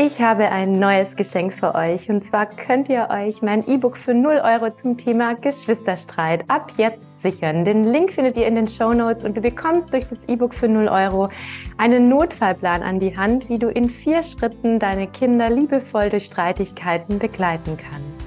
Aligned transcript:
Ich 0.00 0.20
habe 0.20 0.48
ein 0.52 0.70
neues 0.70 1.16
Geschenk 1.16 1.52
für 1.52 1.74
euch 1.74 2.08
und 2.08 2.22
zwar 2.22 2.46
könnt 2.46 2.88
ihr 2.88 3.08
euch 3.10 3.42
mein 3.42 3.66
E-Book 3.66 3.96
für 3.96 4.14
0 4.14 4.40
Euro 4.44 4.72
zum 4.72 4.96
Thema 4.96 5.34
Geschwisterstreit 5.34 6.44
ab 6.46 6.70
jetzt 6.76 7.20
sichern. 7.20 7.64
Den 7.64 7.82
Link 7.82 8.12
findet 8.12 8.36
ihr 8.36 8.46
in 8.46 8.54
den 8.54 8.68
Show 8.68 8.92
Notes 8.92 9.24
und 9.24 9.36
du 9.36 9.40
bekommst 9.40 9.92
durch 9.92 10.06
das 10.06 10.24
E-Book 10.28 10.54
für 10.54 10.68
0 10.68 10.86
Euro 10.86 11.30
einen 11.78 12.08
Notfallplan 12.08 12.84
an 12.84 13.00
die 13.00 13.16
Hand, 13.16 13.48
wie 13.48 13.58
du 13.58 13.70
in 13.70 13.90
vier 13.90 14.22
Schritten 14.22 14.78
deine 14.78 15.08
Kinder 15.08 15.50
liebevoll 15.50 16.10
durch 16.10 16.26
Streitigkeiten 16.26 17.18
begleiten 17.18 17.76
kannst. 17.76 18.17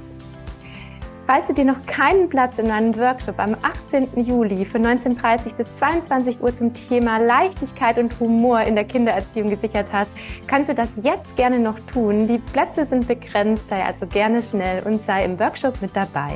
Falls 1.33 1.47
du 1.47 1.53
dir 1.53 1.63
noch 1.63 1.81
keinen 1.83 2.27
Platz 2.27 2.59
in 2.59 2.67
meinem 2.67 2.93
Workshop 2.97 3.39
am 3.39 3.55
18. 3.61 4.21
Juli 4.21 4.65
von 4.65 4.85
19.30 4.85 5.53
bis 5.53 5.73
22 5.77 6.41
Uhr 6.41 6.53
zum 6.53 6.73
Thema 6.73 7.19
Leichtigkeit 7.19 7.99
und 7.99 8.19
Humor 8.19 8.59
in 8.63 8.75
der 8.75 8.83
Kindererziehung 8.83 9.49
gesichert 9.49 9.87
hast, 9.93 10.11
kannst 10.47 10.69
du 10.69 10.75
das 10.75 10.89
jetzt 11.01 11.37
gerne 11.37 11.57
noch 11.57 11.79
tun. 11.89 12.27
Die 12.27 12.37
Plätze 12.37 12.85
sind 12.85 13.07
begrenzt, 13.07 13.69
sei 13.69 13.81
also 13.81 14.07
gerne 14.07 14.43
schnell 14.43 14.83
und 14.83 15.01
sei 15.05 15.23
im 15.23 15.39
Workshop 15.39 15.81
mit 15.81 15.95
dabei. 15.95 16.33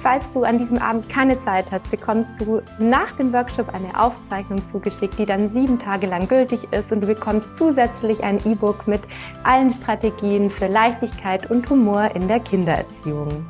Falls 0.00 0.30
du 0.30 0.44
an 0.44 0.58
diesem 0.58 0.78
Abend 0.78 1.08
keine 1.08 1.36
Zeit 1.40 1.64
hast, 1.72 1.90
bekommst 1.90 2.38
du 2.38 2.62
nach 2.78 3.16
dem 3.16 3.32
Workshop 3.32 3.74
eine 3.74 4.00
Aufzeichnung 4.00 4.64
zugeschickt, 4.68 5.18
die 5.18 5.24
dann 5.24 5.50
sieben 5.50 5.80
Tage 5.80 6.06
lang 6.06 6.28
gültig 6.28 6.60
ist 6.70 6.92
und 6.92 7.00
du 7.00 7.08
bekommst 7.08 7.56
zusätzlich 7.56 8.22
ein 8.22 8.38
E-Book 8.46 8.86
mit 8.86 9.02
allen 9.42 9.70
Strategien 9.70 10.52
für 10.52 10.68
Leichtigkeit 10.68 11.50
und 11.50 11.68
Humor 11.68 12.12
in 12.14 12.28
der 12.28 12.38
Kindererziehung. 12.38 13.44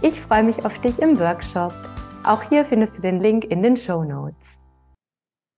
Ich 0.00 0.20
freue 0.20 0.44
mich 0.44 0.64
auf 0.64 0.80
dich 0.80 1.00
im 1.00 1.18
Workshop. 1.18 1.74
Auch 2.24 2.42
hier 2.48 2.64
findest 2.64 2.98
du 2.98 3.02
den 3.02 3.20
Link 3.20 3.44
in 3.44 3.64
den 3.64 3.76
Show 3.76 4.04
Notes. 4.04 4.62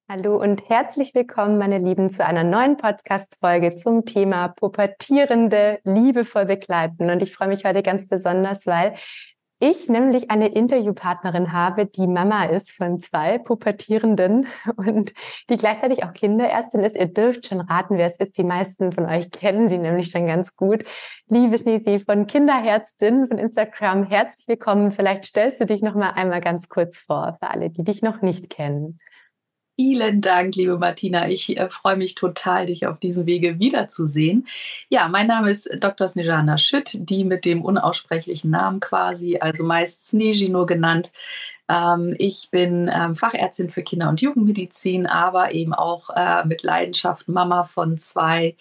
Hallo 0.09 0.41
und 0.41 0.67
herzlich 0.71 1.15
willkommen, 1.15 1.59
meine 1.59 1.77
Lieben, 1.77 2.09
zu 2.09 2.25
einer 2.25 2.43
neuen 2.43 2.79
Podcast-Folge 2.79 3.77
zum 3.77 4.07
Thema 4.07 4.49
Pubertierende 4.49 5.81
liebevoll 5.85 6.47
begleiten. 6.47 7.11
Und 7.11 7.21
ich 7.21 7.35
freue 7.35 7.49
mich 7.49 7.67
heute 7.67 7.83
ganz 7.83 8.09
besonders, 8.09 8.67
weil 8.67 8.95
ich 9.61 9.89
nämlich 9.89 10.31
eine 10.31 10.49
Interviewpartnerin 10.49 11.53
habe, 11.53 11.85
die 11.85 12.07
Mama 12.07 12.45
ist 12.45 12.71
von 12.71 12.99
zwei 12.99 13.39
Pubertierenden 13.39 14.47
und 14.77 15.13
die 15.51 15.57
gleichzeitig 15.57 16.03
auch 16.03 16.15
Kinderärztin 16.15 16.81
ist. 16.81 16.97
Ihr 16.97 17.07
dürft 17.07 17.47
schon 17.47 17.61
raten, 17.61 17.99
wer 17.99 18.07
es 18.07 18.17
ist. 18.17 18.39
Die 18.39 18.45
meisten 18.45 18.91
von 18.91 19.05
euch 19.05 19.31
kennen 19.31 19.69
sie 19.69 19.79
nämlich 19.79 20.11
schon 20.11 20.27
ganz 20.27 20.57
gut. 20.57 20.85
Liebe 21.29 21.59
Schneesi 21.59 21.99
von 21.99 22.27
Kinderärztin 22.27 23.27
von 23.29 23.39
Instagram, 23.39 24.05
herzlich 24.05 24.49
willkommen. 24.49 24.93
Vielleicht 24.93 25.27
stellst 25.27 25.61
du 25.61 25.67
dich 25.67 25.83
noch 25.83 25.95
mal 25.95 26.11
einmal 26.11 26.41
ganz 26.41 26.71
kurz 26.71 26.99
vor 26.99 27.37
für 27.39 27.51
alle, 27.51 27.69
die 27.69 27.85
dich 27.85 28.01
noch 28.01 28.23
nicht 28.23 28.49
kennen. 28.49 28.99
Vielen 29.83 30.21
Dank, 30.21 30.57
liebe 30.57 30.77
Martina. 30.77 31.31
Ich 31.31 31.57
äh, 31.57 31.71
freue 31.71 31.97
mich 31.97 32.15
total, 32.15 32.67
dich 32.67 32.87
auf 32.87 32.99
diesem 32.99 33.25
Wege 33.25 33.61
wiederzusehen. 33.61 34.47
Ja, 34.91 35.09
mein 35.09 35.27
Name 35.27 35.51
ist 35.51 35.71
Dr. 35.81 36.07
Snejana 36.07 36.59
Schütt, 36.59 36.91
die 36.93 37.25
mit 37.25 37.47
dem 37.47 37.63
unaussprechlichen 37.65 38.51
Namen 38.51 38.81
quasi, 38.81 39.39
also 39.41 39.65
meist 39.65 40.07
Sneji 40.07 40.51
nur 40.51 40.67
genannt. 40.67 41.13
Ähm, 41.71 42.15
ich 42.19 42.51
bin 42.51 42.91
ähm, 42.93 43.15
Fachärztin 43.15 43.71
für 43.71 43.83
Kinder- 43.83 44.09
und 44.09 44.21
Jugendmedizin, 44.21 45.07
aber 45.07 45.53
eben 45.53 45.73
auch 45.73 46.11
äh, 46.15 46.45
mit 46.45 46.63
Leidenschaft 46.65 47.29
Mama 47.29 47.65
von 47.65 47.97
zwei 47.97 48.57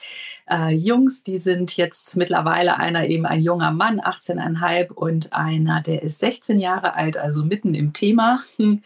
äh, 0.50 0.74
Jungs. 0.74 1.24
Die 1.24 1.40
sind 1.40 1.76
jetzt 1.76 2.16
mittlerweile 2.16 2.78
einer 2.78 3.08
eben 3.08 3.26
ein 3.26 3.42
junger 3.42 3.72
Mann, 3.72 4.00
18,5 4.00 4.92
und 4.92 5.34
einer, 5.34 5.82
der 5.82 6.04
ist 6.04 6.20
16 6.20 6.60
Jahre 6.60 6.96
alt, 6.96 7.18
also 7.18 7.44
mitten 7.44 7.74
im 7.74 7.94
Thema. 7.94 8.42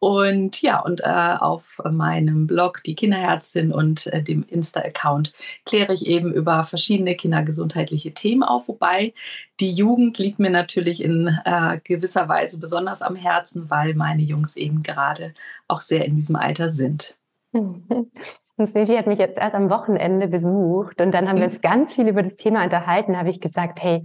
Und 0.00 0.62
ja, 0.62 0.78
und 0.78 1.00
äh, 1.00 1.36
auf 1.40 1.80
meinem 1.90 2.46
Blog 2.46 2.84
Die 2.84 2.94
Kinderärztin 2.94 3.72
und 3.72 4.06
äh, 4.06 4.22
dem 4.22 4.44
Insta-Account 4.46 5.32
kläre 5.64 5.92
ich 5.92 6.06
eben 6.06 6.32
über 6.32 6.62
verschiedene 6.62 7.16
kindergesundheitliche 7.16 8.14
Themen 8.14 8.44
auf, 8.44 8.68
wobei 8.68 9.12
die 9.58 9.72
Jugend 9.72 10.18
liegt 10.18 10.38
mir 10.38 10.50
natürlich 10.50 11.02
in 11.02 11.36
äh, 11.44 11.80
gewisser 11.82 12.28
Weise 12.28 12.60
besonders 12.60 13.02
am 13.02 13.16
Herzen, 13.16 13.57
weil 13.66 13.94
meine 13.94 14.22
Jungs 14.22 14.56
eben 14.56 14.82
gerade 14.82 15.34
auch 15.66 15.80
sehr 15.80 16.04
in 16.04 16.14
diesem 16.16 16.36
Alter 16.36 16.68
sind. 16.68 17.16
Und 17.52 18.66
Snitty 18.66 18.96
hat 18.96 19.06
mich 19.06 19.20
jetzt 19.20 19.38
erst 19.38 19.54
am 19.54 19.70
Wochenende 19.70 20.26
besucht 20.26 21.00
und 21.00 21.12
dann 21.12 21.28
haben 21.28 21.36
wir 21.38 21.44
uns 21.44 21.60
ganz 21.60 21.94
viel 21.94 22.08
über 22.08 22.24
das 22.24 22.34
Thema 22.34 22.64
unterhalten. 22.64 23.12
Da 23.12 23.20
habe 23.20 23.30
ich 23.30 23.40
gesagt, 23.40 23.80
hey, 23.80 24.02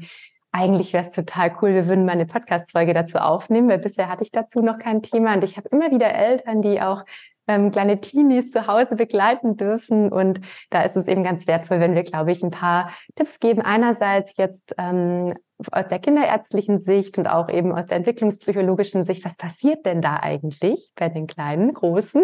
eigentlich 0.51 0.93
wäre 0.93 1.07
es 1.07 1.13
total 1.13 1.51
cool, 1.59 1.73
wir 1.73 1.87
würden 1.87 2.05
mal 2.05 2.11
eine 2.11 2.27
Podcast-Folge 2.27 2.93
dazu 2.93 3.17
aufnehmen, 3.17 3.67
weil 3.67 3.79
bisher 3.79 4.07
hatte 4.09 4.23
ich 4.23 4.31
dazu 4.31 4.61
noch 4.61 4.77
kein 4.77 5.01
Thema. 5.01 5.33
Und 5.33 5.43
ich 5.43 5.57
habe 5.57 5.69
immer 5.69 5.89
wieder 5.89 6.13
Eltern, 6.13 6.61
die 6.61 6.79
auch 6.79 7.03
ähm, 7.47 7.71
kleine 7.71 7.99
Teenies 7.99 8.51
zu 8.51 8.67
Hause 8.67 8.95
begleiten 8.95 9.57
dürfen. 9.57 10.11
Und 10.11 10.41
da 10.69 10.83
ist 10.83 10.95
es 10.95 11.07
eben 11.07 11.23
ganz 11.23 11.47
wertvoll, 11.47 11.79
wenn 11.79 11.95
wir, 11.95 12.03
glaube 12.03 12.31
ich, 12.31 12.43
ein 12.43 12.51
paar 12.51 12.91
Tipps 13.15 13.39
geben. 13.39 13.61
Einerseits 13.61 14.37
jetzt 14.37 14.75
ähm, 14.77 15.33
aus 15.71 15.87
der 15.87 15.99
kinderärztlichen 15.99 16.79
Sicht 16.79 17.17
und 17.17 17.27
auch 17.27 17.49
eben 17.49 17.71
aus 17.71 17.87
der 17.87 17.97
entwicklungspsychologischen 17.97 19.03
Sicht, 19.03 19.23
was 19.25 19.37
passiert 19.37 19.85
denn 19.85 20.01
da 20.01 20.17
eigentlich 20.17 20.91
bei 20.95 21.09
den 21.09 21.27
kleinen, 21.27 21.73
großen? 21.73 22.23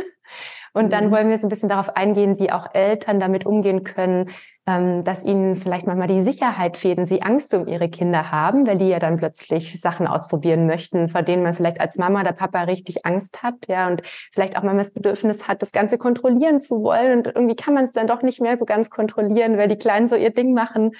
Und 0.73 0.93
dann 0.93 1.07
mhm. 1.07 1.11
wollen 1.11 1.29
wir 1.29 1.37
so 1.37 1.47
ein 1.47 1.49
bisschen 1.49 1.69
darauf 1.69 1.95
eingehen, 1.95 2.39
wie 2.39 2.51
auch 2.51 2.67
Eltern 2.73 3.19
damit 3.19 3.45
umgehen 3.45 3.83
können, 3.83 4.29
ähm, 4.67 5.03
dass 5.03 5.23
ihnen 5.23 5.55
vielleicht 5.55 5.87
manchmal 5.87 6.07
die 6.07 6.21
Sicherheit 6.21 6.77
fehlt 6.77 6.99
und 6.99 7.07
sie 7.07 7.21
Angst 7.21 7.53
um 7.55 7.67
ihre 7.67 7.89
Kinder 7.89 8.31
haben, 8.31 8.67
weil 8.67 8.77
die 8.77 8.89
ja 8.89 8.99
dann 8.99 9.17
plötzlich 9.17 9.79
Sachen 9.81 10.05
ausprobieren 10.05 10.67
möchten, 10.67 11.09
vor 11.09 11.23
denen 11.23 11.41
man 11.41 11.55
vielleicht 11.55 11.81
als 11.81 11.97
Mama 11.97 12.21
oder 12.21 12.33
Papa 12.33 12.63
richtig 12.63 13.05
Angst 13.05 13.41
hat, 13.41 13.55
ja, 13.67 13.87
und 13.87 14.03
vielleicht 14.31 14.57
auch 14.57 14.63
manchmal 14.63 14.85
das 14.85 14.93
Bedürfnis 14.93 15.47
hat, 15.47 15.61
das 15.61 15.71
Ganze 15.71 15.97
kontrollieren 15.97 16.61
zu 16.61 16.83
wollen 16.83 17.17
und 17.17 17.27
irgendwie 17.27 17.55
kann 17.55 17.73
man 17.73 17.85
es 17.85 17.93
dann 17.93 18.07
doch 18.07 18.21
nicht 18.21 18.41
mehr 18.41 18.57
so 18.57 18.65
ganz 18.65 18.89
kontrollieren, 18.89 19.57
weil 19.57 19.67
die 19.67 19.77
Kleinen 19.77 20.07
so 20.07 20.15
ihr 20.15 20.31
Ding 20.31 20.53
machen. 20.53 20.91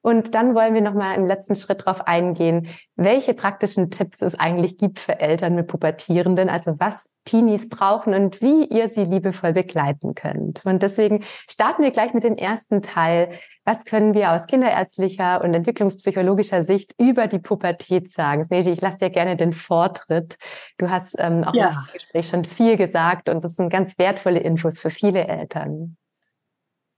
Und 0.00 0.34
dann 0.34 0.54
wollen 0.54 0.74
wir 0.74 0.80
nochmal 0.80 1.16
im 1.16 1.26
letzten 1.26 1.56
Schritt 1.56 1.82
darauf 1.82 2.06
eingehen, 2.06 2.68
welche 2.94 3.34
praktischen 3.34 3.90
Tipps 3.90 4.22
es 4.22 4.34
eigentlich 4.34 4.78
gibt 4.78 5.00
für 5.00 5.20
Eltern 5.20 5.54
mit 5.54 5.66
Pubertierenden, 5.66 6.48
also 6.48 6.76
was 6.78 7.10
Teenies 7.24 7.68
brauchen 7.68 8.14
und 8.14 8.40
wie 8.40 8.64
ihr 8.64 8.88
sie 8.88 9.04
liebevoll 9.04 9.52
begleiten 9.52 10.14
könnt. 10.14 10.64
Und 10.64 10.82
deswegen 10.82 11.24
starten 11.48 11.82
wir 11.82 11.90
gleich 11.90 12.14
mit 12.14 12.24
dem 12.24 12.36
ersten 12.36 12.80
Teil. 12.80 13.30
Was 13.64 13.84
können 13.84 14.14
wir 14.14 14.32
aus 14.32 14.46
kinderärztlicher 14.46 15.42
und 15.44 15.52
entwicklungspsychologischer 15.52 16.64
Sicht 16.64 16.94
über 16.98 17.26
die 17.26 17.38
Pubertät 17.38 18.10
sagen? 18.10 18.44
Sneji, 18.44 18.70
ich 18.70 18.80
lasse 18.80 18.98
dir 18.98 19.10
gerne 19.10 19.36
den 19.36 19.52
Vortritt. 19.52 20.38
Du 20.78 20.88
hast 20.88 21.16
ähm, 21.18 21.44
auch 21.44 21.54
ja. 21.54 21.68
im 21.86 21.92
Gespräch 21.92 22.28
schon 22.28 22.44
viel 22.44 22.76
gesagt 22.76 23.28
und 23.28 23.44
das 23.44 23.56
sind 23.56 23.68
ganz 23.68 23.98
wertvolle 23.98 24.38
Infos 24.38 24.80
für 24.80 24.90
viele 24.90 25.26
Eltern. 25.26 25.98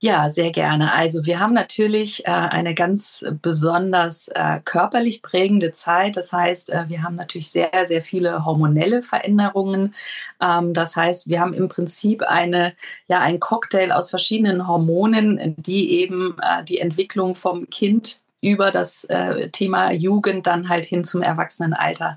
Ja, 0.02 0.31
sehr 0.31 0.50
gerne. 0.50 0.94
Also 0.94 1.26
wir 1.26 1.41
haben 1.41 1.52
natürlich 1.52 2.25
äh, 2.25 2.31
eine 2.31 2.75
ganz 2.75 3.23
besonders 3.43 4.29
äh, 4.29 4.61
körperlich 4.64 5.20
prägende 5.20 5.73
Zeit. 5.73 6.17
Das 6.17 6.32
heißt, 6.32 6.70
äh, 6.70 6.85
wir 6.88 7.02
haben 7.02 7.17
natürlich 7.17 7.50
sehr, 7.50 7.85
sehr 7.85 8.00
viele 8.00 8.47
hormonelle 8.47 9.02
Veränderungen. 9.02 9.94
Ähm, 10.41 10.73
das 10.73 10.97
heißt, 10.97 11.29
wir 11.29 11.38
haben 11.41 11.52
im 11.52 11.69
Prinzip 11.69 12.23
eine, 12.23 12.73
ja, 13.08 13.20
ein 13.20 13.41
Cocktail 13.41 13.93
aus 13.93 14.08
verschiedenen 14.08 14.67
Hormonen, 14.67 15.55
die 15.58 15.91
eben 16.00 16.35
äh, 16.41 16.64
die 16.64 16.79
Entwicklung 16.79 17.35
vom 17.35 17.69
Kind 17.69 18.20
über 18.41 18.70
das 18.70 19.05
äh, 19.05 19.50
Thema 19.50 19.93
Jugend 19.93 20.46
dann 20.46 20.70
halt 20.70 20.87
hin 20.87 21.05
zum 21.05 21.20
Erwachsenenalter 21.20 22.17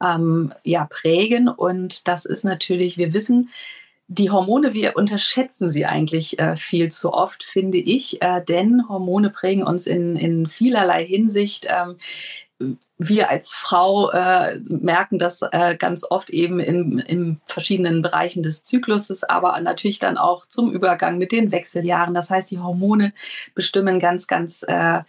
ähm, 0.00 0.52
ja, 0.62 0.86
prägen. 0.88 1.48
Und 1.48 2.06
das 2.06 2.24
ist 2.24 2.44
natürlich, 2.44 2.98
wir 2.98 3.14
wissen, 3.14 3.50
die 4.08 4.30
Hormone, 4.30 4.72
wir 4.72 4.96
unterschätzen 4.96 5.70
sie 5.70 5.86
eigentlich 5.86 6.38
äh, 6.38 6.56
viel 6.56 6.90
zu 6.90 7.12
oft, 7.12 7.42
finde 7.42 7.78
ich, 7.78 8.22
äh, 8.22 8.40
denn 8.42 8.88
Hormone 8.88 9.30
prägen 9.30 9.64
uns 9.64 9.86
in, 9.86 10.16
in 10.16 10.46
vielerlei 10.46 11.04
Hinsicht. 11.04 11.66
Ähm, 11.68 11.96
wir 12.98 13.28
als 13.28 13.54
Frau 13.54 14.10
äh, 14.10 14.58
merken 14.60 15.18
das 15.18 15.42
äh, 15.42 15.76
ganz 15.76 16.04
oft 16.08 16.30
eben 16.30 16.60
in, 16.60 16.98
in 16.98 17.40
verschiedenen 17.44 18.00
Bereichen 18.00 18.42
des 18.42 18.62
Zykluses, 18.62 19.24
aber 19.24 19.60
natürlich 19.60 19.98
dann 19.98 20.16
auch 20.16 20.46
zum 20.46 20.72
Übergang 20.72 21.18
mit 21.18 21.32
den 21.32 21.52
Wechseljahren. 21.52 22.14
Das 22.14 22.30
heißt, 22.30 22.50
die 22.50 22.60
Hormone 22.60 23.12
bestimmen 23.54 23.98
ganz, 23.98 24.26
ganz 24.26 24.64
äh, 24.66 25.00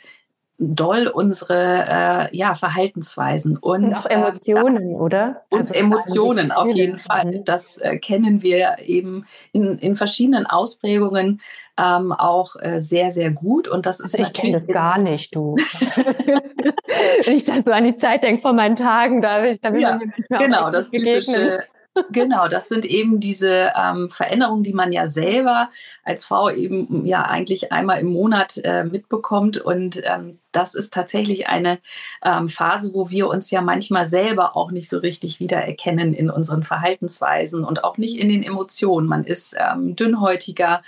doll 0.59 1.07
unsere 1.07 2.30
äh, 2.31 2.36
ja, 2.36 2.56
Verhaltensweisen 2.56 3.57
und, 3.57 3.86
und 3.86 3.94
auch 3.94 4.06
Emotionen, 4.07 4.92
äh, 4.92 4.95
oder? 4.95 5.44
Und 5.50 5.62
also 5.62 5.74
Emotionen 5.74 6.51
auf 6.51 6.69
jeden 6.69 6.98
Fall. 6.98 7.25
Mhm. 7.25 7.45
Das 7.45 7.77
äh, 7.77 7.98
kennen 7.98 8.42
wir 8.42 8.77
eben 8.83 9.25
in, 9.51 9.77
in 9.77 9.95
verschiedenen 9.95 10.48
Ausprägungen 10.48 11.42
ähm, 11.80 12.12
auch 12.12 12.56
äh, 12.59 12.80
sehr, 12.81 13.12
sehr 13.12 13.30
gut. 13.30 13.68
Und 13.68 13.86
das 13.86 14.01
also 14.01 14.18
ist 14.18 14.27
ich 14.27 14.33
kenne 14.33 14.54
das 14.54 14.68
gar 14.68 14.98
nicht, 14.98 15.36
du. 15.36 15.56
Wenn 17.25 17.36
ich 17.36 17.44
dann 17.44 17.63
so 17.63 17.71
an 17.71 17.83
die 17.83 17.95
Zeit 17.95 18.24
denke 18.24 18.42
von 18.42 18.56
meinen 18.56 18.75
Tagen, 18.75 19.21
da, 19.21 19.44
ich, 19.44 19.62
da 19.62 19.71
will 19.71 19.81
ja, 19.81 20.00
man 20.30 20.39
genau, 20.39 20.71
das 20.71 20.89
typische 20.89 21.63
Genau, 22.11 22.47
das 22.47 22.69
sind 22.69 22.85
eben 22.85 23.19
diese 23.19 23.71
ähm, 23.75 24.09
Veränderungen, 24.09 24.63
die 24.63 24.73
man 24.73 24.91
ja 24.91 25.07
selber 25.07 25.69
als 26.03 26.25
Frau 26.25 26.49
eben 26.49 27.05
ja 27.05 27.23
eigentlich 27.23 27.71
einmal 27.71 27.99
im 27.99 28.07
Monat 28.07 28.57
äh, 28.63 28.83
mitbekommt. 28.83 29.57
Und 29.57 30.01
ähm, 30.03 30.39
das 30.51 30.73
ist 30.73 30.94
tatsächlich 30.94 31.47
eine 31.47 31.79
ähm, 32.23 32.49
Phase, 32.49 32.94
wo 32.94 33.09
wir 33.09 33.27
uns 33.27 33.51
ja 33.51 33.61
manchmal 33.61 34.05
selber 34.05 34.55
auch 34.55 34.71
nicht 34.71 34.89
so 34.89 34.99
richtig 34.99 35.39
wiedererkennen 35.39 36.13
in 36.13 36.29
unseren 36.29 36.63
Verhaltensweisen 36.63 37.63
und 37.63 37.83
auch 37.83 37.97
nicht 37.97 38.17
in 38.17 38.29
den 38.29 38.44
Emotionen. 38.44 39.07
Man 39.07 39.23
ist 39.23 39.55
ähm, 39.57 39.95
dünnhäutiger. 39.95 40.83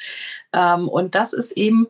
Ähm, 0.54 0.88
und 0.88 1.16
das 1.16 1.34
ist 1.34 1.52
eben 1.54 1.88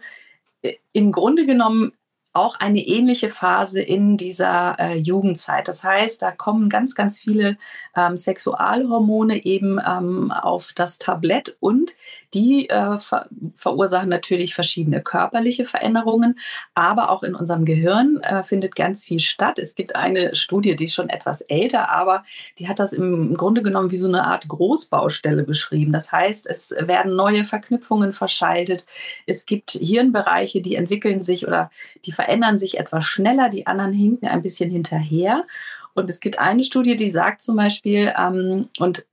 äh, 0.61 0.75
im 0.93 1.11
Grunde 1.11 1.45
genommen 1.45 1.93
auch 2.33 2.59
eine 2.59 2.79
ähnliche 2.79 3.31
Phase 3.31 3.81
in 3.81 4.15
dieser 4.15 4.77
äh, 4.79 4.95
Jugendzeit. 4.95 5.67
Das 5.67 5.83
heißt, 5.83 6.21
da 6.21 6.31
kommen 6.31 6.69
ganz, 6.69 6.93
ganz 6.93 7.19
viele 7.19 7.57
ähm, 7.95 8.17
Sexualhormone 8.17 9.43
eben 9.45 9.79
ähm, 9.85 10.31
auf 10.31 10.73
das 10.75 10.97
Tablett 10.97 11.57
und 11.59 11.95
die 12.33 12.69
äh, 12.69 12.97
ver 12.97 13.27
verursachen 13.55 14.09
natürlich 14.09 14.53
verschiedene 14.53 15.01
körperliche 15.01 15.65
Veränderungen, 15.65 16.39
aber 16.75 17.09
auch 17.09 17.23
in 17.23 17.35
unserem 17.35 17.65
Gehirn 17.65 18.19
äh, 18.21 18.43
findet 18.43 18.75
ganz 18.75 19.03
viel 19.03 19.19
statt. 19.19 19.57
Es 19.59 19.75
gibt 19.75 19.95
eine 19.95 20.35
Studie, 20.35 20.75
die 20.75 20.85
ist 20.85 20.93
schon 20.93 21.09
etwas 21.09 21.41
älter, 21.41 21.89
aber 21.89 22.23
die 22.59 22.67
hat 22.67 22.79
das 22.79 22.93
im 22.93 23.35
Grunde 23.35 23.63
genommen 23.63 23.91
wie 23.91 23.97
so 23.97 24.07
eine 24.07 24.25
Art 24.25 24.47
Großbaustelle 24.47 25.43
beschrieben. 25.43 25.91
Das 25.91 26.11
heißt, 26.11 26.47
es 26.47 26.71
werden 26.71 27.15
neue 27.15 27.43
Verknüpfungen 27.43 28.13
verschaltet. 28.13 28.85
Es 29.25 29.45
gibt 29.45 29.71
Hirnbereiche, 29.71 30.61
die 30.61 30.75
entwickeln 30.75 31.23
sich 31.23 31.47
oder 31.47 31.71
die 32.05 32.11
verändern 32.11 32.59
sich 32.59 32.77
etwas 32.77 33.05
schneller, 33.05 33.49
die 33.49 33.67
anderen 33.67 33.93
hinken 33.93 34.27
ein 34.27 34.41
bisschen 34.41 34.69
hinterher. 34.69 35.45
Und 35.93 36.09
es 36.09 36.19
gibt 36.19 36.39
eine 36.39 36.63
Studie, 36.63 36.95
die 36.95 37.09
sagt 37.09 37.41
zum 37.41 37.55
Beispiel, 37.55 38.13
ähm, 38.17 38.69
und 38.79 39.05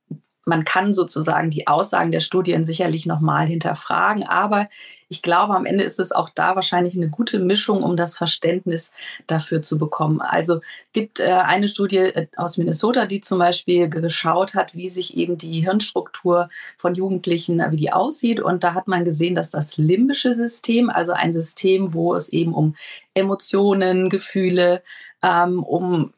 man 0.44 0.64
kann 0.64 0.94
sozusagen 0.94 1.50
die 1.50 1.67
Aussagen 1.67 2.12
der 2.12 2.20
Studien 2.20 2.64
sicherlich 2.64 3.05
nochmal 3.05 3.46
hinterfragen, 3.46 4.23
aber 4.23 4.69
ich 5.08 5.23
glaube, 5.23 5.55
am 5.55 5.67
Ende 5.67 5.84
ist 5.84 6.00
es 6.00 6.11
auch 6.11 6.31
da 6.31 6.56
wahrscheinlich 6.56 6.96
eine 6.96 7.08
gute 7.08 7.38
Mischung, 7.38 7.82
um 7.82 7.96
das 7.96 8.17
Verständnis 8.17 8.90
dafür 9.26 9.62
zu 9.62 9.78
bekommen. 9.78 10.20
Also 10.20 10.61
gibt 10.93 11.20
äh, 11.20 11.26
eine 11.31 11.69
Studie 11.69 11.99
äh, 11.99 12.26
aus 12.37 12.58
Minnesota, 12.58 13.06
die 13.06 13.20
zum 13.20 13.38
Beispiel 13.38 13.88
geschaut 13.88 14.55
hat, 14.55 14.75
wie 14.75 14.88
sich 14.88 15.17
eben 15.17 15.38
die 15.38 15.61
Hirnstruktur 15.61 16.49
von 16.76 16.96
Jugendlichen, 16.96 17.61
äh, 17.61 17.70
wie 17.70 17.76
die 17.76 17.93
aussieht. 17.93 18.40
Und 18.40 18.64
da 18.64 18.75
hat 18.75 18.88
man 18.88 19.05
gesehen, 19.05 19.37
dass 19.37 19.50
das 19.50 19.76
limbische 19.76 20.34
System, 20.34 20.90
also 20.90 21.12
ein 21.12 21.32
System, 21.32 21.94
wo 21.94 22.14
es 22.14 22.29
eben 22.31 22.52
um 22.52 22.75
Emotionen, 23.14 24.11
Gefühle, 24.11 24.82
ähm, 25.22 25.62
um 25.62 26.12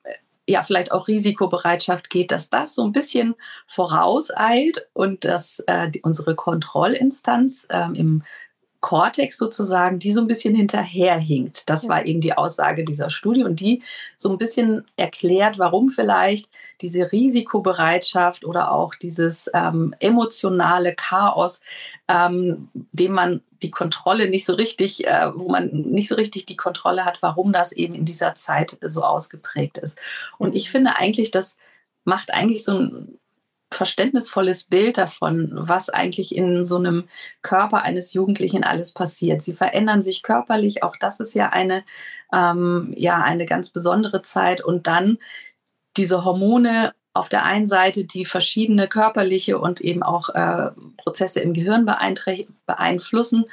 ja 0.49 0.63
vielleicht 0.63 0.93
auch 0.93 1.09
Risikobereitschaft 1.09 2.11
geht, 2.11 2.33
dass 2.33 2.51
das 2.51 2.75
so 2.75 2.85
ein 2.85 2.93
bisschen 2.93 3.35
vorauseilt 3.67 4.89
und 4.95 5.25
dass 5.25 5.61
äh, 5.67 5.91
die, 5.91 6.03
unsere 6.03 6.35
Kontrollinstanz 6.35 7.67
ähm, 7.71 7.95
im 7.95 8.23
Cortex 8.81 9.37
sozusagen, 9.37 9.99
die 9.99 10.13
so 10.13 10.21
ein 10.21 10.29
bisschen 10.29 10.55
hinterherhinkt. 10.55 11.69
Das 11.69 11.83
ja. 11.83 11.89
war 11.89 12.07
eben 12.07 12.21
die 12.21 12.35
Aussage 12.35 12.85
dieser 12.85 13.11
Studie 13.11 13.45
und 13.45 13.61
die 13.61 13.83
so 14.15 14.31
ein 14.31 14.39
bisschen 14.39 14.85
erklärt, 14.97 15.59
warum 15.59 15.89
vielleicht 15.89 16.49
diese 16.81 17.11
Risikobereitschaft 17.11 18.45
oder 18.45 18.71
auch 18.71 18.95
dieses 18.95 19.51
ähm, 19.53 19.95
emotionale 19.99 20.95
Chaos, 20.95 21.61
ähm, 22.07 22.69
dem 22.93 23.13
man 23.13 23.43
die 23.63 23.73
Kontrolle 23.73 24.29
nicht 24.29 24.47
so 24.47 24.55
richtig, 24.55 25.07
äh, 25.07 25.33
wo 25.35 25.49
man 25.49 25.69
nicht 25.71 26.09
so 26.09 26.15
richtig 26.15 26.47
die 26.47 26.57
Kontrolle 26.57 27.05
hat, 27.05 27.19
warum 27.21 27.53
das 27.53 27.73
eben 27.73 27.95
in 27.95 28.05
dieser 28.05 28.37
Zeit 28.37 28.79
so 28.81 29.03
ausgeprägt 29.03 29.79
ist. 29.79 29.99
Und 30.39 30.55
ich 30.55 30.71
finde 30.71 30.95
eigentlich, 30.95 31.33
das 31.33 31.57
macht 32.05 32.33
eigentlich 32.33 32.63
so 32.63 32.79
ein 32.79 33.19
verständnisvolles 33.71 34.65
Bild 34.65 34.99
davon, 34.99 35.51
was 35.53 35.91
eigentlich 35.91 36.35
in 36.35 36.65
so 36.65 36.77
einem 36.77 37.09
Körper 37.43 37.83
eines 37.83 38.15
Jugendlichen 38.15 38.65
alles 38.65 38.93
passiert. 38.93 39.43
Sie 39.43 39.53
verändern 39.53 40.03
sich 40.03 40.23
körperlich, 40.23 40.83
auch 40.83 40.97
das 40.97 41.21
ist 41.21 41.35
ja 41.35 41.51
eine, 41.51 41.85
ähm, 42.33 42.93
ja, 42.97 43.23
eine 43.23 43.47
ganz 43.47 43.71
besondere 43.71 44.23
Zeit. 44.23 44.65
Und 44.65 44.87
dann 44.87 45.19
diese 45.97 46.25
Hormone 46.25 46.93
auf 47.13 47.29
der 47.29 47.45
einen 47.45 47.67
Seite, 47.67 48.05
die 48.05 48.25
verschiedene 48.25 48.89
körperliche 48.89 49.59
und 49.59 49.81
eben 49.81 50.03
auch 50.03 50.31
äh, 50.31 50.71
Prozesse 50.97 51.41
im 51.41 51.53
Gehirn 51.53 51.85
beeinflussen 52.67 53.45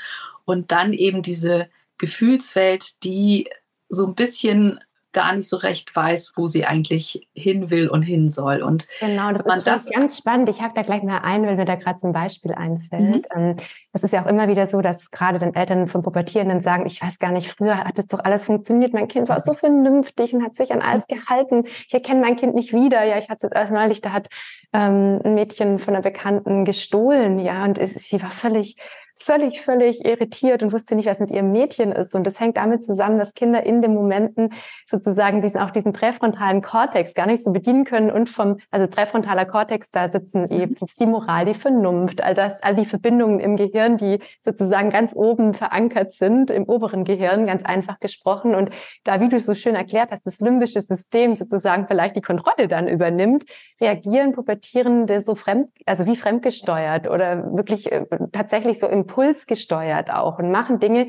und 0.46 0.72
dann 0.72 0.94
eben 0.94 1.24
diese 1.24 1.68
Gefühlswelt, 1.98 3.04
die 3.04 3.50
so 3.90 4.06
ein 4.06 4.16
bisschen 4.16 4.80
gar 5.16 5.34
nicht 5.34 5.48
so 5.48 5.56
recht 5.56 5.96
weiß, 5.96 6.34
wo 6.36 6.46
sie 6.46 6.66
eigentlich 6.66 7.28
hin 7.34 7.70
will 7.70 7.88
und 7.88 8.02
hin 8.02 8.30
soll. 8.30 8.62
Und 8.62 8.88
genau, 9.00 9.32
das 9.32 9.46
ist 9.46 9.68
das 9.68 9.90
ganz 9.90 10.18
spannend. 10.18 10.50
Ich 10.50 10.62
hake 10.62 10.74
da 10.76 10.82
gleich 10.82 11.04
mal 11.04 11.20
ein, 11.20 11.46
weil 11.48 11.56
mir 11.56 11.64
da 11.64 11.76
gerade 11.76 11.98
so 11.98 12.06
ein 12.06 12.14
Beispiel 12.14 12.54
einfällt. 12.54 13.02
Mhm. 13.02 13.22
Ähm, 13.34 13.56
das 13.94 14.04
ist 14.04 14.12
ja 14.12 14.24
auch 14.24 14.28
immer 14.28 14.50
wieder 14.50 14.68
so, 14.68 14.82
dass 14.82 15.10
gerade 15.10 15.40
dann 15.40 15.54
Eltern 15.54 15.88
von 15.88 16.04
Pubertierenden 16.04 16.60
sagen, 16.60 16.86
ich 16.86 17.02
weiß 17.02 17.18
gar 17.18 17.32
nicht, 17.32 17.48
früher 17.48 17.78
hat 17.78 17.98
es 17.98 18.08
doch 18.08 18.20
alles 18.20 18.46
funktioniert. 18.46 18.94
Mein 18.94 19.08
Kind 19.08 19.30
war 19.30 19.40
so 19.40 19.54
vernünftig 19.66 20.34
und 20.34 20.44
hat 20.44 20.56
sich 20.56 20.74
an 20.74 20.82
alles 20.82 21.08
gehalten. 21.08 21.64
Ich 21.66 21.94
erkenne 21.94 22.20
mein 22.20 22.36
Kind 22.36 22.54
nicht 22.54 22.74
wieder. 22.74 23.04
Ja, 23.06 23.18
ich 23.18 23.30
hatte 23.30 23.48
es 23.48 23.54
erst 23.54 23.72
neulich, 23.72 24.02
da 24.02 24.12
hat 24.12 24.28
ähm, 24.74 25.22
ein 25.24 25.34
Mädchen 25.34 25.80
von 25.80 25.96
einer 25.96 26.04
Bekannten 26.04 26.66
gestohlen. 26.66 27.40
Ja, 27.40 27.64
und 27.64 27.78
es, 27.78 27.94
sie 27.94 28.22
war 28.22 28.32
völlig 28.32 28.76
völlig, 29.18 29.62
völlig 29.62 30.06
irritiert 30.06 30.62
und 30.62 30.74
wusste 30.74 30.96
nicht, 30.96 31.08
was 31.08 31.20
mit 31.20 31.32
ihrem 31.32 31.52
Mädchen 31.52 31.92
ist. 31.92 32.13
Und 32.16 32.28
das 32.28 32.39
hängt 32.39 32.58
damit 32.58 32.84
zusammen, 32.84 33.18
dass 33.18 33.34
Kinder 33.34 33.66
in 33.66 33.82
den 33.82 33.94
Momenten 33.94 34.54
sozusagen 34.89 35.42
diesen, 35.42 35.60
auch 35.62 35.72
diesen 35.72 35.94
präfrontalen 35.94 36.62
Kortex 36.62 37.13
gar 37.13 37.25
nicht 37.25 37.44
so 37.44 37.51
bedienen 37.51 37.86
können 37.86 38.12
und 38.12 38.30
vom, 38.30 38.58
also 38.72 38.88
präfrontaler 38.88 39.46
Kortex, 39.46 39.89
da 39.89 40.10
sitzen 40.10 40.44
mhm. 40.44 40.60
eben 40.60 40.75
die 41.00 41.06
Moral, 41.06 41.46
die 41.46 41.54
Vernunft, 41.54 42.22
all 42.22 42.34
das, 42.34 42.62
all 42.62 42.75
die 42.75 42.86
Verbindungen 42.86 43.39
im 43.39 43.56
Gehirn, 43.56 43.98
die 43.98 44.20
sozusagen 44.42 44.89
ganz 44.89 45.16
oben 45.16 45.54
verankert 45.54 46.12
sind, 46.12 46.51
im 46.51 46.66
oberen 46.66 47.06
Gehirn, 47.06 47.46
ganz 47.46 47.63
einfach 47.63 48.00
gesprochen. 48.00 48.54
Und 48.54 48.72
da, 49.06 49.22
wie 49.22 49.30
du 49.30 49.39
so 49.39 49.54
schön 49.54 49.75
erklärt 49.75 50.12
hast, 50.12 50.25
das 50.25 50.42
limbische 50.42 50.82
System 50.82 51.36
sozusagen 51.36 51.88
vielleicht 51.88 52.18
die 52.18 52.22
Kontrolle 52.22 52.68
dann 52.68 52.88
übernimmt, 52.88 53.46
reagieren 53.80 54.34
Pubertierende 54.34 55.22
so 55.22 55.36
fremd, 55.36 55.70
also 55.86 56.06
wie 56.06 56.18
fremdgesteuert 56.18 57.10
oder 57.10 57.56
wirklich 57.56 57.92
äh, 57.92 58.06
tatsächlich 58.32 58.80
so 58.80 58.88
im 58.88 59.05
impulsgesteuert 59.06 60.12
auch 60.12 60.40
und 60.40 60.52
machen 60.52 60.80
Dinge, 60.80 61.08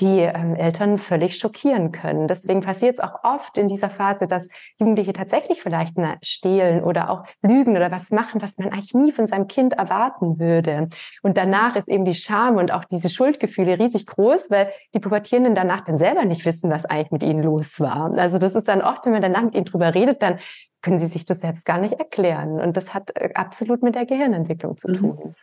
die 0.00 0.20
ähm, 0.20 0.54
Eltern 0.54 0.96
völlig 0.96 1.36
schockieren 1.36 1.92
können. 1.92 2.26
Deswegen 2.26 2.62
passiert 2.62 2.94
es 2.94 3.00
auch 3.00 3.22
oft 3.22 3.58
in 3.58 3.68
dieser 3.68 3.90
Phase, 3.90 4.26
dass 4.26 4.48
Jugendliche 4.78 5.12
tatsächlich 5.12 5.60
vielleicht 5.60 5.98
na, 5.98 6.16
stehlen 6.22 6.82
oder 6.82 7.10
auch 7.10 7.24
lügen 7.42 7.76
oder 7.76 7.90
was 7.90 8.10
machen, 8.10 8.40
was 8.40 8.56
man 8.56 8.72
eigentlich 8.72 8.94
nie 8.94 9.12
von 9.12 9.26
seinem 9.26 9.46
Kind 9.46 9.74
erwarten 9.74 10.38
würde. 10.38 10.88
Und 11.22 11.36
danach 11.36 11.76
ist 11.76 11.88
eben 11.88 12.06
die 12.06 12.14
Scham 12.14 12.56
und 12.56 12.72
auch 12.72 12.84
diese 12.84 13.10
Schuldgefühle 13.10 13.78
riesig 13.78 14.06
groß, 14.06 14.50
weil 14.50 14.70
die 14.94 15.00
Pubertierenden 15.00 15.54
danach 15.54 15.82
dann 15.82 15.98
selber 15.98 16.24
nicht 16.24 16.46
wissen, 16.46 16.70
was 16.70 16.86
eigentlich 16.86 17.10
mit 17.10 17.22
ihnen 17.22 17.42
los 17.42 17.78
war. 17.78 18.12
Also 18.16 18.38
das 18.38 18.54
ist 18.54 18.68
dann 18.68 18.80
oft, 18.80 19.04
wenn 19.04 19.12
man 19.12 19.22
danach 19.22 19.42
mit 19.42 19.54
ihnen 19.54 19.66
drüber 19.66 19.94
redet, 19.94 20.22
dann 20.22 20.38
können 20.82 20.98
sie 20.98 21.08
sich 21.08 21.26
das 21.26 21.40
selbst 21.40 21.66
gar 21.66 21.78
nicht 21.78 21.92
erklären. 21.92 22.58
Und 22.58 22.78
das 22.78 22.94
hat 22.94 23.10
äh, 23.16 23.34
absolut 23.34 23.82
mit 23.82 23.94
der 23.94 24.06
Gehirnentwicklung 24.06 24.78
zu 24.78 24.88
mhm. 24.88 24.96
tun. 24.96 25.34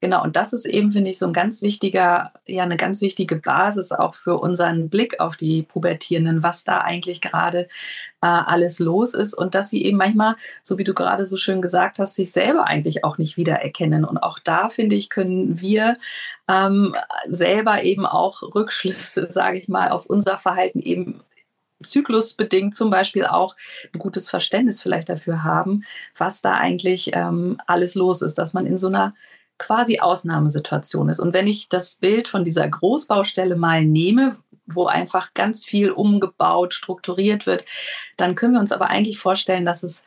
Genau, 0.00 0.22
und 0.22 0.36
das 0.36 0.52
ist 0.52 0.66
eben, 0.66 0.92
finde 0.92 1.10
ich, 1.10 1.18
so 1.18 1.26
ein 1.26 1.32
ganz 1.32 1.62
wichtiger, 1.62 2.32
ja, 2.46 2.62
eine 2.62 2.76
ganz 2.76 3.00
wichtige 3.00 3.36
Basis 3.36 3.90
auch 3.90 4.14
für 4.14 4.36
unseren 4.36 4.90
Blick 4.90 5.18
auf 5.18 5.36
die 5.36 5.62
Pubertierenden, 5.62 6.42
was 6.42 6.62
da 6.62 6.80
eigentlich 6.82 7.22
gerade 7.22 7.68
äh, 8.20 8.26
alles 8.26 8.80
los 8.80 9.14
ist 9.14 9.32
und 9.32 9.54
dass 9.54 9.70
sie 9.70 9.82
eben 9.82 9.96
manchmal, 9.96 10.36
so 10.62 10.76
wie 10.76 10.84
du 10.84 10.92
gerade 10.92 11.24
so 11.24 11.38
schön 11.38 11.62
gesagt 11.62 11.98
hast, 11.98 12.16
sich 12.16 12.32
selber 12.32 12.66
eigentlich 12.66 13.02
auch 13.02 13.16
nicht 13.16 13.38
wiedererkennen. 13.38 14.04
Und 14.04 14.18
auch 14.18 14.38
da, 14.38 14.68
finde 14.68 14.94
ich, 14.94 15.08
können 15.08 15.60
wir 15.62 15.96
ähm, 16.48 16.94
selber 17.26 17.82
eben 17.82 18.04
auch 18.04 18.42
Rückschlüsse, 18.42 19.30
sage 19.32 19.58
ich 19.58 19.68
mal, 19.68 19.88
auf 19.88 20.04
unser 20.04 20.36
Verhalten 20.36 20.80
eben 20.80 21.22
zyklusbedingt 21.82 22.74
zum 22.74 22.90
Beispiel 22.90 23.26
auch 23.26 23.54
ein 23.92 23.98
gutes 23.98 24.28
Verständnis 24.30 24.82
vielleicht 24.82 25.08
dafür 25.08 25.44
haben, 25.44 25.84
was 26.16 26.42
da 26.42 26.54
eigentlich 26.54 27.10
ähm, 27.14 27.58
alles 27.66 27.94
los 27.94 28.22
ist, 28.22 28.36
dass 28.36 28.54
man 28.54 28.66
in 28.66 28.76
so 28.76 28.88
einer 28.88 29.14
quasi 29.58 30.00
Ausnahmesituation 30.00 31.08
ist. 31.08 31.20
Und 31.20 31.32
wenn 31.32 31.46
ich 31.46 31.68
das 31.68 31.96
Bild 31.96 32.28
von 32.28 32.44
dieser 32.44 32.68
Großbaustelle 32.68 33.56
mal 33.56 33.84
nehme, 33.84 34.36
wo 34.66 34.86
einfach 34.86 35.34
ganz 35.34 35.64
viel 35.64 35.90
umgebaut, 35.90 36.74
strukturiert 36.74 37.46
wird, 37.46 37.64
dann 38.16 38.34
können 38.34 38.54
wir 38.54 38.60
uns 38.60 38.72
aber 38.72 38.88
eigentlich 38.88 39.18
vorstellen, 39.18 39.66
dass 39.66 39.82
es 39.82 40.04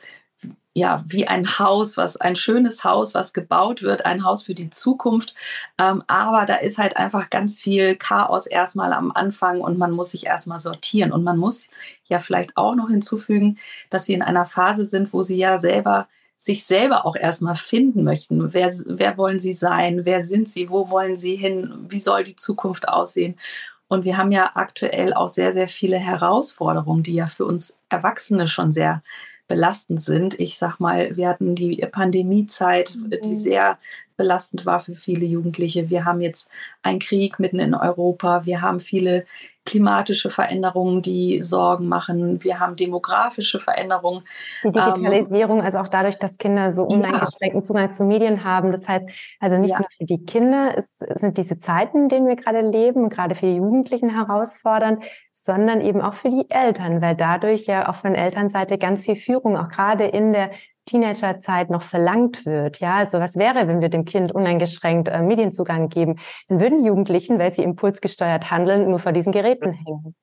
ja, 0.78 1.04
wie 1.08 1.28
ein 1.28 1.58
Haus, 1.58 1.98
was 1.98 2.18
ein 2.18 2.36
schönes 2.36 2.84
Haus, 2.84 3.16
was 3.16 3.34
gebaut 3.34 3.82
wird, 3.82 4.06
ein 4.06 4.24
Haus 4.24 4.44
für 4.44 4.54
die 4.54 4.70
Zukunft. 4.70 5.34
Ähm, 5.80 6.04
aber 6.06 6.46
da 6.46 6.58
ist 6.58 6.78
halt 6.78 6.96
einfach 6.98 7.32
ganz 7.32 7.60
viel 7.60 7.96
Chaos 7.96 8.46
erstmal 8.46 8.94
am 8.94 9.12
Anfang 9.12 9.60
und 9.62 9.80
man 9.80 9.90
muss 9.90 10.12
sich 10.12 10.28
erstmal 10.28 10.60
sortieren. 10.60 11.12
Und 11.12 11.24
man 11.24 11.40
muss 11.40 11.70
ja 12.06 12.20
vielleicht 12.20 12.58
auch 12.58 12.76
noch 12.76 12.90
hinzufügen, 12.90 13.58
dass 13.90 14.06
sie 14.06 14.14
in 14.14 14.22
einer 14.22 14.46
Phase 14.46 14.86
sind, 14.86 15.14
wo 15.14 15.24
sie 15.24 15.38
ja 15.38 15.58
selber 15.58 16.08
sich 16.38 16.66
selber 16.66 17.06
auch 17.06 17.16
erstmal 17.16 17.56
finden 17.56 18.04
möchten. 18.04 18.54
Wer, 18.54 18.72
wer 18.86 19.18
wollen 19.18 19.40
sie 19.40 19.54
sein? 19.54 20.06
Wer 20.06 20.24
sind 20.24 20.48
sie? 20.50 20.70
Wo 20.70 20.90
wollen 20.90 21.18
sie 21.18 21.36
hin? 21.36 21.88
Wie 21.90 22.00
soll 22.00 22.24
die 22.24 22.36
Zukunft 22.36 22.88
aussehen? 22.88 23.36
Und 23.88 24.04
wir 24.06 24.18
haben 24.18 24.32
ja 24.32 24.52
aktuell 24.54 25.14
auch 25.14 25.30
sehr, 25.30 25.54
sehr 25.54 25.70
viele 25.70 25.98
Herausforderungen, 25.98 27.04
die 27.04 27.16
ja 27.16 27.28
für 27.28 27.46
uns 27.46 27.80
Erwachsene 27.90 28.48
schon 28.48 28.72
sehr 28.72 29.02
belastend 29.48 30.02
sind. 30.02 30.40
Ich 30.40 30.58
sag 30.58 30.80
mal, 30.80 31.16
wir 31.16 31.30
hatten 31.30 31.56
die 31.56 31.78
Pandemiezeit, 31.92 32.96
die 33.24 33.30
mhm. 33.30 33.36
sehr 33.36 33.78
belastend 34.18 34.66
war 34.66 34.82
für 34.82 34.96
viele 34.96 35.26
Jugendliche. 35.26 35.90
Wir 35.90 36.06
haben 36.06 36.22
jetzt 36.22 36.50
einen 36.82 37.00
Krieg 37.00 37.40
mitten 37.40 37.60
in 37.60 37.76
Europa. 37.76 38.46
Wir 38.46 38.62
haben 38.62 38.80
viele 38.80 39.26
klimatische 39.68 40.30
Veränderungen, 40.32 41.02
die 41.02 41.42
Sorgen 41.42 41.90
machen. 41.90 42.42
Wir 42.42 42.60
haben 42.60 42.78
demografische 42.78 43.60
Veränderungen. 43.60 44.24
Die 44.64 44.72
Digitalisierung, 44.72 45.60
ähm, 45.60 45.66
also 45.66 45.80
auch 45.80 45.90
dadurch, 45.90 46.18
dass 46.18 46.38
Kinder 46.38 46.72
so 46.72 46.84
uneingeschränkten 46.84 47.60
ja. 47.60 47.64
Zugang 47.64 47.92
zu 47.92 48.06
Medien 48.06 48.46
haben. 48.46 48.72
Das 48.72 48.88
heißt, 48.88 49.06
also 49.42 49.58
nicht 49.58 49.72
ja. 49.72 49.80
nur 49.80 49.88
für 49.96 50.06
die 50.06 50.26
Kinder 50.26 50.76
ist, 50.78 51.00
sind 51.20 51.38
diese 51.38 51.60
Zeiten, 51.60 52.04
in 52.04 52.10
denen 52.10 52.28
wir 52.28 52.38
gerade 52.38 52.62
leben 52.62 53.10
gerade 53.10 53.36
für 53.36 53.46
die 53.46 53.58
Jugendlichen 53.58 54.10
herausfordernd, 54.10 55.04
sondern 55.34 55.82
eben 55.82 56.02
auch 56.02 56.14
für 56.14 56.30
die 56.30 56.50
Eltern, 56.50 57.02
weil 57.02 57.16
dadurch 57.16 57.66
ja 57.66 57.90
auch 57.90 57.96
von 57.96 58.16
Elternseite 58.16 58.78
ganz 58.78 59.04
viel 59.04 59.18
Führung, 59.18 59.58
auch 59.58 59.68
gerade 59.68 60.06
in 60.06 60.32
der 60.32 60.50
Teenagerzeit 60.88 61.70
noch 61.70 61.84
verlangt 61.84 62.46
wird. 62.46 62.80
Ja, 62.80 62.96
also 62.96 63.20
was 63.20 63.36
wäre, 63.36 63.68
wenn 63.68 63.82
wir 63.82 63.90
dem 63.90 64.06
Kind 64.06 64.32
uneingeschränkt 64.32 65.08
äh, 65.08 65.22
Medienzugang 65.22 65.90
geben? 65.90 66.16
Dann 66.48 66.60
würden 66.60 66.84
Jugendlichen, 66.84 67.38
weil 67.38 67.54
sie 67.54 67.64
impulsgesteuert 67.64 68.50
handeln, 68.50 68.90
nur 68.90 69.00
vor 69.00 69.12
diesen 69.12 69.32
Geräten 69.32 69.74
hängen. 69.74 70.16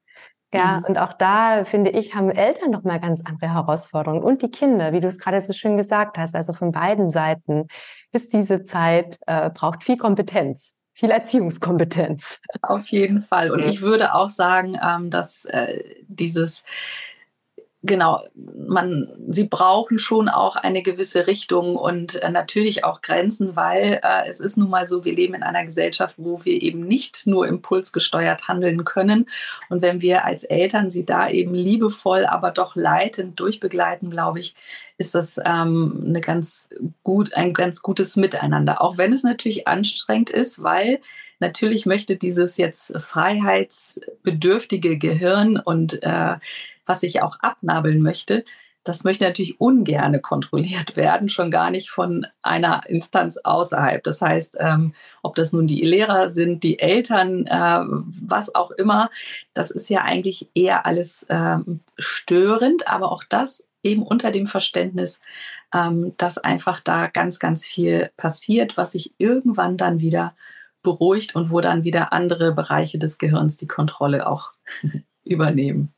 Ja, 0.52 0.78
mhm. 0.78 0.84
und 0.86 0.98
auch 0.98 1.12
da 1.12 1.64
finde 1.64 1.90
ich, 1.90 2.14
haben 2.14 2.30
Eltern 2.30 2.70
noch 2.70 2.82
mal 2.82 2.98
ganz 2.98 3.20
andere 3.24 3.52
Herausforderungen 3.52 4.22
und 4.22 4.42
die 4.42 4.50
Kinder, 4.50 4.92
wie 4.92 5.00
du 5.00 5.08
es 5.08 5.18
gerade 5.18 5.40
so 5.42 5.52
schön 5.52 5.76
gesagt 5.76 6.18
hast. 6.18 6.34
Also 6.34 6.52
von 6.52 6.72
beiden 6.72 7.10
Seiten 7.10 7.66
ist 8.12 8.32
diese 8.32 8.62
Zeit 8.62 9.18
äh, 9.26 9.50
braucht 9.50 9.84
viel 9.84 9.96
Kompetenz 9.96 10.74
viel 10.94 11.10
Erziehungskompetenz. 11.10 12.40
Auf 12.62 12.86
jeden 12.86 13.22
Fall. 13.22 13.50
Und 13.50 13.64
ich 13.64 13.82
würde 13.82 14.14
auch 14.14 14.30
sagen, 14.30 14.78
ähm, 14.80 15.10
dass 15.10 15.44
äh, 15.44 15.82
dieses 16.06 16.64
genau, 17.84 18.22
man, 18.66 19.12
sie 19.28 19.44
brauchen 19.44 19.98
schon 19.98 20.28
auch 20.28 20.56
eine 20.56 20.82
gewisse 20.82 21.26
Richtung 21.26 21.76
und 21.76 22.16
äh, 22.22 22.30
natürlich 22.30 22.82
auch 22.82 23.02
Grenzen, 23.02 23.56
weil 23.56 24.00
äh, 24.02 24.28
es 24.28 24.40
ist 24.40 24.56
nun 24.56 24.70
mal 24.70 24.86
so, 24.86 25.04
wir 25.04 25.14
leben 25.14 25.34
in 25.34 25.42
einer 25.42 25.64
Gesellschaft, 25.64 26.16
wo 26.18 26.44
wir 26.44 26.60
eben 26.62 26.86
nicht 26.86 27.26
nur 27.26 27.46
impulsgesteuert 27.46 28.48
handeln 28.48 28.84
können. 28.84 29.26
Und 29.68 29.82
wenn 29.82 30.00
wir 30.00 30.24
als 30.24 30.44
Eltern 30.44 30.88
sie 30.90 31.04
da 31.04 31.28
eben 31.28 31.54
liebevoll, 31.54 32.24
aber 32.24 32.50
doch 32.50 32.74
leitend 32.74 33.38
durchbegleiten, 33.38 34.10
glaube 34.10 34.40
ich, 34.40 34.54
ist 34.96 35.14
das 35.14 35.38
ähm, 35.44 36.04
eine 36.06 36.20
ganz 36.20 36.70
gut, 37.02 37.34
ein 37.34 37.52
ganz 37.52 37.82
gutes 37.82 38.16
Miteinander. 38.16 38.80
Auch 38.80 38.96
wenn 38.96 39.12
es 39.12 39.24
natürlich 39.24 39.68
anstrengend 39.68 40.30
ist, 40.30 40.62
weil 40.62 41.00
natürlich 41.44 41.86
möchte 41.86 42.16
dieses 42.16 42.56
jetzt 42.56 42.96
freiheitsbedürftige 42.98 44.98
Gehirn 44.98 45.58
und 45.58 46.02
äh, 46.02 46.36
was 46.86 47.02
ich 47.02 47.22
auch 47.22 47.38
abnabeln 47.40 48.00
möchte, 48.00 48.44
das 48.84 49.02
möchte 49.02 49.24
natürlich 49.24 49.60
ungerne 49.60 50.20
kontrolliert 50.20 50.96
werden, 51.04 51.28
schon 51.28 51.50
gar 51.50 51.70
nicht 51.70 51.90
von 51.90 52.26
einer 52.42 52.82
Instanz 52.86 53.38
außerhalb. 53.38 54.02
Das 54.02 54.22
heißt, 54.22 54.58
ähm, 54.60 54.94
ob 55.22 55.34
das 55.34 55.52
nun 55.52 55.66
die 55.66 55.82
Lehrer 55.82 56.28
sind, 56.28 56.62
die 56.62 56.78
Eltern, 56.78 57.46
äh, 57.46 57.80
was 57.86 58.54
auch 58.54 58.70
immer, 58.70 59.10
das 59.54 59.70
ist 59.70 59.88
ja 59.88 60.02
eigentlich 60.02 60.48
eher 60.54 60.86
alles 60.86 61.26
ähm, 61.30 61.80
störend, 61.98 62.88
aber 62.88 63.10
auch 63.10 63.24
das 63.24 63.66
eben 63.82 64.02
unter 64.02 64.30
dem 64.30 64.46
Verständnis, 64.46 65.20
ähm, 65.74 66.14
dass 66.16 66.38
einfach 66.38 66.80
da 66.80 67.08
ganz, 67.08 67.38
ganz 67.38 67.66
viel 67.66 68.10
passiert, 68.16 68.76
was 68.76 68.92
sich 68.92 69.12
irgendwann 69.18 69.76
dann 69.76 70.00
wieder 70.00 70.34
beruhigt 70.84 71.34
und 71.34 71.50
wo 71.50 71.60
dann 71.60 71.82
wieder 71.82 72.12
andere 72.12 72.54
Bereiche 72.54 72.98
des 73.00 73.18
Gehirns 73.18 73.56
die 73.56 73.66
Kontrolle 73.66 74.28
auch 74.28 74.52
übernehmen. 75.24 75.92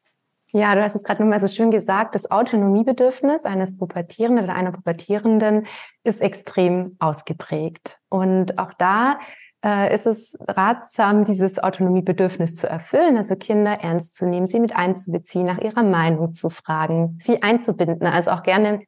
Ja, 0.52 0.74
du 0.74 0.82
hast 0.82 0.94
es 0.94 1.02
gerade 1.02 1.22
nochmal 1.22 1.40
so 1.40 1.48
schön 1.48 1.70
gesagt, 1.70 2.14
das 2.14 2.30
Autonomiebedürfnis 2.30 3.44
eines 3.44 3.76
Pubertierenden 3.76 4.44
oder 4.44 4.54
einer 4.54 4.72
Pubertierenden 4.72 5.66
ist 6.02 6.22
extrem 6.22 6.96
ausgeprägt. 6.98 7.98
Und 8.08 8.58
auch 8.58 8.72
da 8.72 9.18
äh, 9.64 9.92
ist 9.94 10.06
es 10.06 10.36
ratsam, 10.46 11.24
dieses 11.24 11.58
Autonomiebedürfnis 11.58 12.56
zu 12.56 12.68
erfüllen, 12.68 13.16
also 13.16 13.34
Kinder 13.34 13.80
ernst 13.82 14.16
zu 14.16 14.24
nehmen, 14.26 14.46
sie 14.46 14.60
mit 14.60 14.74
einzubeziehen, 14.74 15.46
nach 15.46 15.58
ihrer 15.58 15.82
Meinung 15.82 16.32
zu 16.32 16.48
fragen, 16.48 17.18
sie 17.20 17.42
einzubinden, 17.42 18.06
also 18.06 18.30
auch 18.30 18.44
gerne 18.44 18.82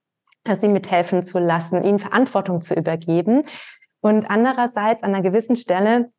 äh, 0.44 0.54
sie 0.54 0.68
mithelfen 0.68 1.24
zu 1.24 1.38
lassen, 1.38 1.82
ihnen 1.82 1.98
Verantwortung 1.98 2.62
zu 2.62 2.74
übergeben. 2.74 3.44
Und 4.00 4.26
andererseits 4.30 5.02
an 5.02 5.14
einer 5.14 5.22
gewissen 5.22 5.56
Stelle 5.56 6.10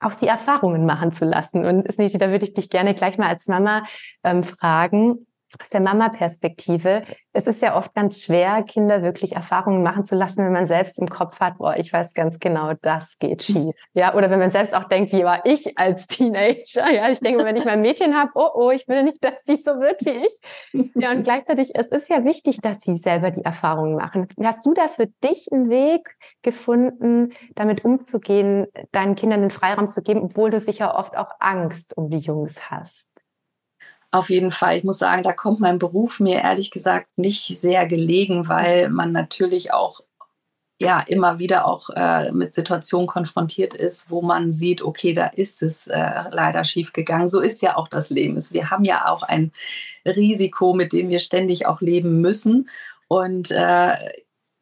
auch 0.00 0.14
die 0.14 0.26
Erfahrungen 0.26 0.86
machen 0.86 1.12
zu 1.12 1.24
lassen. 1.24 1.64
Und 1.64 1.90
Sniti, 1.92 2.18
da 2.18 2.30
würde 2.30 2.44
ich 2.44 2.54
dich 2.54 2.70
gerne 2.70 2.94
gleich 2.94 3.18
mal 3.18 3.28
als 3.28 3.48
Mama 3.48 3.84
ähm, 4.22 4.44
fragen, 4.44 5.26
aus 5.60 5.68
der 5.70 5.80
Mama-Perspektive, 5.80 7.02
es 7.32 7.46
ist 7.46 7.62
ja 7.62 7.76
oft 7.76 7.94
ganz 7.94 8.22
schwer, 8.22 8.62
Kinder 8.62 9.02
wirklich 9.02 9.36
Erfahrungen 9.36 9.82
machen 9.82 10.04
zu 10.04 10.14
lassen, 10.14 10.44
wenn 10.44 10.52
man 10.52 10.66
selbst 10.66 10.98
im 10.98 11.08
Kopf 11.08 11.40
hat, 11.40 11.58
boah, 11.58 11.76
ich 11.76 11.92
weiß 11.92 12.14
ganz 12.14 12.38
genau, 12.38 12.72
das 12.82 13.18
geht 13.18 13.44
schief. 13.44 13.74
Ja, 13.94 14.14
oder 14.14 14.30
wenn 14.30 14.38
man 14.38 14.50
selbst 14.50 14.74
auch 14.74 14.84
denkt, 14.84 15.12
wie 15.12 15.24
war 15.24 15.44
ich 15.44 15.78
als 15.78 16.06
Teenager? 16.06 16.90
Ja, 16.90 17.08
ich 17.08 17.20
denke, 17.20 17.44
wenn 17.44 17.56
ich 17.56 17.64
mein 17.64 17.80
Mädchen 17.80 18.16
habe, 18.16 18.30
oh, 18.34 18.50
oh, 18.54 18.70
ich 18.70 18.88
will 18.88 19.04
nicht, 19.04 19.22
dass 19.24 19.44
sie 19.44 19.56
so 19.56 19.80
wird 19.80 20.04
wie 20.04 20.26
ich. 20.26 20.90
Ja, 20.94 21.12
und 21.12 21.22
gleichzeitig, 21.22 21.72
es 21.74 21.88
ist 21.88 22.08
ja 22.08 22.24
wichtig, 22.24 22.60
dass 22.60 22.80
sie 22.80 22.96
selber 22.96 23.30
die 23.30 23.44
Erfahrungen 23.44 23.94
machen. 23.94 24.28
Hast 24.42 24.64
du 24.66 24.74
da 24.74 24.88
für 24.88 25.06
dich 25.06 25.48
einen 25.52 25.70
Weg 25.70 26.16
gefunden, 26.42 27.32
damit 27.54 27.84
umzugehen, 27.84 28.66
deinen 28.92 29.14
Kindern 29.14 29.42
den 29.42 29.50
Freiraum 29.50 29.88
zu 29.90 30.02
geben, 30.02 30.22
obwohl 30.22 30.50
du 30.50 30.58
sicher 30.58 30.94
oft 30.94 31.16
auch 31.16 31.30
Angst 31.38 31.96
um 31.96 32.10
die 32.10 32.18
Jungs 32.18 32.70
hast? 32.70 33.17
Auf 34.10 34.30
jeden 34.30 34.50
Fall. 34.50 34.78
Ich 34.78 34.84
muss 34.84 34.98
sagen, 34.98 35.22
da 35.22 35.32
kommt 35.32 35.60
mein 35.60 35.78
Beruf 35.78 36.18
mir 36.18 36.40
ehrlich 36.40 36.70
gesagt 36.70 37.08
nicht 37.16 37.58
sehr 37.60 37.86
gelegen, 37.86 38.48
weil 38.48 38.88
man 38.88 39.12
natürlich 39.12 39.72
auch 39.72 40.00
ja 40.80 41.00
immer 41.00 41.38
wieder 41.38 41.66
auch 41.66 41.90
äh, 41.90 42.30
mit 42.32 42.54
Situationen 42.54 43.06
konfrontiert 43.06 43.74
ist, 43.74 44.10
wo 44.10 44.22
man 44.22 44.52
sieht, 44.52 44.80
okay, 44.80 45.12
da 45.12 45.26
ist 45.26 45.62
es 45.62 45.88
äh, 45.88 46.22
leider 46.30 46.64
schief 46.64 46.92
gegangen. 46.92 47.28
So 47.28 47.40
ist 47.40 47.60
ja 47.62 47.76
auch 47.76 47.88
das 47.88 48.10
Leben. 48.10 48.36
Wir 48.52 48.70
haben 48.70 48.84
ja 48.84 49.08
auch 49.08 49.22
ein 49.22 49.52
Risiko, 50.06 50.72
mit 50.74 50.92
dem 50.92 51.08
wir 51.08 51.18
ständig 51.18 51.66
auch 51.66 51.80
leben 51.80 52.20
müssen. 52.20 52.70
Und 53.08 53.50
äh, 53.50 53.94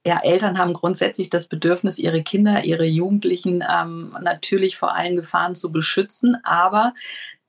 ja, 0.06 0.20
Eltern 0.22 0.58
haben 0.58 0.72
grundsätzlich 0.72 1.30
das 1.30 1.48
Bedürfnis, 1.48 1.98
ihre 1.98 2.22
Kinder, 2.22 2.64
ihre 2.64 2.86
Jugendlichen 2.86 3.62
ähm, 3.68 4.16
natürlich 4.22 4.76
vor 4.76 4.94
allen 4.94 5.16
Gefahren 5.16 5.54
zu 5.54 5.70
beschützen. 5.72 6.38
Aber 6.44 6.92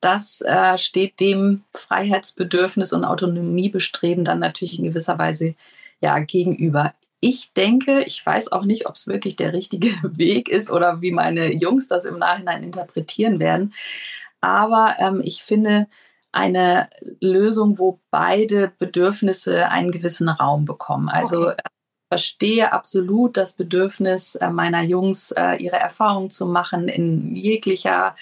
das 0.01 0.42
äh, 0.42 0.77
steht 0.77 1.20
dem 1.20 1.63
Freiheitsbedürfnis 1.74 2.94
und 2.94 3.06
Autonomiebestreben 3.06 4.24
dann 4.24 4.39
natürlich 4.39 4.77
in 4.77 4.86
gewisser 4.86 5.18
Weise 5.18 5.56
ja 6.01 6.20
gegenüber. 6.20 6.94
Ich 7.20 7.51
denke, 7.54 8.04
ich 8.04 8.24
weiß 8.24 8.51
auch 8.51 8.63
nicht, 8.63 8.86
ob 8.86 8.96
es 8.96 9.08
wirklich 9.08 9.36
der 9.36 9.54
richtige 9.54 9.89
Weg 10.04 10.50
ist 10.50 10.70
oder 10.70 11.01
wie 11.01 11.12
meine 11.12 11.51
Jungs 11.54 11.88
das 11.88 12.06
im 12.06 12.20
Nachhinein 12.20 12.63
interpretieren 12.63 13.39
werden. 13.39 13.74
Aber 14.39 14.96
ähm, 15.00 15.22
ich 15.24 15.44
finde 15.44 15.88
eine 16.32 16.89
Lösung, 17.20 17.80
wo 17.80 18.00
beide 18.12 18.72
Bedürfnisse 18.77 19.70
einen 19.70 19.92
gewissen 19.92 20.30
Raum 20.30 20.66
bekommen. 20.66 21.10
Also 21.10 21.48
okay 21.48 21.56
verstehe 22.10 22.72
absolut 22.72 23.38
das 23.38 23.54
Bedürfnis 23.54 24.36
äh, 24.36 24.50
meiner 24.50 24.82
Jungs, 24.82 25.32
äh, 25.32 25.56
ihre 25.58 25.75
Erfahrungen 25.75 26.30
zu 26.30 26.46
machen 26.46 26.88
in 26.88 27.36
jeglicher 27.36 28.16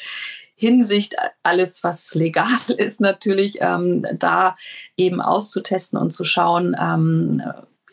Hinsicht 0.55 1.15
alles, 1.43 1.83
was 1.83 2.15
legal 2.15 2.47
ist, 2.77 3.01
natürlich 3.01 3.57
ähm, 3.59 4.05
da 4.17 4.55
eben 4.97 5.21
auszutesten 5.21 5.99
und 5.99 6.11
zu 6.11 6.23
schauen, 6.23 6.75
ähm, 6.79 7.43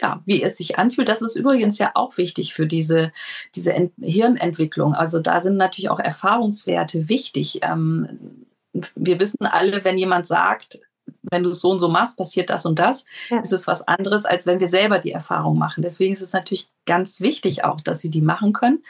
ja, 0.00 0.22
wie 0.26 0.42
es 0.42 0.56
sich 0.56 0.78
anfühlt. 0.78 1.08
Das 1.08 1.22
ist 1.22 1.36
übrigens 1.36 1.78
ja 1.78 1.92
auch 1.94 2.16
wichtig 2.16 2.54
für 2.54 2.66
diese, 2.66 3.12
diese 3.54 3.72
Ent 3.72 3.92
Hirnentwicklung. 4.00 4.94
Also 4.94 5.20
da 5.20 5.40
sind 5.40 5.56
natürlich 5.56 5.90
auch 5.90 6.00
Erfahrungswerte 6.00 7.08
wichtig. 7.08 7.60
Ähm, 7.62 8.46
wir 8.94 9.20
wissen 9.20 9.46
alle, 9.46 9.84
wenn 9.84 9.98
jemand 9.98 10.26
sagt, 10.26 10.80
wenn 11.22 11.42
du 11.42 11.50
es 11.50 11.60
so 11.60 11.70
und 11.70 11.78
so 11.78 11.88
machst, 11.88 12.16
passiert 12.16 12.50
das 12.50 12.66
und 12.66 12.78
das, 12.78 13.04
ja. 13.30 13.40
ist 13.40 13.52
es 13.52 13.66
was 13.66 13.86
anderes, 13.86 14.24
als 14.24 14.46
wenn 14.46 14.60
wir 14.60 14.68
selber 14.68 14.98
die 14.98 15.12
Erfahrung 15.12 15.56
machen. 15.56 15.82
Deswegen 15.82 16.12
ist 16.12 16.20
es 16.20 16.32
natürlich 16.32 16.68
ganz 16.84 17.20
wichtig 17.20 17.64
auch, 17.64 17.80
dass 17.80 18.00
sie 18.00 18.10
die 18.10 18.20
machen 18.20 18.52
können. 18.52 18.84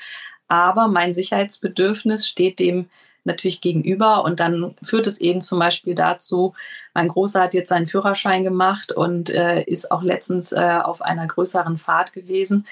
Aber 0.48 0.88
mein 0.88 1.14
Sicherheitsbedürfnis 1.14 2.26
steht 2.26 2.58
dem 2.58 2.88
natürlich 3.24 3.60
gegenüber. 3.60 4.24
Und 4.24 4.40
dann 4.40 4.74
führt 4.82 5.06
es 5.06 5.20
eben 5.20 5.40
zum 5.40 5.58
Beispiel 5.58 5.94
dazu, 5.94 6.54
mein 6.94 7.08
Großer 7.08 7.40
hat 7.40 7.54
jetzt 7.54 7.68
seinen 7.68 7.86
Führerschein 7.86 8.44
gemacht 8.44 8.92
und 8.92 9.30
äh, 9.30 9.62
ist 9.62 9.90
auch 9.90 10.02
letztens 10.02 10.52
äh, 10.52 10.78
auf 10.82 11.02
einer 11.02 11.26
größeren 11.26 11.78
Fahrt 11.78 12.12
gewesen, 12.12 12.66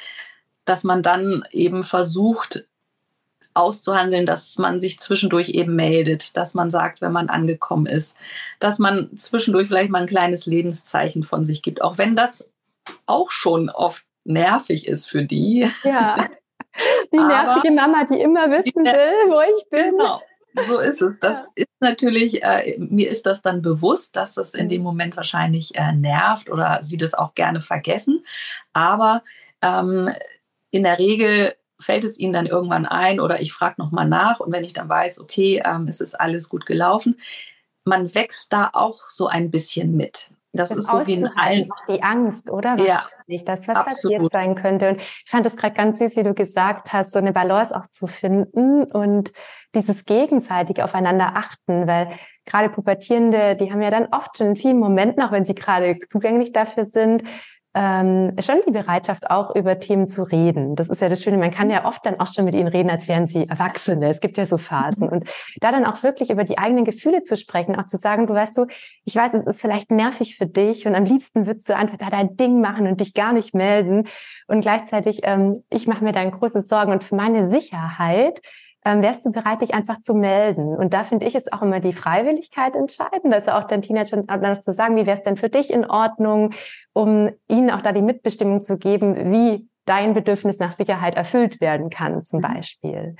dass 0.64 0.84
man 0.84 1.02
dann 1.02 1.44
eben 1.50 1.82
versucht, 1.84 2.66
auszuhandeln, 3.54 4.26
dass 4.26 4.58
man 4.58 4.78
sich 4.78 5.00
zwischendurch 5.00 5.50
eben 5.50 5.74
meldet, 5.74 6.36
dass 6.36 6.54
man 6.54 6.70
sagt, 6.70 7.00
wenn 7.00 7.12
man 7.12 7.28
angekommen 7.28 7.86
ist, 7.86 8.16
dass 8.60 8.78
man 8.78 9.16
zwischendurch 9.16 9.68
vielleicht 9.68 9.90
mal 9.90 10.02
ein 10.02 10.06
kleines 10.06 10.46
Lebenszeichen 10.46 11.22
von 11.24 11.44
sich 11.44 11.62
gibt, 11.62 11.82
auch 11.82 11.98
wenn 11.98 12.14
das 12.14 12.44
auch 13.06 13.30
schon 13.30 13.68
oft 13.68 14.04
nervig 14.24 14.86
ist 14.86 15.06
für 15.06 15.24
die. 15.24 15.68
Ja. 15.84 16.28
Die 17.12 17.16
nervige 17.16 17.72
Mama, 17.72 18.04
die 18.04 18.20
immer 18.20 18.48
wissen 18.48 18.84
will, 18.84 19.28
wo 19.28 19.40
ich 19.40 19.68
bin. 19.70 19.90
Genau. 19.90 20.22
So 20.66 20.78
ist 20.78 21.02
es. 21.02 21.18
Das 21.20 21.46
ja. 21.56 21.64
ist 21.64 21.80
natürlich, 21.80 22.42
äh, 22.42 22.76
mir 22.78 23.08
ist 23.10 23.26
das 23.26 23.42
dann 23.42 23.62
bewusst, 23.62 24.16
dass 24.16 24.34
das 24.34 24.54
in 24.54 24.68
dem 24.68 24.82
Moment 24.82 25.16
wahrscheinlich 25.16 25.74
äh, 25.74 25.92
nervt 25.92 26.50
oder 26.50 26.82
sie 26.82 26.96
das 26.96 27.14
auch 27.14 27.34
gerne 27.34 27.60
vergessen. 27.60 28.24
Aber 28.72 29.22
ähm, 29.62 30.10
in 30.70 30.84
der 30.84 30.98
Regel 30.98 31.54
fällt 31.78 32.04
es 32.04 32.18
ihnen 32.18 32.32
dann 32.32 32.46
irgendwann 32.46 32.86
ein 32.86 33.20
oder 33.20 33.40
ich 33.40 33.52
frage 33.52 33.76
nochmal 33.78 34.08
nach 34.08 34.40
und 34.40 34.52
wenn 34.52 34.64
ich 34.64 34.72
dann 34.72 34.88
weiß, 34.88 35.20
okay, 35.20 35.62
ähm, 35.64 35.86
es 35.88 36.00
ist 36.00 36.14
alles 36.14 36.48
gut 36.48 36.66
gelaufen, 36.66 37.18
man 37.84 38.14
wächst 38.14 38.52
da 38.52 38.70
auch 38.72 39.08
so 39.08 39.26
ein 39.26 39.50
bisschen 39.50 39.96
mit. 39.96 40.30
Das, 40.52 40.70
das 40.70 40.78
ist 40.78 40.90
so 40.90 41.06
wie 41.06 41.14
in 41.14 41.26
allen. 41.26 41.68
Die 41.88 42.02
Angst, 42.02 42.50
oder? 42.50 42.76
Ja, 42.78 43.06
das, 43.44 43.68
was 43.68 43.76
absolut. 43.76 43.84
passiert 43.84 44.32
sein 44.32 44.54
könnte. 44.56 44.90
Und 44.90 45.00
ich 45.00 45.24
fand 45.30 45.46
es 45.46 45.56
gerade 45.56 45.74
ganz 45.74 45.98
süß, 45.98 46.16
wie 46.16 46.22
du 46.24 46.34
gesagt 46.34 46.92
hast, 46.92 47.12
so 47.12 47.18
eine 47.18 47.32
Balance 47.32 47.74
auch 47.74 47.86
zu 47.90 48.06
finden 48.06 48.84
und 48.84 49.32
dieses 49.74 50.04
gegenseitig 50.04 50.82
aufeinander 50.82 51.36
achten, 51.36 51.86
weil 51.86 52.08
gerade 52.44 52.70
Pubertierende, 52.70 53.54
die 53.54 53.70
haben 53.70 53.82
ja 53.82 53.90
dann 53.90 54.08
oft 54.10 54.36
schon 54.36 54.48
in 54.48 54.56
vielen 54.56 54.78
Momenten, 54.78 55.22
auch 55.22 55.30
wenn 55.30 55.46
sie 55.46 55.54
gerade 55.54 55.98
zugänglich 56.08 56.52
dafür 56.52 56.84
sind, 56.84 57.22
ähm, 57.72 58.34
schon 58.40 58.56
die 58.66 58.72
Bereitschaft, 58.72 59.30
auch 59.30 59.54
über 59.54 59.78
Themen 59.78 60.08
zu 60.08 60.24
reden. 60.24 60.74
Das 60.74 60.90
ist 60.90 61.00
ja 61.00 61.08
das 61.08 61.22
Schöne. 61.22 61.38
Man 61.38 61.52
kann 61.52 61.70
ja 61.70 61.84
oft 61.84 62.04
dann 62.04 62.18
auch 62.18 62.26
schon 62.26 62.44
mit 62.44 62.54
ihnen 62.54 62.66
reden, 62.66 62.90
als 62.90 63.06
wären 63.06 63.28
sie 63.28 63.48
Erwachsene. 63.48 64.10
Es 64.10 64.20
gibt 64.20 64.38
ja 64.38 64.46
so 64.46 64.58
Phasen. 64.58 65.08
Und 65.08 65.28
da 65.60 65.70
dann 65.70 65.86
auch 65.86 66.02
wirklich 66.02 66.30
über 66.30 66.42
die 66.42 66.58
eigenen 66.58 66.84
Gefühle 66.84 67.22
zu 67.22 67.36
sprechen, 67.36 67.76
auch 67.76 67.86
zu 67.86 67.96
sagen, 67.96 68.26
du 68.26 68.34
weißt 68.34 68.56
du, 68.58 68.66
ich 69.04 69.14
weiß, 69.14 69.34
es 69.34 69.46
ist 69.46 69.60
vielleicht 69.60 69.92
nervig 69.92 70.36
für 70.36 70.46
dich 70.46 70.86
und 70.86 70.96
am 70.96 71.04
liebsten 71.04 71.46
würdest 71.46 71.68
du 71.68 71.76
einfach 71.76 71.96
da 71.96 72.10
dein 72.10 72.36
Ding 72.36 72.60
machen 72.60 72.88
und 72.88 73.00
dich 73.00 73.14
gar 73.14 73.32
nicht 73.32 73.54
melden. 73.54 74.08
Und 74.48 74.62
gleichzeitig, 74.62 75.20
ähm, 75.22 75.62
ich 75.70 75.86
mache 75.86 76.02
mir 76.02 76.12
da 76.12 76.24
große 76.24 76.62
Sorgen 76.62 76.90
und 76.90 77.04
für 77.04 77.14
meine 77.14 77.48
Sicherheit 77.48 78.40
ähm, 78.84 79.02
wärst 79.02 79.24
du 79.26 79.32
bereit, 79.32 79.62
dich 79.62 79.74
einfach 79.74 80.00
zu 80.00 80.14
melden? 80.14 80.76
Und 80.76 80.94
da 80.94 81.04
finde 81.04 81.26
ich 81.26 81.34
es 81.34 81.52
auch 81.52 81.62
immer 81.62 81.80
die 81.80 81.92
Freiwilligkeit 81.92 82.74
entscheidend. 82.74 83.32
Also 83.32 83.52
auch 83.52 83.64
den 83.64 83.82
Teenagern 83.82 84.26
dann 84.26 84.62
zu 84.62 84.72
sagen, 84.72 84.96
wie 84.96 85.06
wäre 85.06 85.18
es 85.18 85.22
denn 85.22 85.36
für 85.36 85.50
dich 85.50 85.70
in 85.70 85.84
Ordnung, 85.84 86.52
um 86.92 87.30
ihnen 87.48 87.70
auch 87.70 87.82
da 87.82 87.92
die 87.92 88.02
Mitbestimmung 88.02 88.62
zu 88.62 88.78
geben, 88.78 89.32
wie 89.32 89.68
dein 89.84 90.14
Bedürfnis 90.14 90.58
nach 90.58 90.72
Sicherheit 90.72 91.14
erfüllt 91.14 91.60
werden 91.60 91.90
kann, 91.90 92.24
zum 92.24 92.38
mhm. 92.40 92.54
Beispiel. 92.54 93.16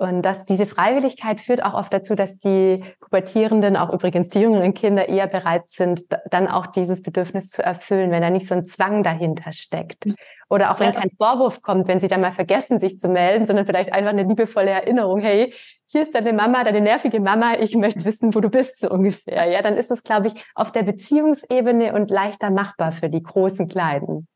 Und 0.00 0.22
dass 0.22 0.46
diese 0.46 0.64
Freiwilligkeit 0.66 1.40
führt 1.40 1.64
auch 1.64 1.74
oft 1.74 1.92
dazu, 1.92 2.14
dass 2.14 2.38
die 2.38 2.84
Pubertierenden, 3.00 3.76
auch 3.76 3.92
übrigens 3.92 4.28
die 4.28 4.38
jüngeren 4.38 4.72
Kinder, 4.72 5.08
eher 5.08 5.26
bereit 5.26 5.68
sind, 5.70 6.04
dann 6.30 6.46
auch 6.46 6.66
dieses 6.66 7.02
Bedürfnis 7.02 7.48
zu 7.48 7.64
erfüllen, 7.64 8.12
wenn 8.12 8.22
da 8.22 8.30
nicht 8.30 8.46
so 8.46 8.54
ein 8.54 8.64
Zwang 8.64 9.02
dahinter 9.02 9.50
steckt. 9.50 10.06
Oder 10.48 10.70
auch 10.70 10.78
wenn 10.78 10.92
kein 10.92 11.10
Vorwurf 11.18 11.62
kommt, 11.62 11.88
wenn 11.88 11.98
sie 11.98 12.06
dann 12.06 12.20
mal 12.20 12.30
vergessen, 12.30 12.78
sich 12.78 12.98
zu 13.00 13.08
melden, 13.08 13.44
sondern 13.44 13.66
vielleicht 13.66 13.92
einfach 13.92 14.10
eine 14.10 14.22
liebevolle 14.22 14.70
Erinnerung, 14.70 15.18
hey, 15.18 15.52
hier 15.86 16.02
ist 16.02 16.14
deine 16.14 16.32
Mama, 16.32 16.62
deine 16.62 16.80
nervige 16.80 17.18
Mama, 17.18 17.54
ich 17.58 17.74
möchte 17.74 18.04
wissen, 18.04 18.32
wo 18.36 18.40
du 18.40 18.50
bist, 18.50 18.78
so 18.78 18.88
ungefähr. 18.88 19.50
Ja, 19.50 19.62
dann 19.62 19.76
ist 19.76 19.90
es, 19.90 20.04
glaube 20.04 20.28
ich, 20.28 20.34
auf 20.54 20.70
der 20.70 20.84
Beziehungsebene 20.84 21.92
und 21.92 22.12
leichter 22.12 22.50
machbar 22.50 22.92
für 22.92 23.10
die 23.10 23.22
großen 23.22 23.66
Kleinen. 23.66 24.28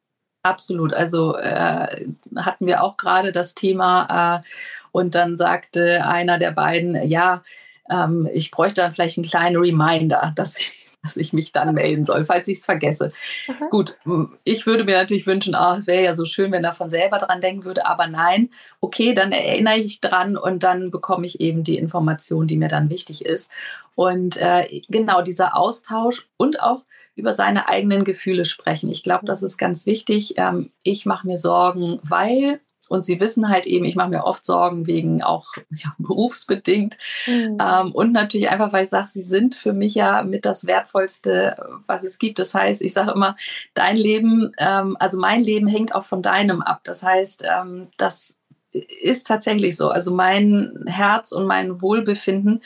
Absolut. 0.43 0.93
Also 0.93 1.37
äh, 1.37 2.07
hatten 2.37 2.67
wir 2.67 2.83
auch 2.83 2.97
gerade 2.97 3.33
das 3.33 3.55
Thema 3.55 4.41
äh, 4.41 4.49
und 4.91 5.15
dann 5.15 5.37
sagte 5.37 6.05
einer 6.05 6.39
der 6.39 6.51
beiden, 6.51 7.09
ja, 7.09 7.43
ähm, 7.89 8.29
ich 8.33 8.51
bräuchte 8.51 8.81
dann 8.83 8.93
vielleicht 8.93 9.19
einen 9.19 9.27
kleinen 9.27 9.57
Reminder, 9.57 10.33
dass 10.37 10.59
ich, 10.59 10.73
dass 11.03 11.17
ich 11.17 11.33
mich 11.33 11.53
dann 11.53 11.75
melden 11.75 12.05
soll, 12.05 12.25
falls 12.25 12.49
ich 12.49 12.59
es 12.59 12.65
vergesse. 12.65 13.13
Aha. 13.49 13.69
Gut, 13.71 13.99
ich 14.43 14.67
würde 14.67 14.85
mir 14.85 14.97
natürlich 14.97 15.27
wünschen, 15.27 15.57
oh, 15.59 15.75
es 15.79 15.87
wäre 15.87 16.03
ja 16.03 16.15
so 16.17 16.25
schön, 16.25 16.51
wenn 16.51 16.65
er 16.65 16.75
von 16.75 16.89
selber 16.89 17.19
dran 17.19 17.41
denken 17.41 17.65
würde, 17.65 17.87
aber 17.87 18.09
nein, 18.09 18.51
okay, 18.81 19.15
dann 19.15 19.33
erinnere 19.33 19.79
ich 19.79 20.01
dran 20.01 20.37
und 20.37 20.65
dann 20.65 20.91
bekomme 20.91 21.27
ich 21.27 21.41
eben 21.41 21.63
die 21.63 21.79
Information, 21.79 22.49
die 22.49 22.57
mir 22.57 22.69
dann 22.69 22.91
wichtig 22.91 23.25
ist. 23.25 23.51
Und 23.95 24.39
äh, 24.39 24.81
genau 24.89 25.23
dieser 25.23 25.57
Austausch 25.57 26.27
und 26.37 26.63
auch 26.63 26.83
über 27.14 27.33
seine 27.33 27.68
eigenen 27.68 28.05
Gefühle 28.05 28.44
sprechen. 28.44 28.90
Ich 28.90 29.03
glaube, 29.03 29.27
das 29.27 29.42
ist 29.42 29.59
ganz 29.59 29.87
wichtig. 29.87 30.35
Ähm, 30.37 30.72
ich 30.83 31.07
mache 31.07 31.27
mir 31.27 31.38
Sorgen, 31.38 32.01
weil 32.03 32.61
und 32.88 33.07
sie 33.07 33.20
wissen 33.20 33.48
halt 33.48 33.64
eben, 33.64 33.87
ich 33.87 33.96
mache 33.96 34.11
mir 34.11 34.25
oft 34.25 34.44
Sorgen 34.44 34.87
wegen 34.87 35.22
auch 35.22 35.46
ja, 35.70 35.94
berufsbedingt. 35.98 36.98
Mhm. 37.27 37.57
Ähm, 37.59 37.92
und 37.92 38.12
natürlich 38.12 38.51
einfach, 38.51 38.72
weil 38.72 38.85
ich 38.85 38.90
sage, 38.90 39.09
sie 39.09 39.22
sind 39.22 39.55
für 39.55 39.72
mich 39.72 39.94
ja 39.94 40.22
mit 40.22 40.44
das 40.44 40.66
Wertvollste, 40.66 41.57
was 41.87 42.05
es 42.05 42.18
gibt. 42.18 42.38
Das 42.38 42.55
heißt, 42.55 42.83
ich 42.83 42.92
sage 42.92 43.12
immer, 43.12 43.37
dein 43.72 43.96
Leben, 43.96 44.53
ähm, 44.59 44.96
also 45.01 45.18
mein 45.18 45.42
Leben 45.42 45.68
hängt 45.68 45.94
auch 45.94 46.05
von 46.05 46.20
deinem 46.20 46.61
ab. 46.61 46.81
Das 46.85 47.03
heißt, 47.03 47.44
ähm, 47.51 47.88
das 47.96 48.37
ist 48.72 49.27
tatsächlich 49.27 49.77
so. 49.77 49.88
Also 49.88 50.12
mein 50.12 50.85
Herz 50.87 51.33
und 51.33 51.46
mein 51.46 51.81
Wohlbefinden 51.81 52.62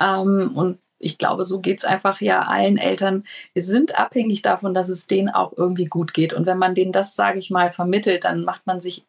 ähm, 0.00 0.52
und 0.54 0.78
ich 1.04 1.18
glaube, 1.18 1.44
so 1.44 1.60
geht 1.60 1.78
es 1.78 1.84
einfach 1.84 2.20
ja 2.20 2.42
allen 2.42 2.78
Eltern. 2.78 3.24
Wir 3.52 3.62
sind 3.62 3.98
abhängig 3.98 4.42
davon, 4.42 4.74
dass 4.74 4.88
es 4.88 5.06
denen 5.06 5.28
auch 5.28 5.52
irgendwie 5.56 5.84
gut 5.84 6.14
geht. 6.14 6.32
Und 6.32 6.46
wenn 6.46 6.58
man 6.58 6.74
denen 6.74 6.92
das, 6.92 7.14
sage 7.14 7.38
ich 7.38 7.50
mal, 7.50 7.72
vermittelt, 7.72 8.24
dann 8.24 8.44
macht 8.44 8.66
man 8.66 8.80
sich, 8.80 9.04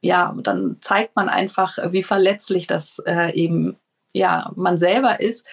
ja, 0.00 0.34
dann 0.42 0.78
zeigt 0.80 1.14
man 1.14 1.28
einfach, 1.28 1.78
wie 1.92 2.02
verletzlich 2.02 2.66
das 2.66 3.00
äh, 3.06 3.32
eben, 3.32 3.76
ja, 4.12 4.50
man 4.56 4.76
selber 4.76 5.20
ist. 5.20 5.46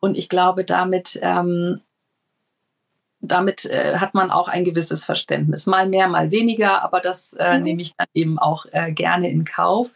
Und 0.00 0.18
ich 0.18 0.28
glaube, 0.28 0.64
damit, 0.64 1.18
ähm, 1.22 1.80
damit 3.20 3.64
äh, 3.64 3.98
hat 3.98 4.12
man 4.12 4.30
auch 4.30 4.48
ein 4.48 4.64
gewisses 4.64 5.04
Verständnis. 5.04 5.66
Mal 5.66 5.88
mehr, 5.88 6.08
mal 6.08 6.30
weniger, 6.30 6.82
aber 6.82 7.00
das 7.00 7.32
äh, 7.34 7.56
mhm. 7.56 7.62
nehme 7.62 7.82
ich 7.82 7.96
dann 7.96 8.08
eben 8.12 8.38
auch 8.38 8.66
äh, 8.72 8.92
gerne 8.92 9.30
in 9.30 9.44
Kauf. 9.44 9.92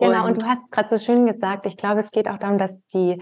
Genau, 0.00 0.24
und, 0.24 0.32
und 0.32 0.42
du 0.42 0.46
hast 0.46 0.64
es 0.64 0.70
gerade 0.72 0.88
so 0.88 1.04
schön 1.04 1.26
gesagt. 1.26 1.66
Ich 1.66 1.76
glaube, 1.76 2.00
es 2.00 2.10
geht 2.10 2.26
auch 2.26 2.38
darum, 2.38 2.58
dass 2.58 2.84
die 2.88 3.20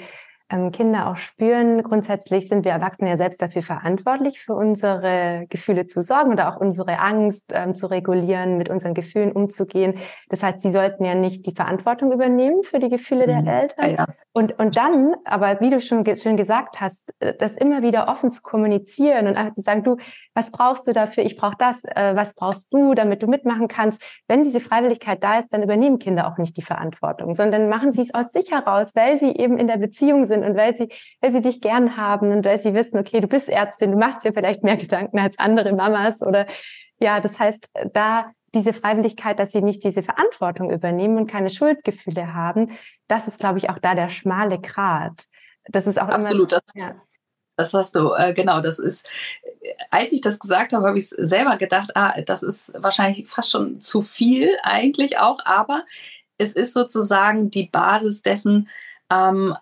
Kinder 0.72 1.08
auch 1.08 1.16
spüren. 1.16 1.82
Grundsätzlich 1.82 2.48
sind 2.48 2.64
wir 2.64 2.72
Erwachsene 2.72 3.10
ja 3.10 3.16
selbst 3.16 3.40
dafür 3.40 3.62
verantwortlich, 3.62 4.40
für 4.40 4.54
unsere 4.54 5.46
Gefühle 5.48 5.86
zu 5.86 6.02
sorgen 6.02 6.32
oder 6.32 6.52
auch 6.52 6.60
unsere 6.60 6.98
Angst 6.98 7.52
ähm, 7.54 7.74
zu 7.74 7.86
regulieren, 7.86 8.58
mit 8.58 8.68
unseren 8.68 8.94
Gefühlen 8.94 9.32
umzugehen. 9.32 9.94
Das 10.28 10.42
heißt, 10.42 10.60
sie 10.60 10.72
sollten 10.72 11.04
ja 11.04 11.14
nicht 11.14 11.46
die 11.46 11.54
Verantwortung 11.54 12.12
übernehmen 12.12 12.64
für 12.64 12.80
die 12.80 12.88
Gefühle 12.88 13.26
mhm. 13.26 13.44
der 13.44 13.62
Eltern. 13.62 13.90
Ja. 13.90 14.06
Und, 14.32 14.58
und 14.58 14.76
dann, 14.76 15.14
aber 15.24 15.60
wie 15.60 15.70
du 15.70 15.80
schon 15.80 16.04
schön 16.16 16.36
gesagt 16.36 16.80
hast, 16.80 17.04
äh, 17.20 17.34
das 17.38 17.56
immer 17.56 17.82
wieder 17.82 18.08
offen 18.08 18.32
zu 18.32 18.42
kommunizieren 18.42 19.28
und 19.28 19.36
einfach 19.36 19.54
zu 19.54 19.62
sagen, 19.62 19.84
du, 19.84 19.96
was 20.34 20.50
brauchst 20.50 20.86
du 20.86 20.92
dafür? 20.92 21.24
Ich 21.24 21.36
brauche 21.36 21.56
das. 21.58 21.84
Äh, 21.84 22.16
was 22.16 22.34
brauchst 22.34 22.74
du, 22.74 22.94
damit 22.94 23.22
du 23.22 23.28
mitmachen 23.28 23.68
kannst? 23.68 24.02
Wenn 24.26 24.44
diese 24.44 24.60
Freiwilligkeit 24.60 25.22
da 25.22 25.38
ist, 25.38 25.52
dann 25.52 25.62
übernehmen 25.62 25.98
Kinder 25.98 26.26
auch 26.26 26.38
nicht 26.38 26.56
die 26.56 26.62
Verantwortung, 26.62 27.34
sondern 27.34 27.68
machen 27.68 27.92
sie 27.92 28.02
es 28.02 28.14
aus 28.14 28.32
sich 28.32 28.50
heraus, 28.50 28.92
weil 28.94 29.18
sie 29.18 29.36
eben 29.36 29.56
in 29.56 29.66
der 29.66 29.76
Beziehung 29.76 30.26
sind 30.26 30.39
und 30.44 30.57
weil 30.57 30.76
sie, 30.76 30.88
weil 31.20 31.33
sie 31.33 31.40
dich 31.40 31.61
gern 31.61 31.96
haben 31.96 32.33
und 32.33 32.44
weil 32.44 32.59
sie 32.59 32.74
wissen, 32.74 32.98
okay, 32.98 33.20
du 33.20 33.29
bist 33.29 33.48
Ärztin, 33.48 33.92
du 33.92 33.98
machst 33.98 34.24
dir 34.24 34.33
vielleicht 34.33 34.62
mehr 34.62 34.76
Gedanken 34.76 35.18
als 35.18 35.38
andere 35.38 35.72
Mamas 35.72 36.22
oder 36.22 36.46
ja, 36.98 37.20
das 37.20 37.38
heißt, 37.38 37.68
da 37.92 38.33
diese 38.55 38.72
Freiwilligkeit, 38.72 39.38
dass 39.38 39.53
sie 39.53 39.62
nicht 39.62 39.85
diese 39.85 40.03
Verantwortung 40.03 40.70
übernehmen 40.70 41.18
und 41.18 41.31
keine 41.31 41.50
Schuldgefühle 41.50 42.35
haben, 42.35 42.76
das 43.09 43.29
ist, 43.29 43.38
glaube 43.38 43.59
ich, 43.59 43.70
auch 43.70 43.79
da 43.79 43.94
der 43.94 44.09
schmale 44.09 44.61
Grat. 44.61 45.26
Das 45.66 45.87
ist 45.87 46.00
auch 46.00 46.09
absolut. 46.09 46.53
Immer, 46.53 46.61
das, 46.74 46.83
ja. 46.83 46.94
das 47.57 47.74
hast 47.74 47.94
du 47.94 48.12
äh, 48.12 48.35
genau. 48.35 48.61
Das 48.61 48.79
ist, 48.79 49.07
als 49.90 50.12
ich 50.12 50.20
das 50.20 50.38
gesagt 50.38 50.72
habe, 50.72 50.87
habe 50.87 50.98
ich 50.98 51.09
selber 51.09 51.57
gedacht, 51.57 51.96
ah, 51.96 52.20
das 52.22 52.42
ist 52.42 52.74
wahrscheinlich 52.83 53.29
fast 53.29 53.50
schon 53.50 53.81
zu 53.81 54.03
viel 54.03 54.50
eigentlich 54.62 55.18
auch, 55.18 55.38
aber 55.44 55.85
es 56.38 56.55
ist 56.55 56.72
sozusagen 56.72 57.50
die 57.50 57.68
Basis 57.68 58.22
dessen, 58.22 58.68
ähm, 59.11 59.55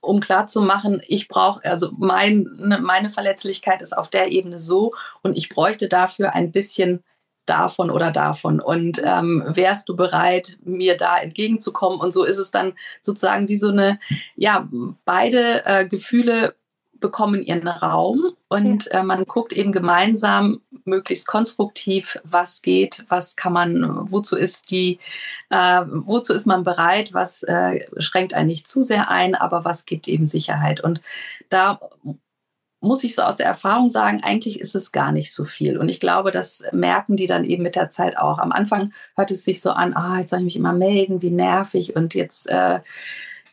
um 0.00 0.20
klarzumachen, 0.20 1.00
ich 1.06 1.28
brauche, 1.28 1.64
also 1.64 1.90
mein, 1.98 2.48
ne, 2.58 2.78
meine 2.80 3.10
Verletzlichkeit 3.10 3.82
ist 3.82 3.96
auf 3.96 4.08
der 4.08 4.32
Ebene 4.32 4.60
so 4.60 4.94
und 5.22 5.36
ich 5.36 5.48
bräuchte 5.48 5.88
dafür 5.88 6.34
ein 6.34 6.52
bisschen 6.52 7.04
davon 7.46 7.90
oder 7.90 8.10
davon. 8.10 8.60
Und 8.60 9.02
ähm, 9.04 9.44
wärst 9.46 9.88
du 9.88 9.96
bereit, 9.96 10.58
mir 10.62 10.96
da 10.96 11.18
entgegenzukommen? 11.18 12.00
Und 12.00 12.12
so 12.12 12.24
ist 12.24 12.38
es 12.38 12.50
dann 12.50 12.74
sozusagen 13.00 13.48
wie 13.48 13.56
so 13.56 13.68
eine, 13.68 13.98
ja, 14.36 14.68
beide 15.04 15.64
äh, 15.66 15.86
Gefühle 15.86 16.54
bekommen 16.92 17.42
ihren 17.42 17.66
Raum 17.66 18.36
und 18.50 18.90
äh, 18.90 19.04
man 19.04 19.24
guckt 19.26 19.52
eben 19.52 19.70
gemeinsam 19.70 20.60
möglichst 20.84 21.28
konstruktiv, 21.28 22.18
was 22.24 22.62
geht, 22.62 23.06
was 23.08 23.36
kann 23.36 23.52
man, 23.52 24.10
wozu 24.10 24.36
ist 24.36 24.72
die, 24.72 24.98
äh, 25.50 25.82
wozu 25.86 26.34
ist 26.34 26.48
man 26.48 26.64
bereit, 26.64 27.14
was 27.14 27.44
äh, 27.44 27.86
schränkt 27.98 28.34
einen 28.34 28.48
nicht 28.48 28.66
zu 28.66 28.82
sehr 28.82 29.08
ein, 29.08 29.36
aber 29.36 29.64
was 29.64 29.86
gibt 29.86 30.08
eben 30.08 30.26
Sicherheit. 30.26 30.80
Und 30.80 31.00
da 31.48 31.78
muss 32.80 33.04
ich 33.04 33.14
so 33.14 33.22
aus 33.22 33.36
der 33.36 33.46
Erfahrung 33.46 33.88
sagen, 33.88 34.20
eigentlich 34.24 34.58
ist 34.58 34.74
es 34.74 34.90
gar 34.90 35.12
nicht 35.12 35.32
so 35.32 35.44
viel. 35.44 35.78
Und 35.78 35.88
ich 35.88 36.00
glaube, 36.00 36.32
das 36.32 36.64
merken 36.72 37.14
die 37.14 37.26
dann 37.28 37.44
eben 37.44 37.62
mit 37.62 37.76
der 37.76 37.88
Zeit 37.88 38.18
auch. 38.18 38.38
Am 38.38 38.50
Anfang 38.50 38.92
hört 39.14 39.30
es 39.30 39.44
sich 39.44 39.60
so 39.60 39.70
an, 39.70 39.94
ah, 39.94 40.18
jetzt 40.18 40.30
soll 40.30 40.40
ich 40.40 40.46
mich 40.46 40.56
immer 40.56 40.72
melden, 40.72 41.22
wie 41.22 41.30
nervig 41.30 41.94
und 41.94 42.14
jetzt 42.14 42.48
äh, 42.48 42.80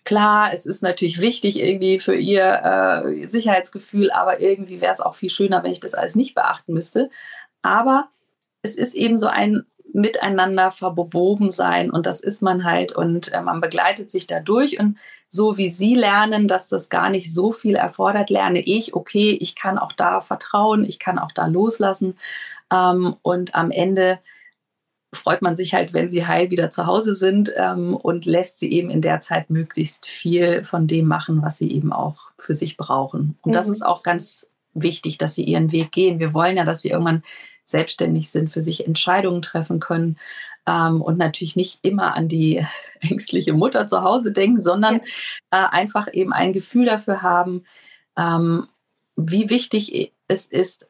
Klar, 0.07 0.53
es 0.53 0.65
ist 0.65 0.81
natürlich 0.81 1.19
wichtig 1.19 1.61
irgendwie 1.61 1.99
für 1.99 2.15
ihr 2.15 2.45
äh, 2.63 3.25
Sicherheitsgefühl, 3.25 4.09
aber 4.09 4.39
irgendwie 4.39 4.79
wäre 4.79 4.93
es 4.93 5.01
auch 5.01 5.15
viel 5.15 5.29
schöner, 5.29 5.63
wenn 5.63 5.73
ich 5.73 5.81
das 5.81 5.95
alles 5.95 6.15
nicht 6.15 6.33
beachten 6.33 6.71
müsste. 6.71 7.09
Aber 7.61 8.07
es 8.61 8.77
ist 8.77 8.93
eben 8.93 9.17
so 9.17 9.27
ein 9.27 9.65
Miteinander 9.91 10.71
verwoben 10.71 11.49
sein 11.49 11.91
und 11.91 12.05
das 12.05 12.21
ist 12.21 12.41
man 12.41 12.63
halt 12.63 12.93
und 12.93 13.33
äh, 13.33 13.41
man 13.41 13.59
begleitet 13.59 14.09
sich 14.09 14.27
dadurch 14.27 14.79
und 14.79 14.97
so 15.27 15.57
wie 15.57 15.69
Sie 15.69 15.93
lernen, 15.93 16.47
dass 16.47 16.69
das 16.69 16.87
gar 16.87 17.09
nicht 17.09 17.33
so 17.33 17.51
viel 17.51 17.75
erfordert, 17.75 18.29
lerne 18.29 18.59
ich, 18.59 18.93
okay, 18.93 19.37
ich 19.41 19.55
kann 19.55 19.77
auch 19.77 19.91
da 19.91 20.21
vertrauen, 20.21 20.85
ich 20.85 20.99
kann 20.99 21.19
auch 21.19 21.33
da 21.33 21.47
loslassen 21.47 22.17
ähm, 22.71 23.17
und 23.23 23.55
am 23.55 23.71
Ende 23.71 24.19
freut 25.13 25.41
man 25.41 25.55
sich 25.55 25.73
halt, 25.73 25.93
wenn 25.93 26.09
sie 26.09 26.25
heil 26.25 26.51
wieder 26.51 26.69
zu 26.69 26.85
Hause 26.85 27.15
sind 27.15 27.51
ähm, 27.55 27.95
und 27.95 28.25
lässt 28.25 28.59
sie 28.59 28.71
eben 28.71 28.89
in 28.89 29.01
der 29.01 29.19
Zeit 29.21 29.49
möglichst 29.49 30.05
viel 30.05 30.63
von 30.63 30.87
dem 30.87 31.07
machen, 31.07 31.41
was 31.41 31.57
sie 31.57 31.71
eben 31.71 31.93
auch 31.93 32.31
für 32.37 32.53
sich 32.53 32.77
brauchen. 32.77 33.37
Und 33.41 33.51
mhm. 33.51 33.53
das 33.53 33.69
ist 33.69 33.85
auch 33.85 34.03
ganz 34.03 34.47
wichtig, 34.73 35.17
dass 35.17 35.35
sie 35.35 35.43
ihren 35.43 35.71
Weg 35.71 35.91
gehen. 35.91 36.19
Wir 36.19 36.33
wollen 36.33 36.57
ja, 36.57 36.65
dass 36.65 36.81
sie 36.81 36.89
irgendwann 36.89 37.23
selbstständig 37.63 38.29
sind, 38.29 38.51
für 38.51 38.61
sich 38.61 38.85
Entscheidungen 38.85 39.41
treffen 39.41 39.79
können 39.79 40.17
ähm, 40.65 41.01
und 41.01 41.17
natürlich 41.17 41.55
nicht 41.55 41.79
immer 41.83 42.15
an 42.15 42.27
die 42.27 42.65
ängstliche 42.99 43.53
Mutter 43.53 43.87
zu 43.87 44.03
Hause 44.03 44.31
denken, 44.31 44.61
sondern 44.61 45.01
ja. 45.51 45.65
äh, 45.65 45.69
einfach 45.69 46.13
eben 46.13 46.33
ein 46.33 46.53
Gefühl 46.53 46.85
dafür 46.85 47.21
haben, 47.21 47.63
ähm, 48.17 48.67
wie 49.15 49.49
wichtig 49.49 50.13
es 50.27 50.45
ist, 50.45 50.89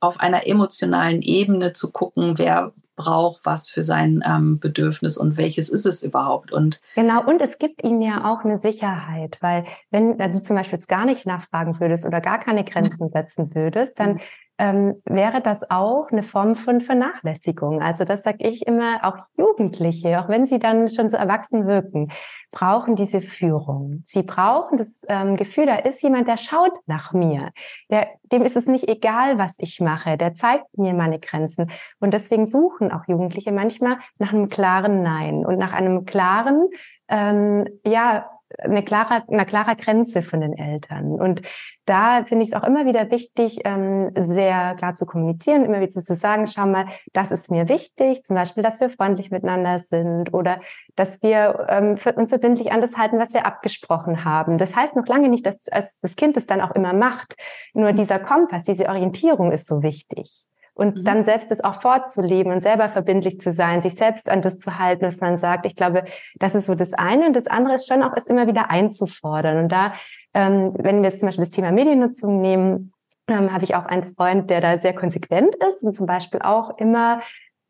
auf 0.00 0.20
einer 0.20 0.46
emotionalen 0.46 1.22
Ebene 1.22 1.72
zu 1.72 1.90
gucken, 1.90 2.36
wer 2.36 2.74
braucht 2.96 3.40
was 3.44 3.68
für 3.68 3.82
sein 3.82 4.22
ähm, 4.26 4.58
Bedürfnis 4.58 5.16
und 5.16 5.36
welches 5.36 5.68
ist 5.68 5.86
es 5.86 6.02
überhaupt. 6.02 6.52
Und 6.52 6.80
genau, 6.94 7.24
und 7.24 7.40
es 7.40 7.58
gibt 7.58 7.82
ihnen 7.82 8.02
ja 8.02 8.30
auch 8.32 8.44
eine 8.44 8.56
Sicherheit, 8.56 9.38
weil 9.40 9.64
wenn 9.90 10.18
du 10.18 10.42
zum 10.42 10.56
Beispiel 10.56 10.78
jetzt 10.78 10.88
gar 10.88 11.04
nicht 11.04 11.26
nachfragen 11.26 11.78
würdest 11.80 12.06
oder 12.06 12.20
gar 12.20 12.38
keine 12.38 12.64
Grenzen 12.64 13.10
setzen 13.10 13.54
würdest, 13.54 13.98
dann 13.98 14.20
ähm, 14.58 15.02
wäre 15.04 15.40
das 15.40 15.70
auch 15.70 16.10
eine 16.10 16.22
Form 16.22 16.54
von 16.54 16.80
Vernachlässigung. 16.80 17.82
Also 17.82 18.04
das 18.04 18.22
sage 18.22 18.46
ich 18.46 18.66
immer, 18.66 19.00
auch 19.02 19.16
Jugendliche, 19.36 20.20
auch 20.20 20.28
wenn 20.28 20.46
sie 20.46 20.58
dann 20.58 20.88
schon 20.88 21.08
so 21.08 21.16
erwachsen 21.16 21.66
wirken, 21.66 22.10
brauchen 22.52 22.94
diese 22.94 23.20
Führung. 23.20 24.02
Sie 24.04 24.22
brauchen 24.22 24.78
das 24.78 25.02
ähm, 25.08 25.36
Gefühl, 25.36 25.66
da 25.66 25.76
ist 25.76 26.02
jemand, 26.02 26.28
der 26.28 26.36
schaut 26.36 26.78
nach 26.86 27.12
mir. 27.12 27.50
Der, 27.90 28.08
dem 28.30 28.42
ist 28.42 28.56
es 28.56 28.66
nicht 28.66 28.88
egal, 28.88 29.38
was 29.38 29.54
ich 29.58 29.80
mache. 29.80 30.16
Der 30.16 30.34
zeigt 30.34 30.78
mir 30.78 30.94
meine 30.94 31.18
Grenzen. 31.18 31.70
Und 31.98 32.14
deswegen 32.14 32.48
suchen 32.48 32.92
auch 32.92 33.08
Jugendliche 33.08 33.50
manchmal 33.50 33.96
nach 34.18 34.32
einem 34.32 34.48
klaren 34.48 35.02
Nein 35.02 35.44
und 35.44 35.58
nach 35.58 35.72
einem 35.72 36.04
klaren, 36.04 36.68
ähm, 37.08 37.66
ja, 37.84 38.30
eine 38.58 38.82
klare, 38.82 39.22
eine 39.28 39.46
klare 39.46 39.76
Grenze 39.76 40.22
von 40.22 40.40
den 40.40 40.56
Eltern. 40.56 41.12
Und 41.12 41.42
da 41.84 42.24
finde 42.24 42.44
ich 42.44 42.52
es 42.52 42.54
auch 42.54 42.66
immer 42.66 42.86
wieder 42.86 43.10
wichtig, 43.10 43.60
ähm, 43.64 44.10
sehr 44.14 44.74
klar 44.76 44.94
zu 44.94 45.06
kommunizieren, 45.06 45.64
immer 45.64 45.80
wieder 45.80 46.02
zu 46.02 46.14
sagen, 46.14 46.46
schau 46.46 46.66
mal, 46.66 46.86
das 47.12 47.30
ist 47.30 47.50
mir 47.50 47.68
wichtig, 47.68 48.24
zum 48.24 48.36
Beispiel, 48.36 48.62
dass 48.62 48.80
wir 48.80 48.88
freundlich 48.88 49.30
miteinander 49.30 49.78
sind 49.78 50.32
oder 50.32 50.60
dass 50.96 51.22
wir 51.22 51.66
ähm, 51.68 51.96
für 51.96 52.12
uns 52.12 52.30
verbindlich 52.30 52.72
an 52.72 52.80
das 52.80 52.96
halten, 52.96 53.18
was 53.18 53.34
wir 53.34 53.46
abgesprochen 53.46 54.24
haben. 54.24 54.58
Das 54.58 54.74
heißt 54.74 54.96
noch 54.96 55.06
lange 55.06 55.28
nicht, 55.28 55.46
dass 55.46 55.60
das 55.64 56.16
Kind 56.16 56.36
es 56.36 56.46
dann 56.46 56.60
auch 56.60 56.72
immer 56.72 56.92
macht. 56.92 57.36
Nur 57.74 57.92
dieser 57.92 58.18
Kompass, 58.18 58.64
diese 58.64 58.88
Orientierung 58.88 59.52
ist 59.52 59.66
so 59.66 59.82
wichtig 59.82 60.46
und 60.74 60.96
mhm. 60.96 61.04
dann 61.04 61.24
selbst 61.24 61.50
es 61.50 61.62
auch 61.62 61.80
vorzuleben 61.80 62.52
und 62.52 62.62
selber 62.62 62.88
verbindlich 62.88 63.40
zu 63.40 63.52
sein, 63.52 63.80
sich 63.80 63.94
selbst 63.94 64.28
an 64.28 64.42
das 64.42 64.58
zu 64.58 64.78
halten, 64.78 65.06
was 65.06 65.20
man 65.20 65.38
sagt. 65.38 65.66
Ich 65.66 65.76
glaube, 65.76 66.04
das 66.36 66.54
ist 66.54 66.66
so 66.66 66.74
das 66.74 66.92
eine. 66.92 67.26
Und 67.26 67.36
das 67.36 67.46
andere 67.46 67.74
ist 67.74 67.86
schon 67.86 68.02
auch, 68.02 68.12
es 68.16 68.26
immer 68.26 68.46
wieder 68.46 68.70
einzufordern. 68.70 69.58
Und 69.58 69.70
da, 69.70 69.92
ähm, 70.34 70.72
wenn 70.76 71.02
wir 71.02 71.10
jetzt 71.10 71.20
zum 71.20 71.28
Beispiel 71.28 71.44
das 71.44 71.52
Thema 71.52 71.70
Mediennutzung 71.70 72.40
nehmen, 72.40 72.92
ähm, 73.28 73.52
habe 73.52 73.64
ich 73.64 73.74
auch 73.74 73.86
einen 73.86 74.14
Freund, 74.14 74.50
der 74.50 74.60
da 74.60 74.76
sehr 74.76 74.94
konsequent 74.94 75.54
ist 75.54 75.82
und 75.82 75.96
zum 75.96 76.06
Beispiel 76.06 76.40
auch 76.42 76.76
immer 76.78 77.20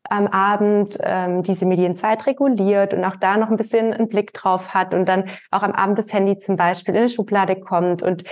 am 0.09 0.27
Abend 0.27 0.97
ähm, 1.01 1.43
diese 1.43 1.65
Medienzeit 1.65 2.27
reguliert 2.27 2.93
und 2.93 3.03
auch 3.05 3.15
da 3.15 3.37
noch 3.37 3.49
ein 3.49 3.57
bisschen 3.57 3.93
einen 3.93 4.07
Blick 4.07 4.33
drauf 4.33 4.73
hat 4.73 4.93
und 4.93 5.07
dann 5.07 5.25
auch 5.51 5.63
am 5.63 5.71
Abend 5.71 5.97
das 5.97 6.13
Handy 6.13 6.37
zum 6.37 6.57
Beispiel 6.57 6.93
in 6.93 7.01
eine 7.01 7.09
Schublade 7.09 7.55
kommt 7.55 8.03
und 8.03 8.23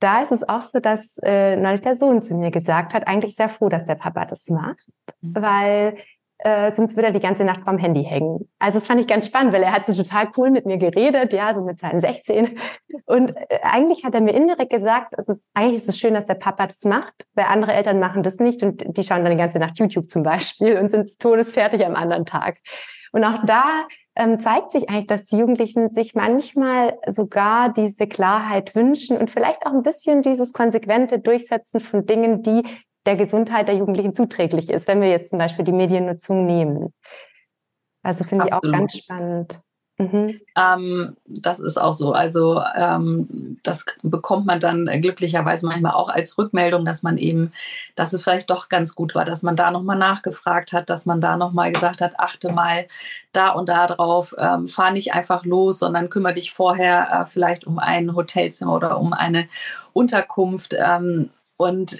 da 0.00 0.22
ist 0.22 0.32
es 0.32 0.48
auch 0.48 0.62
so, 0.62 0.80
dass 0.80 1.18
äh, 1.22 1.56
neulich 1.56 1.80
der 1.80 1.96
Sohn 1.96 2.22
zu 2.22 2.34
mir 2.34 2.50
gesagt 2.50 2.94
hat, 2.94 3.06
eigentlich 3.06 3.34
sehr 3.34 3.48
froh, 3.48 3.68
dass 3.68 3.84
der 3.84 3.96
Papa 3.96 4.24
das 4.24 4.48
macht, 4.48 4.86
mhm. 5.20 5.34
weil 5.34 5.94
äh, 6.38 6.70
sonst 6.72 6.94
würde 6.94 7.08
er 7.08 7.12
die 7.12 7.18
ganze 7.18 7.44
Nacht 7.44 7.62
vorm 7.62 7.78
Handy 7.78 8.04
hängen. 8.04 8.48
Also 8.60 8.78
das 8.78 8.86
fand 8.86 9.00
ich 9.00 9.08
ganz 9.08 9.26
spannend, 9.26 9.52
weil 9.52 9.62
er 9.64 9.72
hat 9.72 9.86
so 9.86 9.94
total 9.94 10.28
cool 10.36 10.50
mit 10.50 10.66
mir 10.66 10.78
geredet, 10.78 11.32
ja, 11.32 11.52
so 11.52 11.62
mit 11.62 11.80
seinen 11.80 12.00
16. 12.00 12.56
Und 13.06 13.36
äh, 13.36 13.58
eigentlich 13.62 14.04
hat 14.04 14.14
er 14.14 14.20
mir 14.20 14.34
indirekt 14.34 14.70
gesagt, 14.70 15.14
es 15.18 15.28
ist 15.28 15.44
eigentlich 15.54 15.78
ist 15.78 15.88
es 15.88 15.98
schön, 15.98 16.14
dass 16.14 16.26
der 16.26 16.34
Papa 16.34 16.68
das 16.68 16.84
macht, 16.84 17.26
weil 17.34 17.46
andere 17.46 17.72
Eltern 17.72 17.98
machen 17.98 18.22
das 18.22 18.36
nicht 18.38 18.62
und 18.62 18.84
die 18.96 19.02
schauen 19.02 19.24
dann 19.24 19.32
die 19.32 19.38
ganze 19.38 19.58
Nacht 19.58 19.78
YouTube 19.78 20.08
zum 20.10 20.22
Beispiel 20.22 20.78
und 20.78 20.90
sind 20.90 21.18
todesfertig 21.18 21.84
am 21.84 21.96
anderen 21.96 22.24
Tag. 22.24 22.58
Und 23.10 23.24
auch 23.24 23.42
da 23.44 23.64
ähm, 24.18 24.40
zeigt 24.40 24.72
sich 24.72 24.90
eigentlich, 24.90 25.06
dass 25.06 25.24
die 25.24 25.38
Jugendlichen 25.38 25.92
sich 25.92 26.14
manchmal 26.14 26.98
sogar 27.06 27.72
diese 27.72 28.06
Klarheit 28.08 28.74
wünschen 28.74 29.16
und 29.16 29.30
vielleicht 29.30 29.64
auch 29.64 29.72
ein 29.72 29.82
bisschen 29.82 30.22
dieses 30.22 30.52
konsequente 30.52 31.20
Durchsetzen 31.20 31.80
von 31.80 32.04
Dingen, 32.04 32.42
die 32.42 32.62
der 33.06 33.16
Gesundheit 33.16 33.68
der 33.68 33.76
Jugendlichen 33.76 34.14
zuträglich 34.14 34.68
ist, 34.68 34.88
wenn 34.88 35.00
wir 35.00 35.08
jetzt 35.08 35.30
zum 35.30 35.38
Beispiel 35.38 35.64
die 35.64 35.72
Mediennutzung 35.72 36.44
nehmen. 36.44 36.92
Also 38.02 38.24
finde 38.24 38.46
ich 38.46 38.52
auch 38.52 38.60
ganz 38.60 38.96
spannend. 38.96 39.60
Mhm. 39.98 40.40
Ähm, 40.56 41.16
das 41.26 41.58
ist 41.58 41.76
auch 41.76 41.92
so. 41.92 42.12
Also 42.12 42.62
ähm, 42.76 43.58
das 43.64 43.84
bekommt 44.02 44.46
man 44.46 44.60
dann 44.60 44.86
glücklicherweise 45.00 45.66
manchmal 45.66 45.92
auch 45.92 46.08
als 46.08 46.38
Rückmeldung, 46.38 46.84
dass 46.84 47.02
man 47.02 47.18
eben, 47.18 47.52
dass 47.96 48.12
es 48.12 48.22
vielleicht 48.22 48.48
doch 48.48 48.68
ganz 48.68 48.94
gut 48.94 49.16
war, 49.16 49.24
dass 49.24 49.42
man 49.42 49.56
da 49.56 49.72
nochmal 49.72 49.98
nachgefragt 49.98 50.72
hat, 50.72 50.88
dass 50.88 51.04
man 51.04 51.20
da 51.20 51.36
nochmal 51.36 51.72
gesagt 51.72 52.00
hat, 52.00 52.20
achte 52.20 52.52
mal 52.52 52.86
da 53.32 53.50
und 53.50 53.68
da 53.68 53.88
drauf, 53.88 54.36
ähm, 54.38 54.68
fahr 54.68 54.92
nicht 54.92 55.14
einfach 55.14 55.44
los, 55.44 55.80
sondern 55.80 56.10
kümmere 56.10 56.34
dich 56.34 56.52
vorher 56.52 57.10
äh, 57.10 57.26
vielleicht 57.26 57.66
um 57.66 57.80
ein 57.80 58.14
Hotelzimmer 58.14 58.76
oder 58.76 59.00
um 59.00 59.12
eine 59.12 59.48
Unterkunft. 59.92 60.76
Ähm, 60.78 61.30
und 61.56 61.98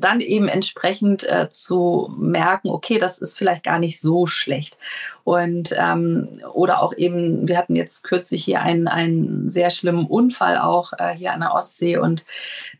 dann 0.00 0.20
eben 0.20 0.48
entsprechend 0.48 1.28
äh, 1.28 1.48
zu 1.50 2.12
merken, 2.18 2.68
okay, 2.68 2.98
das 2.98 3.18
ist 3.18 3.36
vielleicht 3.36 3.62
gar 3.62 3.78
nicht 3.78 4.00
so 4.00 4.26
schlecht. 4.26 4.78
Und 5.24 5.74
ähm, 5.78 6.28
oder 6.52 6.82
auch 6.82 6.92
eben, 6.96 7.46
wir 7.46 7.58
hatten 7.58 7.76
jetzt 7.76 8.02
kürzlich 8.04 8.44
hier 8.44 8.62
einen, 8.62 8.88
einen 8.88 9.48
sehr 9.48 9.70
schlimmen 9.70 10.06
Unfall 10.06 10.58
auch 10.58 10.92
äh, 10.98 11.14
hier 11.14 11.32
an 11.32 11.40
der 11.40 11.54
Ostsee 11.54 11.98
und 11.98 12.24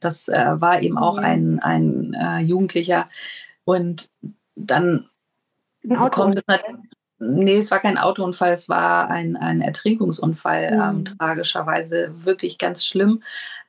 das 0.01 0.29
äh, 0.29 0.61
war 0.61 0.83
eben 0.83 0.99
auch 0.99 1.19
ein, 1.19 1.61
ein 1.61 2.15
äh, 2.15 2.41
Jugendlicher. 2.41 3.09
Und 3.65 4.11
dann 4.57 5.09
kommt 6.11 6.37
es 6.37 6.43
natürlich. 6.47 6.91
Nee, 7.23 7.59
es 7.59 7.71
war 7.71 7.81
kein 7.81 7.99
Autounfall, 7.99 8.51
es 8.53 8.71
war 8.71 9.11
ein, 9.11 9.37
ein 9.37 9.61
Ertrinkungsunfall, 9.61 10.71
mhm. 10.75 10.81
ähm, 10.81 11.05
tragischerweise 11.05 12.15
wirklich 12.25 12.57
ganz 12.57 12.87
schlimm. 12.87 13.23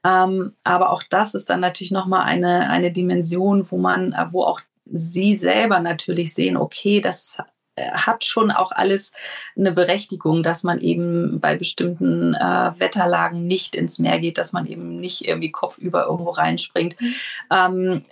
Ähm, 0.04 0.56
aber 0.64 0.92
auch 0.92 1.04
das 1.04 1.36
ist 1.36 1.50
dann 1.50 1.60
natürlich 1.60 1.92
nochmal 1.92 2.24
eine, 2.24 2.70
eine 2.70 2.92
Dimension, 2.92 3.70
wo 3.70 3.78
man, 3.78 4.14
äh, 4.14 4.26
wo 4.32 4.44
auch 4.44 4.62
Sie 4.86 5.36
selber 5.36 5.80
natürlich 5.80 6.34
sehen, 6.34 6.58
okay, 6.58 7.02
das 7.02 7.38
äh, 7.76 7.92
hat 7.92 8.26
schon 8.26 8.52
auch 8.52 8.72
alles 8.72 9.14
eine 9.56 9.72
Berechtigung, 9.72 10.44
dass 10.44 10.64
man 10.64 10.80
eben 10.80 11.40
bei 11.40 11.56
bestimmten 11.56 12.34
äh, 12.34 12.72
Wetterlagen 12.78 13.48
nicht 13.48 13.76
ins 13.76 14.00
Meer 14.00 14.20
geht, 14.20 14.38
dass 14.38 14.54
man 14.54 14.66
eben 14.66 15.00
nicht 15.00 15.26
irgendwie 15.26 15.52
kopfüber 15.52 16.06
irgendwo 16.06 16.32
reinspringt. 16.32 17.00
Mhm. 17.00 17.16
Ähm, 17.52 18.06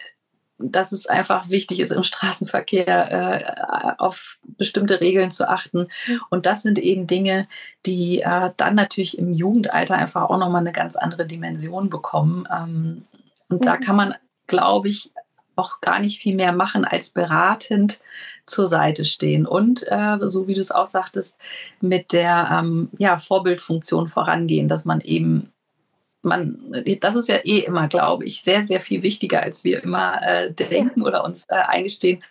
dass 0.60 0.92
es 0.92 1.08
einfach 1.08 1.50
wichtig 1.50 1.80
ist, 1.80 1.92
im 1.92 2.04
Straßenverkehr 2.04 3.12
äh, 3.12 3.94
auf 3.98 4.38
bestimmte 4.44 5.02
Regeln 5.02 5.32
zu 5.32 5.50
achten. 5.50 5.88
Und 6.30 6.46
das 6.46 6.62
sind 6.62 6.78
eben 6.80 7.08
Dinge, 7.08 7.48
die 7.86 8.22
äh, 8.22 8.52
dann 8.58 8.76
natürlich 8.76 9.18
im 9.18 9.34
Jugendalter 9.34 9.96
einfach 9.96 10.30
auch 10.30 10.38
nochmal 10.38 10.62
eine 10.62 10.74
ganz 10.74 10.96
andere 10.96 11.26
Dimension 11.26 11.90
bekommen. 11.90 12.48
Ähm, 12.52 13.06
und 13.48 13.66
da 13.66 13.78
kann 13.78 13.96
man, 13.96 14.14
glaube 14.48 14.90
ich, 14.90 15.12
auch 15.56 15.82
gar 15.82 16.00
nicht 16.00 16.22
viel 16.22 16.36
mehr 16.36 16.54
machen 16.54 16.86
als 16.86 17.10
beratend 17.10 18.00
zur 18.46 18.68
Seite 18.68 19.04
stehen 19.06 19.46
und 19.46 19.84
äh, 19.88 20.18
so 20.22 20.48
wie 20.48 20.54
du 20.54 20.62
es 20.62 20.72
auch 20.72 20.88
sagtest 20.88 21.38
mit 21.82 22.14
der 22.14 22.50
ähm, 22.52 22.90
ja, 22.98 23.18
Vorbildfunktion 23.18 24.08
vorangehen, 24.08 24.70
dass 24.70 24.86
man 24.86 25.02
eben 25.02 25.52
man, 26.22 26.84
das 27.00 27.16
ist 27.16 27.30
ja 27.30 27.38
eh 27.38 27.60
immer, 27.60 27.88
glaube 27.88 28.26
ich, 28.26 28.42
sehr, 28.42 28.64
sehr 28.64 28.82
viel 28.82 29.04
wichtiger, 29.04 29.42
als 29.42 29.64
wir 29.64 29.84
immer 29.84 30.22
äh, 30.22 30.52
denken 30.52 31.04
oder 31.04 31.24
uns 31.24 31.46
äh, 31.50 31.56
eingestehen. 31.56 32.24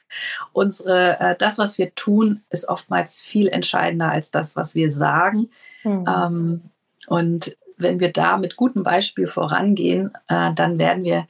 Unsere, 0.53 1.19
äh, 1.19 1.37
das, 1.39 1.59
was 1.59 1.79
wir 1.79 1.95
tun, 1.95 2.43
ist 2.51 2.69
oftmals 2.69 3.21
viel 3.21 3.49
entscheidender 3.49 4.11
als 4.11 4.31
das, 4.31 4.57
was 4.57 4.75
wir 4.75 4.91
sagen. 4.91 5.51
Mhm. 5.85 6.05
Ähm, 6.07 6.63
und 7.07 7.57
wenn 7.79 8.01
wir 8.01 8.13
da 8.13 8.37
mit 8.37 8.57
gutem 8.57 8.83
Beispiel 8.83 9.27
vorangehen, 9.27 10.13
äh, 10.29 10.53
dann 10.55 10.79
werden 10.79 11.05
wir, 11.05 11.27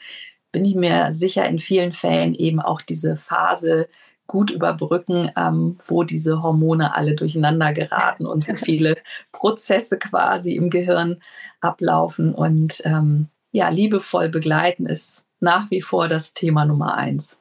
bin 0.50 0.64
ich 0.64 0.74
mir 0.74 1.12
sicher, 1.12 1.46
in 1.46 1.58
vielen 1.58 1.92
Fällen 1.92 2.34
eben 2.34 2.60
auch 2.60 2.80
diese 2.82 3.16
Phase 3.16 3.86
gut 4.28 4.52
überbrücken, 4.52 5.32
ähm, 5.36 5.80
wo 5.86 6.04
diese 6.04 6.42
Hormone 6.42 6.94
alle 6.94 7.16
durcheinander 7.16 7.72
geraten 7.72 8.26
und 8.26 8.44
so 8.44 8.54
viele 8.54 8.98
Prozesse 9.32 9.98
quasi 9.98 10.54
im 10.54 10.70
Gehirn 10.70 11.16
ablaufen. 11.60 12.32
Und 12.32 12.80
ähm, 12.84 13.26
ja, 13.50 13.70
liebevoll 13.70 14.28
begleiten 14.28 14.86
ist 14.86 15.28
nach 15.40 15.70
wie 15.70 15.82
vor 15.82 16.06
das 16.06 16.34
Thema 16.34 16.64
Nummer 16.64 16.94
eins. 16.94 17.38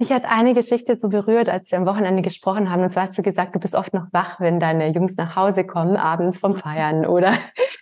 Mich 0.00 0.10
hat 0.10 0.24
eine 0.24 0.54
Geschichte 0.54 0.98
so 0.98 1.08
berührt, 1.08 1.48
als 1.48 1.70
wir 1.70 1.78
am 1.78 1.86
Wochenende 1.86 2.22
gesprochen 2.22 2.68
haben. 2.70 2.82
Und 2.82 2.90
zwar 2.90 3.04
hast 3.04 3.16
du 3.16 3.22
gesagt, 3.22 3.54
du 3.54 3.60
bist 3.60 3.76
oft 3.76 3.94
noch 3.94 4.06
wach, 4.10 4.40
wenn 4.40 4.58
deine 4.58 4.92
Jungs 4.92 5.16
nach 5.16 5.36
Hause 5.36 5.64
kommen, 5.64 5.96
abends 5.96 6.38
vom 6.38 6.56
Feiern 6.56 7.06
oder 7.06 7.32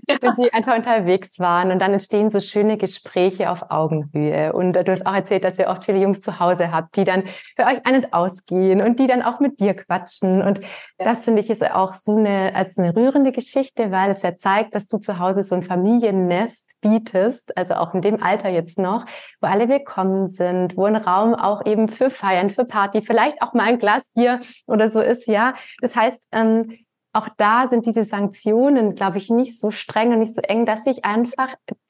wenn 0.06 0.36
sie 0.36 0.52
einfach 0.52 0.76
unterwegs 0.76 1.38
waren. 1.38 1.72
Und 1.72 1.78
dann 1.78 1.94
entstehen 1.94 2.30
so 2.30 2.40
schöne 2.40 2.76
Gespräche 2.76 3.50
auf 3.50 3.70
Augenhöhe. 3.70 4.52
Und 4.52 4.74
du 4.74 4.92
hast 4.92 5.06
auch 5.06 5.14
erzählt, 5.14 5.44
dass 5.44 5.58
ihr 5.58 5.68
oft 5.68 5.84
viele 5.84 5.98
Jungs 5.98 6.20
zu 6.20 6.38
Hause 6.38 6.72
habt, 6.72 6.96
die 6.96 7.04
dann 7.04 7.24
für 7.56 7.64
euch 7.64 7.86
ein- 7.86 7.96
und 7.96 8.12
ausgehen 8.12 8.82
und 8.82 9.00
die 9.00 9.06
dann 9.06 9.22
auch 9.22 9.40
mit 9.40 9.58
dir 9.60 9.74
quatschen. 9.74 10.42
Und 10.42 10.60
das 10.98 11.24
finde 11.24 11.40
ich 11.40 11.48
ist 11.48 11.62
auch 11.62 11.94
so 11.94 12.16
eine, 12.16 12.54
als 12.54 12.76
eine 12.78 12.94
rührende 12.94 13.32
Geschichte, 13.32 13.90
weil 13.90 14.10
es 14.10 14.22
ja 14.22 14.36
zeigt, 14.36 14.74
dass 14.74 14.86
du 14.86 14.98
zu 14.98 15.18
Hause 15.18 15.42
so 15.42 15.54
ein 15.54 15.62
Familiennest 15.62 16.74
bietest, 16.82 17.56
also 17.56 17.74
auch 17.74 17.94
in 17.94 18.02
dem 18.02 18.22
Alter 18.22 18.50
jetzt 18.50 18.78
noch, 18.78 19.06
wo 19.40 19.48
alle 19.48 19.68
willkommen 19.68 20.28
sind, 20.28 20.76
wo 20.76 20.84
ein 20.84 20.96
Raum 20.96 21.34
auch 21.34 21.64
eben 21.64 21.88
für 21.88 22.02
für 22.02 22.10
Feiern, 22.10 22.50
für 22.50 22.64
Party, 22.64 23.00
vielleicht 23.00 23.40
auch 23.42 23.52
mal 23.52 23.64
ein 23.64 23.78
Glas 23.78 24.10
Bier 24.10 24.40
oder 24.66 24.88
so 24.88 25.00
ist, 25.00 25.26
ja. 25.28 25.54
Das 25.80 25.94
heißt, 25.94 26.26
ähm, 26.32 26.78
auch 27.14 27.28
da 27.36 27.68
sind 27.68 27.84
diese 27.84 28.04
Sanktionen, 28.04 28.94
glaube 28.94 29.18
ich, 29.18 29.28
nicht 29.28 29.60
so 29.60 29.70
streng 29.70 30.12
und 30.12 30.20
nicht 30.20 30.34
so 30.34 30.40
eng, 30.40 30.64
dass 30.64 30.84
sich 30.84 31.04
einfach 31.04 31.48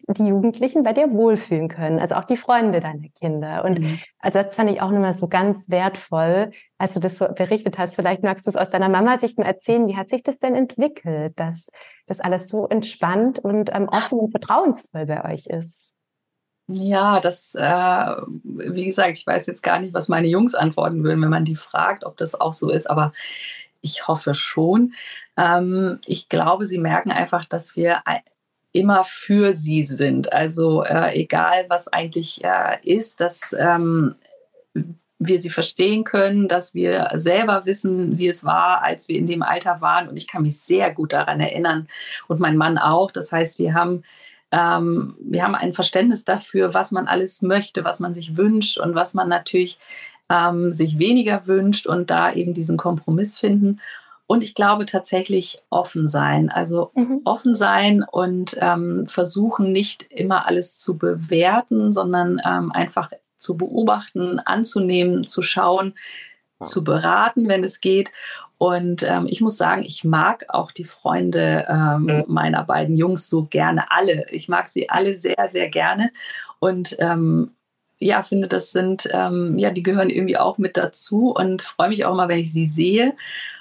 die 0.09 0.27
Jugendlichen 0.27 0.83
bei 0.83 0.93
dir 0.93 1.13
wohlfühlen 1.13 1.69
können. 1.69 2.01
Also 2.01 2.17
auch 2.17 2.25
die 2.25 2.37
Freunde 2.37 2.81
deiner 2.81 3.09
Kinder. 3.17 3.65
Und 3.65 3.79
mhm. 3.79 4.01
also 4.19 4.41
das 4.41 4.57
fand 4.57 4.71
ich 4.71 4.83
auch 4.83 4.91
nochmal 4.91 5.13
so 5.13 5.29
ganz 5.29 5.71
wertvoll, 5.71 6.51
als 6.77 6.95
du 6.95 7.01
das 7.01 7.19
so 7.19 7.29
berichtet 7.29 7.79
hast. 7.79 7.95
Vielleicht 7.95 8.25
magst 8.25 8.47
du 8.47 8.51
es 8.51 8.57
aus 8.57 8.71
deiner 8.71 8.89
Mama-Sicht 8.89 9.39
mal 9.39 9.47
erzählen. 9.47 9.87
Wie 9.87 9.97
hat 9.97 10.11
sich 10.11 10.25
das 10.25 10.41
denn 10.41 10.57
entwickelt, 10.57 11.39
dass 11.39 11.69
das 12.07 12.19
alles 12.19 12.49
so 12.49 12.67
entspannt 12.67 13.39
und 13.39 13.71
ähm, 13.73 13.89
offen 13.89 14.19
und 14.19 14.33
vertrauensvoll 14.33 15.07
bei 15.07 15.33
euch 15.33 15.47
ist? 15.47 15.93
Ja, 16.67 17.21
das, 17.21 17.55
äh, 17.55 17.63
wie 18.43 18.87
gesagt, 18.87 19.17
ich 19.17 19.27
weiß 19.27 19.47
jetzt 19.47 19.63
gar 19.63 19.79
nicht, 19.79 19.95
was 19.95 20.09
meine 20.09 20.29
Jungs 20.29 20.55
antworten 20.55 21.05
würden, 21.05 21.23
wenn 21.23 21.29
man 21.29 21.45
die 21.45 21.57
fragt, 21.57 22.05
ob 22.05 22.17
das 22.17 22.41
auch 22.41 22.55
so 22.55 22.71
ist, 22.71 22.89
aber 22.89 23.13
ich 23.83 24.09
hoffe 24.09 24.33
schon. 24.35 24.95
Ähm, 25.37 25.99
ich 26.07 26.29
glaube, 26.29 26.67
sie 26.67 26.79
merken 26.79 27.11
einfach, 27.11 27.45
dass 27.45 27.77
wir 27.77 28.03
immer 28.73 29.05
für 29.05 29.53
sie 29.53 29.83
sind. 29.83 30.33
Also 30.33 30.83
äh, 30.83 31.21
egal, 31.21 31.67
was 31.69 31.89
eigentlich 31.89 32.43
äh, 32.43 32.79
ist, 32.83 33.21
dass 33.21 33.55
ähm, 33.59 34.15
wir 35.19 35.41
sie 35.41 35.51
verstehen 35.51 36.05
können, 36.05 36.49
dass 36.49 36.75
wir 36.75 37.11
selber 37.15 37.67
wissen, 37.67 38.19
wie 38.19 38.29
es 38.29 38.45
war, 38.45 38.83
als 38.83 39.09
wir 39.09 39.17
in 39.19 39.27
dem 39.27 39.43
Alter 39.43 39.81
waren. 39.81 40.09
Und 40.09 40.17
ich 40.17 40.27
kann 40.27 40.43
mich 40.43 40.61
sehr 40.61 40.93
gut 40.93 41.13
daran 41.13 41.41
erinnern 41.41 41.89
und 42.29 42.41
mein 42.41 42.57
Mann 42.57 42.79
auch. 42.79 43.11
Das 43.11 43.31
heißt, 43.31 43.59
wir 43.59 43.75
haben 43.75 44.03
ähm, 44.53 45.17
wir 45.19 45.43
haben 45.43 45.55
ein 45.55 45.73
Verständnis 45.73 46.25
dafür, 46.25 46.75
was 46.75 46.93
man 46.93 47.09
alles 47.09 47.41
möchte, 47.41 47.85
was 47.85 48.01
man 48.01 48.13
sich 48.13 48.37
wünscht 48.37 48.79
und 48.79 48.95
was 48.95 49.15
man 49.15 49.29
natürlich 49.29 49.79
ähm, 50.33 50.73
sich 50.73 50.99
weniger 50.99 51.47
wünscht 51.47 51.87
und 51.87 52.11
da 52.11 52.33
eben 52.33 52.55
diesen 52.55 52.79
Kompromiss 52.79 53.39
finden. 53.39 53.81
Und 54.27 54.43
ich 54.43 54.55
glaube 54.55 54.87
tatsächlich 54.87 55.63
offen 55.69 56.07
sein. 56.07 56.49
Also 56.49 56.91
mhm. 56.95 57.21
offen 57.25 57.55
sein 57.55 58.03
und 58.11 58.57
ähm, 58.61 59.07
versuchen 59.07 59.73
nicht 59.73 60.05
immer 60.11 60.47
alles 60.47 60.75
zu 60.75 60.97
bewerten, 60.97 61.93
sondern 61.93 62.41
ähm, 62.45 62.73
einfach 62.73 63.11
zu 63.37 63.57
beobachten, 63.59 64.39
anzunehmen, 64.39 65.27
zu 65.27 65.43
schauen, 65.43 65.95
zu 66.63 66.85
beraten, 66.85 67.49
wenn 67.49 67.65
es 67.65 67.81
geht 67.81 68.13
und 68.63 69.03
ähm, 69.03 69.27
ich 69.29 69.41
muss 69.41 69.57
sagen, 69.57 69.83
ich 69.83 70.05
mag 70.05 70.45
auch 70.47 70.71
die 70.71 70.85
Freunde 70.85 71.67
ähm, 71.69 72.23
meiner 72.29 72.63
beiden 72.63 72.97
Jungs 72.97 73.29
so 73.29 73.45
gerne 73.47 73.91
alle. 73.91 74.27
Ich 74.31 74.49
mag 74.49 74.67
sie 74.67 74.89
alle 74.89 75.17
sehr, 75.17 75.49
sehr 75.49 75.69
gerne. 75.69 76.13
Und 76.61 76.95
ähm, 77.01 77.57
ja, 78.03 78.23
finde, 78.23 78.49
das 78.49 78.73
sind, 78.73 79.09
ähm, 79.13 79.59
ja, 79.59 79.71
die 79.71 79.83
gehören 79.83 80.11
irgendwie 80.11 80.37
auch 80.37 80.59
mit 80.59 80.77
dazu 80.77 81.33
und 81.35 81.63
freue 81.63 81.89
mich 81.89 82.05
auch 82.05 82.13
immer, 82.13 82.29
wenn 82.29 82.41
ich 82.41 82.53
sie 82.53 82.67
sehe. 82.67 83.15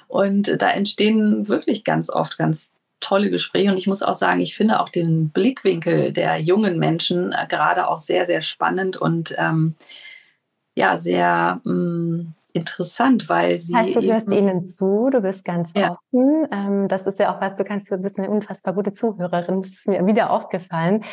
Und 0.08 0.60
da 0.60 0.70
entstehen 0.70 1.48
wirklich 1.48 1.84
ganz 1.84 2.10
oft 2.10 2.36
ganz 2.38 2.72
tolle 3.00 3.30
Gespräche. 3.30 3.70
Und 3.70 3.78
ich 3.78 3.86
muss 3.86 4.02
auch 4.02 4.14
sagen, 4.14 4.40
ich 4.40 4.56
finde 4.56 4.80
auch 4.80 4.88
den 4.88 5.30
Blickwinkel 5.30 6.12
der 6.12 6.38
jungen 6.38 6.78
Menschen 6.78 7.32
äh, 7.32 7.46
gerade 7.48 7.88
auch 7.88 7.98
sehr, 7.98 8.24
sehr 8.24 8.40
spannend 8.40 8.96
und 8.96 9.34
ähm, 9.38 9.74
ja, 10.74 10.96
sehr, 10.96 11.60
mh, 11.64 11.72
mm, 11.72 12.34
interessant, 12.52 13.28
weil 13.28 13.60
sie. 13.60 13.74
Heißt, 13.74 13.96
du 13.96 14.02
hörst 14.02 14.30
ihnen 14.30 14.64
zu, 14.64 15.08
du 15.10 15.20
bist 15.20 15.44
ganz 15.44 15.72
ja. 15.74 15.92
offen. 15.92 16.46
Ähm, 16.50 16.88
das 16.88 17.06
ist 17.06 17.18
ja 17.18 17.34
auch 17.34 17.40
was, 17.40 17.54
du 17.54 17.64
kannst, 17.64 17.90
du 17.90 17.96
bist 17.98 18.18
eine 18.18 18.30
unfassbar 18.30 18.74
gute 18.74 18.92
Zuhörerin. 18.92 19.62
Das 19.62 19.72
ist 19.72 19.88
mir 19.88 20.04
wieder 20.06 20.30
aufgefallen. 20.30 21.04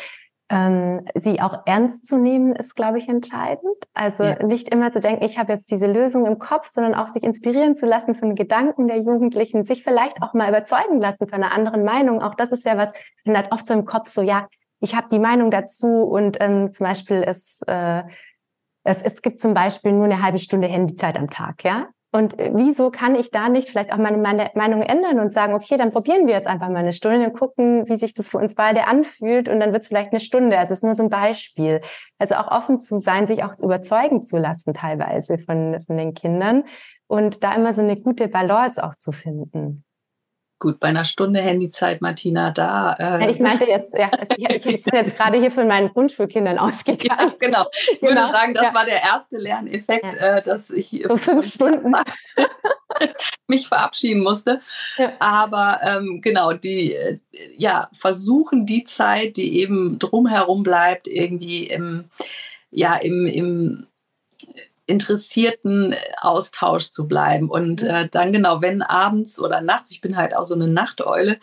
Ähm, 0.50 1.06
sie 1.14 1.40
auch 1.40 1.62
ernst 1.64 2.08
zu 2.08 2.18
nehmen, 2.18 2.54
ist, 2.56 2.74
glaube 2.74 2.98
ich, 2.98 3.08
entscheidend. 3.08 3.76
Also 3.94 4.24
ja. 4.24 4.44
nicht 4.44 4.68
immer 4.68 4.90
zu 4.92 4.98
denken, 4.98 5.24
ich 5.24 5.38
habe 5.38 5.52
jetzt 5.52 5.70
diese 5.70 5.86
Lösung 5.86 6.26
im 6.26 6.38
Kopf, 6.38 6.68
sondern 6.70 6.94
auch 6.94 7.06
sich 7.06 7.22
inspirieren 7.22 7.76
zu 7.76 7.86
lassen 7.86 8.16
von 8.16 8.34
Gedanken 8.34 8.88
der 8.88 8.98
Jugendlichen, 8.98 9.64
sich 9.64 9.84
vielleicht 9.84 10.20
auch 10.22 10.34
mal 10.34 10.48
überzeugen 10.48 11.00
lassen 11.00 11.28
von 11.28 11.42
einer 11.42 11.54
anderen 11.54 11.84
Meinung. 11.84 12.20
Auch 12.20 12.34
das 12.34 12.50
ist 12.50 12.64
ja 12.64 12.76
was, 12.76 12.92
man 13.24 13.38
hat 13.38 13.52
oft 13.52 13.66
so 13.66 13.74
im 13.74 13.84
Kopf 13.84 14.08
so, 14.08 14.22
ja, 14.22 14.48
ich 14.80 14.96
habe 14.96 15.08
die 15.10 15.18
Meinung 15.18 15.50
dazu 15.50 16.02
und 16.02 16.38
ähm, 16.40 16.72
zum 16.72 16.86
Beispiel 16.86 17.22
ist 17.22 17.62
äh, 17.68 18.02
es, 18.82 19.02
es 19.02 19.22
gibt 19.22 19.40
zum 19.40 19.54
Beispiel 19.54 19.92
nur 19.92 20.04
eine 20.04 20.22
halbe 20.22 20.38
Stunde 20.38 20.68
Handyzeit 20.68 21.18
am 21.18 21.30
Tag, 21.30 21.64
ja? 21.64 21.88
Und 22.12 22.38
äh, 22.38 22.50
wieso 22.54 22.90
kann 22.90 23.14
ich 23.14 23.30
da 23.30 23.48
nicht 23.48 23.70
vielleicht 23.70 23.92
auch 23.92 23.98
meine, 23.98 24.18
meine 24.18 24.50
Meinung 24.54 24.82
ändern 24.82 25.20
und 25.20 25.32
sagen, 25.32 25.54
okay, 25.54 25.76
dann 25.76 25.90
probieren 25.90 26.26
wir 26.26 26.34
jetzt 26.34 26.48
einfach 26.48 26.68
mal 26.68 26.76
eine 26.78 26.92
Stunde 26.92 27.26
und 27.26 27.38
gucken, 27.38 27.88
wie 27.88 27.96
sich 27.96 28.14
das 28.14 28.28
für 28.28 28.38
uns 28.38 28.54
beide 28.54 28.86
anfühlt 28.86 29.48
und 29.48 29.60
dann 29.60 29.72
wird 29.72 29.82
es 29.82 29.88
vielleicht 29.88 30.12
eine 30.12 30.20
Stunde. 30.20 30.58
Also 30.58 30.72
es 30.72 30.80
ist 30.80 30.84
nur 30.84 30.94
so 30.94 31.04
ein 31.04 31.10
Beispiel. 31.10 31.80
Also 32.18 32.34
auch 32.34 32.50
offen 32.50 32.80
zu 32.80 32.98
sein, 32.98 33.26
sich 33.26 33.44
auch 33.44 33.56
überzeugen 33.60 34.22
zu 34.22 34.38
lassen 34.38 34.74
teilweise 34.74 35.38
von, 35.38 35.80
von 35.86 35.96
den 35.96 36.14
Kindern 36.14 36.64
und 37.06 37.44
da 37.44 37.54
immer 37.54 37.72
so 37.72 37.82
eine 37.82 37.96
gute 37.96 38.28
Balance 38.28 38.82
auch 38.82 38.96
zu 38.96 39.12
finden. 39.12 39.84
Gut, 40.60 40.78
bei 40.78 40.88
einer 40.88 41.06
Stunde 41.06 41.40
Handyzeit, 41.40 42.02
Martina, 42.02 42.50
da. 42.50 42.92
Äh 42.98 43.22
ja, 43.22 43.30
ich 43.30 43.40
meinte 43.40 43.64
jetzt, 43.64 43.94
ja, 43.96 44.10
ich, 44.36 44.66
ich 44.66 44.84
bin 44.84 44.94
jetzt 44.94 45.16
gerade 45.16 45.38
hier 45.38 45.50
von 45.50 45.66
meinen 45.66 45.88
Grundschulkindern 45.88 46.58
ausgegangen. 46.58 47.32
Ja, 47.32 47.34
genau. 47.38 47.64
Ich 47.72 48.00
genau. 48.00 48.10
würde 48.10 48.32
sagen, 48.32 48.52
das 48.52 48.64
ja. 48.64 48.74
war 48.74 48.84
der 48.84 49.02
erste 49.02 49.38
Lerneffekt, 49.38 50.18
äh, 50.18 50.42
dass 50.42 50.68
ich 50.68 51.02
so 51.08 51.16
fünf 51.16 51.50
Stunden 51.54 51.94
mich 53.46 53.68
verabschieden 53.68 54.22
musste. 54.22 54.60
Aber 55.18 55.80
ähm, 55.82 56.20
genau, 56.20 56.52
die 56.52 56.92
äh, 56.92 57.18
ja 57.56 57.88
versuchen 57.94 58.66
die 58.66 58.84
Zeit, 58.84 59.38
die 59.38 59.60
eben 59.60 59.98
drumherum 59.98 60.62
bleibt, 60.62 61.08
irgendwie 61.08 61.68
im 61.68 62.10
ja 62.70 62.96
im, 62.96 63.26
im 63.26 63.86
interessierten 64.90 65.94
Austausch 66.20 66.90
zu 66.90 67.08
bleiben. 67.08 67.50
Und 67.50 67.82
äh, 67.82 68.08
dann 68.10 68.32
genau, 68.32 68.60
wenn 68.60 68.82
abends 68.82 69.40
oder 69.40 69.60
nachts, 69.60 69.90
ich 69.90 70.00
bin 70.00 70.16
halt 70.16 70.36
auch 70.36 70.44
so 70.44 70.54
eine 70.54 70.68
Nachteule, 70.68 71.38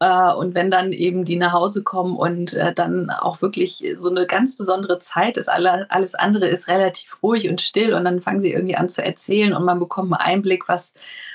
äh, 0.00 0.32
und 0.32 0.54
wenn 0.54 0.70
dann 0.70 0.92
eben 0.92 1.24
die 1.24 1.36
nach 1.36 1.52
Hause 1.52 1.82
kommen 1.82 2.16
und 2.16 2.54
äh, 2.54 2.72
dann 2.72 3.10
auch 3.10 3.42
wirklich 3.42 3.84
so 3.96 4.10
eine 4.10 4.26
ganz 4.26 4.56
besondere 4.56 4.98
Zeit 5.00 5.36
ist, 5.36 5.48
alle, 5.48 5.90
alles 5.90 6.14
andere 6.14 6.46
ist 6.46 6.68
relativ 6.68 7.22
ruhig 7.22 7.48
und 7.48 7.60
still 7.60 7.94
und 7.94 8.04
dann 8.04 8.22
fangen 8.22 8.40
sie 8.40 8.52
irgendwie 8.52 8.76
an 8.76 8.88
zu 8.88 9.04
erzählen 9.04 9.52
und 9.54 9.64
man 9.64 9.80
bekommt 9.80 10.12
einen 10.12 10.20
Einblick, 10.34 10.68
was, 10.68 10.94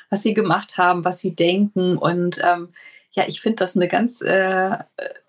was 0.10 0.23
sie 0.23 0.34
gemacht 0.34 0.78
haben, 0.78 1.04
was 1.04 1.19
sie 1.19 1.36
denken. 1.36 1.97
Und 1.97 2.39
ähm, 2.43 2.69
ja, 3.12 3.26
ich 3.28 3.41
finde 3.41 3.58
das 3.58 3.76
eine 3.76 3.88
ganz 3.88 4.21
äh, 4.21 4.78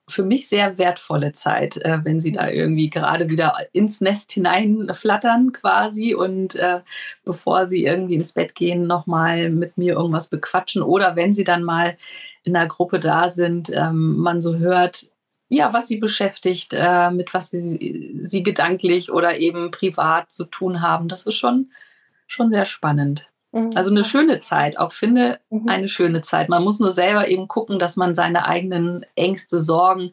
für 0.09 0.25
mich 0.25 0.49
sehr 0.49 0.77
wertvolle 0.79 1.33
Zeit, 1.33 1.77
äh, 1.79 1.99
wenn 2.05 2.21
sie 2.21 2.33
da 2.33 2.49
irgendwie 2.49 2.91
gerade 2.91 3.31
wieder 3.31 3.57
ins 3.73 4.01
Nest 4.01 4.33
hineinflattern 4.33 5.53
quasi 5.53 6.15
und 6.15 6.57
äh, 6.57 6.81
bevor 7.25 7.67
sie 7.67 7.85
irgendwie 7.85 8.17
ins 8.17 8.35
Bett 8.35 8.55
gehen, 8.55 8.87
nochmal 8.87 9.51
mit 9.51 9.79
mir 9.79 9.95
irgendwas 9.95 10.29
bequatschen 10.29 10.83
oder 10.83 11.17
wenn 11.17 11.33
sie 11.33 11.45
dann 11.45 11.63
mal 11.63 11.97
in 12.43 12.55
einer 12.55 12.69
Gruppe 12.69 13.01
da 13.01 13.31
sind, 13.31 13.71
ähm, 13.75 14.17
man 14.17 14.43
so 14.43 14.57
hört, 14.57 15.11
ja, 15.49 15.73
was 15.73 15.89
sie 15.89 15.99
beschäftigt, 15.99 16.75
äh, 16.75 17.11
mit 17.11 17.33
was 17.33 17.51
sie, 17.51 18.15
sie 18.21 18.43
gedanklich 18.43 19.11
oder 19.11 19.39
eben 19.39 19.71
privat 19.71 20.33
zu 20.33 20.45
tun 20.45 20.83
haben. 20.83 21.09
Das 21.09 21.27
ist 21.27 21.37
schon, 21.37 21.71
schon 22.27 22.51
sehr 22.51 22.65
spannend. 22.67 23.31
Mhm. 23.55 23.71
Also 23.75 23.91
eine 23.91 24.05
schöne 24.05 24.41
Zeit, 24.41 24.79
auch 24.79 24.93
finde 24.93 25.39
mhm. 25.49 25.69
eine 25.69 25.89
schöne 25.89 26.21
Zeit. 26.21 26.49
Man 26.49 26.65
muss 26.65 26.81
nur 26.81 26.93
selber 26.93 27.29
eben 27.29 27.49
gucken, 27.49 27.79
dass 27.79 27.97
man 27.97 28.15
seine 28.15 28.47
eigenen 28.47 29.07
Ängste, 29.15 29.61
Sorgen 29.61 30.13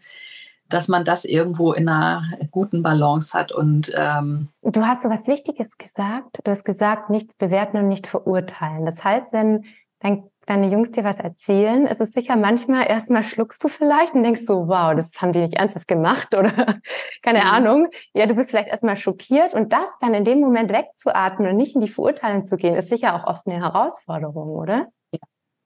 dass 0.72 0.88
man 0.88 1.04
das 1.04 1.26
irgendwo 1.26 1.74
in 1.74 1.90
einer 1.90 2.24
guten 2.50 2.82
Balance 2.82 3.38
hat. 3.38 3.52
Und 3.52 3.92
ähm, 3.96 4.50
du 4.62 4.86
hast 4.86 5.04
so 5.04 5.10
was 5.10 5.28
Wichtiges 5.28 5.78
gesagt. 5.78 6.40
Du 6.44 6.52
hast 6.52 6.64
gesagt, 6.64 7.10
nicht 7.10 7.38
bewerten 7.38 7.78
und 7.78 7.88
nicht 7.88 8.08
verurteilen. 8.08 8.86
Das 8.86 9.04
heißt, 9.04 9.34
wenn 9.34 9.66
dein, 10.00 10.24
deine 10.46 10.70
Jungs 10.72 10.92
dir 10.92 11.04
was 11.04 11.20
erzählen, 11.20 11.86
ist 11.86 12.02
es 12.02 12.14
sicher 12.14 12.36
manchmal 12.36 12.90
erstmal 12.90 13.24
schluckst 13.24 13.64
du 13.64 13.68
vielleicht 13.68 14.14
und 14.14 14.24
denkst 14.24 14.42
so, 14.42 14.68
wow, 14.68 14.96
das 14.96 15.22
haben 15.22 15.32
die 15.32 15.40
nicht 15.40 15.54
ernsthaft 15.54 15.88
gemacht 15.88 16.34
oder 16.36 16.52
keine 17.22 17.42
mhm. 17.42 17.48
Ahnung. 17.48 17.88
Ja, 18.14 18.26
du 18.26 18.34
bist 18.34 18.50
vielleicht 18.50 18.70
erstmal 18.70 18.98
schockiert 18.98 19.54
und 19.54 19.72
das 19.72 19.90
dann 20.00 20.14
in 20.14 20.26
dem 20.26 20.40
Moment 20.40 20.72
wegzuatmen 20.72 21.50
und 21.50 21.58
nicht 21.58 21.76
in 21.76 21.82
die 21.82 21.88
Verurteilung 21.88 22.46
zu 22.46 22.58
gehen, 22.58 22.76
ist 22.76 22.90
sicher 22.90 23.16
auch 23.16 23.28
oft 23.28 23.46
eine 23.48 23.64
Herausforderung, 23.64 24.50
oder? 24.50 24.88
Ja, 25.12 25.20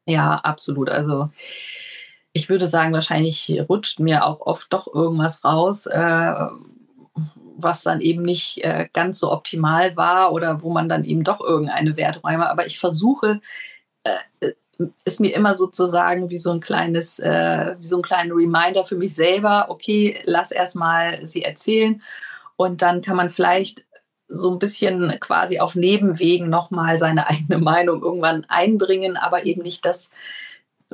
ja 0.08 0.36
absolut. 0.36 0.90
Also 0.90 1.30
ich 2.34 2.50
würde 2.50 2.68
sagen, 2.68 2.94
wahrscheinlich 2.94 3.64
rutscht 3.70 4.00
mir 4.02 4.26
auch 4.26 4.42
oft 4.42 4.72
doch 4.74 4.94
irgendwas 4.94 5.46
raus, 5.46 5.86
äh, 5.86 6.34
was 7.58 7.84
dann 7.84 8.02
eben 8.02 8.24
nicht 8.24 8.62
äh, 8.66 8.90
ganz 8.92 9.20
so 9.20 9.32
optimal 9.32 9.96
war 9.96 10.34
oder 10.34 10.62
wo 10.62 10.70
man 10.70 10.90
dann 10.90 11.06
eben 11.06 11.24
doch 11.24 11.40
irgendeine 11.40 11.96
Wertung 11.96 12.26
einmal. 12.26 12.50
Aber 12.50 12.66
ich 12.66 12.78
versuche, 12.78 13.40
äh, 14.04 14.52
ist 15.04 15.20
mir 15.20 15.36
immer 15.36 15.54
sozusagen 15.54 16.30
wie 16.30 16.38
so 16.38 16.52
ein 16.52 16.60
kleines, 16.60 17.20
äh, 17.20 17.76
wie 17.80 17.88
so 17.88 17.98
ein 17.98 18.02
kleiner 18.02 18.36
Reminder 18.36 18.86
für 18.86 18.96
mich 18.96 19.16
selber, 19.16 19.68
okay, 19.70 20.20
lass 20.26 20.52
erstmal 20.52 21.26
sie 21.26 21.44
erzählen. 21.44 22.02
Und 22.56 22.82
dann 22.82 23.02
kann 23.02 23.16
man 23.16 23.30
vielleicht 23.30 23.86
so 24.28 24.52
ein 24.52 24.60
bisschen 24.60 25.20
quasi 25.20 25.60
auf 25.60 25.76
Nebenwegen 25.76 26.50
nochmal 26.50 27.00
seine 27.00 27.28
eigene 27.30 27.58
Meinung 27.58 28.02
irgendwann 28.02 28.46
einbringen, 28.48 29.18
aber 29.18 29.46
eben 29.46 29.62
nicht 29.62 29.86
das 29.86 30.12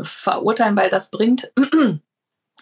verurteilen, 0.01 0.75
weil 0.75 0.89
das 0.89 1.09
bringt, 1.09 1.51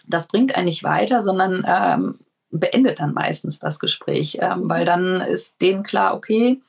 das 0.08 0.28
bringt 0.28 0.54
einen 0.54 0.66
nicht 0.66 0.84
weiter, 0.84 1.22
sondern 1.22 1.64
ähm, 1.66 2.18
beendet 2.50 2.98
dann 2.98 3.14
meistens 3.14 3.58
das 3.58 3.78
Gespräch, 3.78 4.38
ähm, 4.40 4.68
weil 4.68 4.84
dann 4.84 5.20
ist 5.20 5.60
denen 5.60 5.82
klar, 5.82 6.14
okay, 6.14 6.60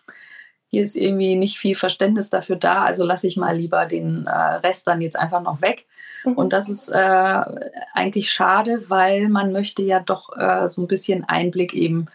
hier 0.71 0.83
ist 0.83 0.95
irgendwie 0.95 1.35
nicht 1.35 1.57
viel 1.57 1.75
Verständnis 1.75 2.29
dafür 2.29 2.55
da, 2.55 2.83
also 2.83 3.03
lasse 3.03 3.27
ich 3.27 3.35
mal 3.35 3.55
lieber 3.55 3.85
den 3.85 4.25
äh, 4.25 4.31
Rest 4.31 4.87
dann 4.87 5.01
jetzt 5.01 5.19
einfach 5.19 5.41
noch 5.41 5.61
weg. 5.61 5.85
Mhm. 6.23 6.33
Und 6.33 6.53
das 6.53 6.69
ist 6.69 6.87
äh, 6.89 7.41
eigentlich 7.93 8.31
schade, 8.31 8.85
weil 8.87 9.27
man 9.27 9.51
möchte 9.51 9.83
ja 9.83 9.99
doch 9.99 10.29
äh, 10.37 10.69
so 10.69 10.81
ein 10.81 10.87
bisschen 10.87 11.25
Einblick 11.25 11.73
eben 11.73 12.07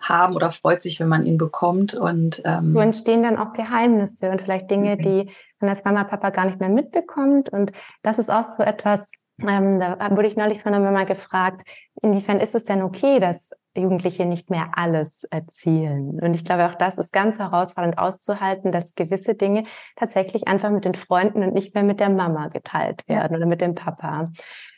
haben 0.00 0.34
oder 0.34 0.50
freut 0.50 0.82
sich, 0.82 0.98
wenn 0.98 1.06
man 1.06 1.24
ihn 1.24 1.38
bekommt. 1.38 1.94
Und 1.94 2.42
ähm, 2.44 2.72
so 2.72 2.80
entstehen 2.80 3.22
dann 3.22 3.38
auch 3.38 3.52
Geheimnisse 3.52 4.30
und 4.30 4.42
vielleicht 4.42 4.68
Dinge, 4.68 4.96
mhm. 4.96 5.02
die 5.02 5.32
man 5.60 5.70
als 5.70 5.84
Mama, 5.84 6.02
Papa 6.02 6.30
gar 6.30 6.46
nicht 6.46 6.58
mehr 6.58 6.70
mitbekommt. 6.70 7.50
Und 7.50 7.70
das 8.02 8.18
ist 8.18 8.32
auch 8.32 8.48
so 8.56 8.64
etwas, 8.64 9.12
ähm, 9.40 9.78
da 9.78 10.10
wurde 10.10 10.26
ich 10.26 10.34
neulich 10.34 10.60
von 10.60 10.74
einer 10.74 10.84
Mama 10.84 11.04
gefragt, 11.04 11.68
inwiefern 12.02 12.40
ist 12.40 12.56
es 12.56 12.64
denn 12.64 12.82
okay, 12.82 13.20
dass 13.20 13.52
Jugendliche 13.76 14.26
nicht 14.26 14.50
mehr 14.50 14.70
alles 14.74 15.24
erzählen? 15.24 16.20
Und 16.20 16.34
ich 16.34 16.44
glaube, 16.44 16.66
auch 16.66 16.74
das 16.74 16.98
ist 16.98 17.12
ganz 17.12 17.38
herausfordernd 17.38 17.98
auszuhalten, 17.98 18.72
dass 18.72 18.94
gewisse 18.94 19.34
Dinge 19.34 19.64
tatsächlich 19.96 20.48
einfach 20.48 20.70
mit 20.70 20.84
den 20.84 20.94
Freunden 20.94 21.42
und 21.42 21.54
nicht 21.54 21.74
mehr 21.74 21.84
mit 21.84 22.00
der 22.00 22.10
Mama 22.10 22.48
geteilt 22.48 23.08
werden 23.08 23.36
oder 23.36 23.46
mit 23.46 23.60
dem 23.60 23.74
Papa. 23.74 24.30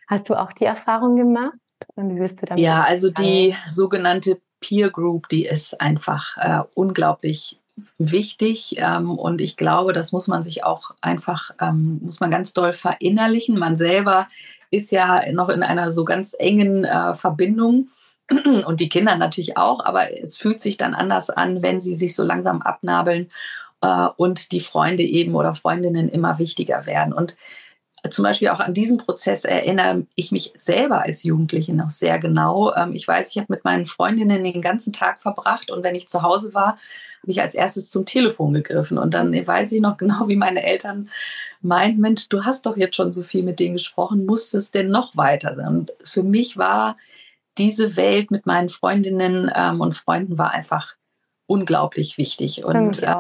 Hast 0.09 0.29
du 0.29 0.35
auch 0.35 0.53
die 0.53 0.65
Erfahrung 0.65 1.17
gemacht? 1.17 1.55
Und 1.95 2.15
wie 2.15 2.21
bist 2.21 2.43
du 2.43 2.47
damit? 2.47 2.63
Ja, 2.63 2.83
also 2.83 3.11
die 3.11 3.55
sogenannte 3.67 4.39
Peer 4.61 4.91
Group, 4.91 5.29
die 5.29 5.47
ist 5.47 5.81
einfach 5.81 6.37
äh, 6.39 6.63
unglaublich 6.75 7.61
wichtig 7.99 8.77
ähm, 8.79 9.19
und 9.19 9.41
ich 9.41 9.57
glaube, 9.57 9.93
das 9.93 10.13
muss 10.13 10.29
man 10.29 10.43
sich 10.43 10.65
auch 10.65 10.93
einfach, 11.01 11.51
ähm, 11.61 12.01
muss 12.03 12.21
man 12.21 12.31
ganz 12.31 12.53
doll 12.53 12.73
verinnerlichen. 12.73 13.59
Man 13.59 13.77
selber 13.77 14.29
ist 14.71 14.91
ja 14.91 15.21
noch 15.33 15.49
in 15.49 15.63
einer 15.63 15.93
so 15.93 16.05
ganz 16.05 16.35
engen 16.39 16.85
äh, 16.85 17.15
Verbindung 17.15 17.89
und 18.67 18.81
die 18.81 18.89
Kinder 18.89 19.17
natürlich 19.17 19.57
auch, 19.57 19.85
aber 19.85 20.19
es 20.19 20.37
fühlt 20.37 20.61
sich 20.61 20.77
dann 20.77 20.95
anders 20.95 21.31
an, 21.31 21.63
wenn 21.63 21.81
sie 21.81 21.95
sich 21.95 22.15
so 22.15 22.25
langsam 22.25 22.63
abnabeln 22.63 23.31
äh, 23.83 24.09
und 24.17 24.53
die 24.53 24.61
Freunde 24.61 25.03
eben 25.03 25.35
oder 25.35 25.55
Freundinnen 25.55 26.09
immer 26.09 26.39
wichtiger 26.39 26.87
werden. 26.87 27.13
Und 27.13 27.37
zum 28.11 28.23
Beispiel 28.23 28.49
auch 28.49 28.61
an 28.61 28.75
diesen 28.75 28.99
Prozess 28.99 29.45
erinnere 29.45 30.07
ich 30.15 30.31
mich 30.31 30.53
selber 30.59 31.03
als 31.03 31.23
Jugendliche 31.23 31.75
noch 31.75 31.91
sehr 31.91 32.19
genau. 32.19 32.75
Ähm, 32.75 32.93
ich 32.93 33.07
weiß, 33.07 33.31
ich 33.31 33.39
habe 33.39 33.47
mit 33.49 33.65
meinen 33.65 33.87
Freundinnen 33.87 34.45
den 34.45 34.63
ganzen 34.63 34.93
Tag 34.93 35.23
verbracht 35.23 35.71
und 35.71 35.83
wenn 35.83 35.95
ich 35.95 36.09
zu 36.09 36.23
Hause 36.23 36.53
war, 36.55 36.79
habe 37.23 37.33
ich 37.33 37.41
als 37.41 37.55
erstes 37.55 37.89
zum 37.89 38.05
Telefon 38.05 38.53
gegriffen. 38.53 38.99
Und 38.99 39.15
dann 39.15 39.35
weiß 39.35 39.73
ich 39.73 39.81
noch 39.81 39.97
genau, 39.99 40.29
wie 40.29 40.37
meine 40.37 40.63
Eltern 40.65 41.11
meint, 41.63 41.99
Mensch, 41.99 42.29
du 42.29 42.45
hast 42.45 42.67
doch 42.67 42.77
jetzt 42.77 42.97
schon 42.97 43.13
so 43.13 43.23
viel 43.23 43.43
mit 43.43 43.59
denen 43.59 43.77
gesprochen, 43.77 44.27
muss 44.27 44.53
es 44.53 44.71
denn 44.71 44.91
noch 44.91 45.17
weiter 45.17 45.55
sein? 45.55 45.69
Und 45.69 45.93
für 46.03 46.23
mich 46.23 46.59
war 46.59 46.99
diese 47.59 47.97
Welt 47.97 48.31
mit 48.31 48.47
meinen 48.47 48.69
Freundinnen 48.69 49.51
ähm, 49.55 49.81
und 49.81 49.97
Freunden 49.97 50.39
war 50.39 50.51
einfach 50.51 50.95
unglaublich 51.47 52.19
wichtig. 52.19 52.65
Und 52.65 53.03
äh, 53.03 53.15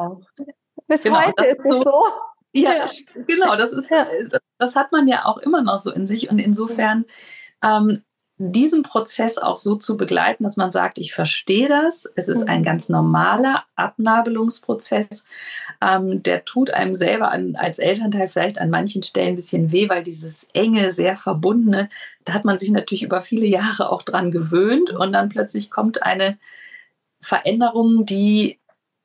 bis 0.86 1.02
genau, 1.02 1.22
heute 1.22 1.44
ist 1.44 1.64
es 1.64 1.70
so. 1.70 1.82
so. 1.82 2.04
Ja, 2.52 2.72
ja, 2.76 2.86
genau, 3.26 3.56
das 3.56 3.72
ist, 3.72 3.90
ja. 3.90 4.06
das, 4.30 4.40
das, 4.58 4.76
hat 4.76 4.92
man 4.92 5.08
ja 5.08 5.24
auch 5.24 5.38
immer 5.38 5.60
noch 5.60 5.78
so 5.78 5.90
in 5.92 6.06
sich. 6.06 6.30
Und 6.30 6.38
insofern 6.38 7.04
ähm, 7.62 8.00
diesen 8.36 8.82
Prozess 8.82 9.38
auch 9.38 9.56
so 9.56 9.76
zu 9.76 9.96
begleiten, 9.96 10.42
dass 10.42 10.56
man 10.56 10.72
sagt, 10.72 10.98
ich 10.98 11.14
verstehe 11.14 11.68
das, 11.68 12.04
es 12.16 12.26
ist 12.26 12.48
ein 12.48 12.60
mhm. 12.60 12.64
ganz 12.64 12.88
normaler 12.88 13.64
Abnabelungsprozess, 13.76 15.24
ähm, 15.80 16.22
der 16.22 16.44
tut 16.44 16.70
einem 16.72 16.96
selber 16.96 17.30
an, 17.30 17.54
als 17.54 17.78
Elternteil 17.78 18.28
vielleicht 18.28 18.58
an 18.58 18.70
manchen 18.70 19.04
Stellen 19.04 19.30
ein 19.30 19.36
bisschen 19.36 19.70
weh, 19.70 19.88
weil 19.88 20.02
dieses 20.02 20.48
enge, 20.52 20.90
sehr 20.90 21.16
verbundene, 21.16 21.88
da 22.24 22.32
hat 22.32 22.44
man 22.44 22.58
sich 22.58 22.70
natürlich 22.70 23.04
über 23.04 23.22
viele 23.22 23.46
Jahre 23.46 23.90
auch 23.90 24.02
dran 24.02 24.30
gewöhnt. 24.30 24.90
Und 24.90 25.12
dann 25.12 25.28
plötzlich 25.28 25.70
kommt 25.70 26.02
eine 26.02 26.38
Veränderung, 27.20 28.04
die 28.04 28.58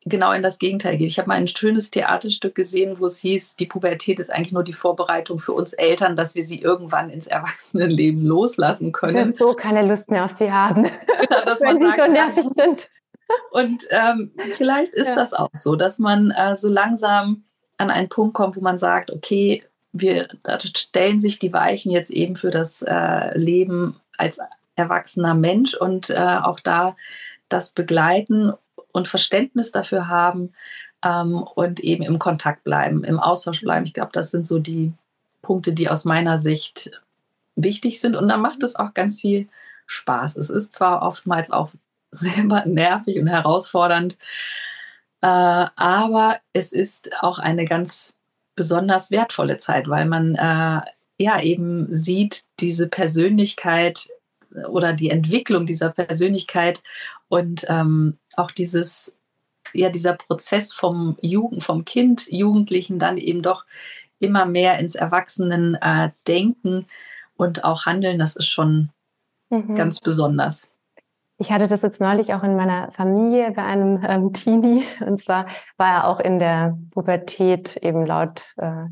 genau 0.06 0.32
in 0.32 0.44
das 0.44 0.60
Gegenteil 0.60 0.98
geht. 0.98 1.10
Ich 1.10 1.20
habe 1.20 1.28
mal 1.28 1.36
ein 1.36 1.48
schönes 1.48 1.92
Theaterstück 1.92 2.56
gesehen, 2.56 3.00
wo 3.00 3.06
es 3.06 3.20
hieß, 3.20 3.58
die 3.58 3.66
Pubertät 3.66 4.20
ist 4.20 4.32
eigentlich 4.32 4.54
nur 4.54 4.64
die 4.64 4.74
Vorbereitung 4.74 5.40
für 5.40 5.54
uns 5.54 5.74
Eltern, 5.74 6.16
dass 6.16 6.36
wir 6.36 6.44
sie 6.44 6.62
irgendwann 6.62 7.10
ins 7.10 7.28
Erwachsenenleben 7.28 8.26
loslassen 8.26 8.92
können. 8.92 9.34
Sie 9.34 9.38
so 9.38 9.54
keine 9.54 9.86
Lust 9.86 10.10
mehr 10.10 10.26
auf 10.26 10.32
sie 10.32 10.52
haben, 10.52 10.84
genau, 11.30 11.46
dass 11.46 11.60
wenn 11.62 11.80
sie 11.80 11.86
so 11.86 12.12
nervig 12.12 12.46
sind. 12.56 12.90
Und 13.52 13.88
ähm, 13.92 14.32
vielleicht 14.54 14.96
ist 14.96 15.10
ja. 15.10 15.16
das 15.16 15.34
auch 15.34 15.50
so, 15.54 15.76
dass 15.76 16.00
man 16.00 16.32
äh, 16.32 16.56
so 16.56 16.70
langsam 16.70 17.44
an 17.78 17.92
einen 17.92 18.10
Punkt 18.10 18.34
kommt, 18.34 18.56
wo 18.58 18.62
man 18.62 18.80
sagt, 18.80 19.12
okay, 19.12 19.64
wir 19.92 20.28
stellen 20.76 21.20
sich 21.20 21.40
die 21.40 21.54
Weichen 21.54 21.92
jetzt 21.92 22.12
eben 22.12 22.36
für 22.36 22.50
das 22.50 22.82
äh, 22.82 23.38
Leben 23.38 24.00
als 24.18 24.40
erwachsener 24.76 25.36
Mensch 25.36 25.74
und 25.74 26.10
äh, 26.10 26.38
auch 26.42 26.60
da 26.60 26.96
das 27.50 27.72
begleiten 27.72 28.54
und 28.92 29.08
Verständnis 29.08 29.72
dafür 29.72 30.08
haben 30.08 30.54
ähm, 31.04 31.44
und 31.44 31.80
eben 31.80 32.04
im 32.04 32.20
Kontakt 32.20 32.64
bleiben, 32.64 33.04
im 33.04 33.20
Austausch 33.20 33.62
bleiben. 33.62 33.86
Ich 33.86 33.94
glaube, 33.94 34.12
das 34.14 34.32
sind 34.32 34.48
so 34.48 34.60
die 34.60 34.94
Punkte, 35.42 35.74
die 35.74 35.90
aus 35.90 36.06
meiner 36.06 36.38
Sicht 36.38 36.92
wichtig 37.56 38.00
sind. 38.00 38.16
Und 38.16 38.30
dann 38.30 38.42
macht 38.42 38.64
es 38.64 38.76
auch 38.76 38.94
ganz 38.94 39.22
viel 39.22 39.48
Spaß. 39.88 40.38
Es 40.38 40.50
ist 40.50 40.74
zwar 40.74 41.02
oftmals 41.02 41.52
auch 41.52 41.72
selber 42.12 42.66
nervig 42.66 43.20
und 43.20 43.28
herausfordernd, 43.28 44.18
äh, 45.22 45.28
aber 45.28 46.40
es 46.54 46.72
ist 46.72 47.12
auch 47.22 47.40
eine 47.40 47.66
ganz 47.66 48.18
besonders 48.56 49.12
wertvolle 49.12 49.58
Zeit, 49.58 49.88
weil 49.88 50.06
man 50.06 50.36
äh, 50.36 50.82
ja 51.18 51.42
eben 51.42 51.94
sieht, 51.94 52.46
diese 52.60 52.88
Persönlichkeit 52.88 54.10
oder 54.70 54.94
die 54.94 55.10
Entwicklung 55.12 55.66
dieser 55.66 55.90
Persönlichkeit 55.90 56.82
und 57.30 57.66
ähm, 57.70 58.18
auch 58.36 58.52
dieses, 58.52 59.18
ja, 59.74 59.90
dieser 59.90 60.14
Prozess 60.14 60.74
vom 60.74 61.18
Jugend, 61.22 61.64
vom 61.64 61.86
Kind, 61.86 62.30
Jugendlichen 62.30 63.00
dann 63.00 63.18
eben 63.18 63.42
doch 63.42 63.66
immer 64.20 64.46
mehr 64.46 64.80
ins 64.80 64.96
Erwachsenen 64.96 65.76
äh, 65.76 66.12
denken 66.28 66.88
und 67.38 67.64
auch 67.64 67.86
handeln, 67.86 68.20
das 68.20 68.36
ist 68.36 68.48
schon 68.48 68.90
mhm. 69.50 69.76
ganz 69.76 70.02
besonders. 70.02 70.68
Ich 71.38 71.54
hatte 71.54 71.68
das 71.68 71.84
jetzt 71.84 72.02
neulich 72.02 72.34
auch 72.34 72.44
in 72.44 72.58
meiner 72.58 72.92
Familie 72.92 73.52
bei 73.52 73.64
einem 73.64 74.04
ähm, 74.06 74.34
Teenie. 74.34 74.84
Und 75.00 75.22
zwar 75.22 75.46
war 75.78 75.90
er 75.90 76.08
auch 76.08 76.20
in 76.20 76.38
der 76.38 76.78
Pubertät 76.92 77.78
eben 77.78 78.06
laut 78.06 78.54
äh, 78.58 78.88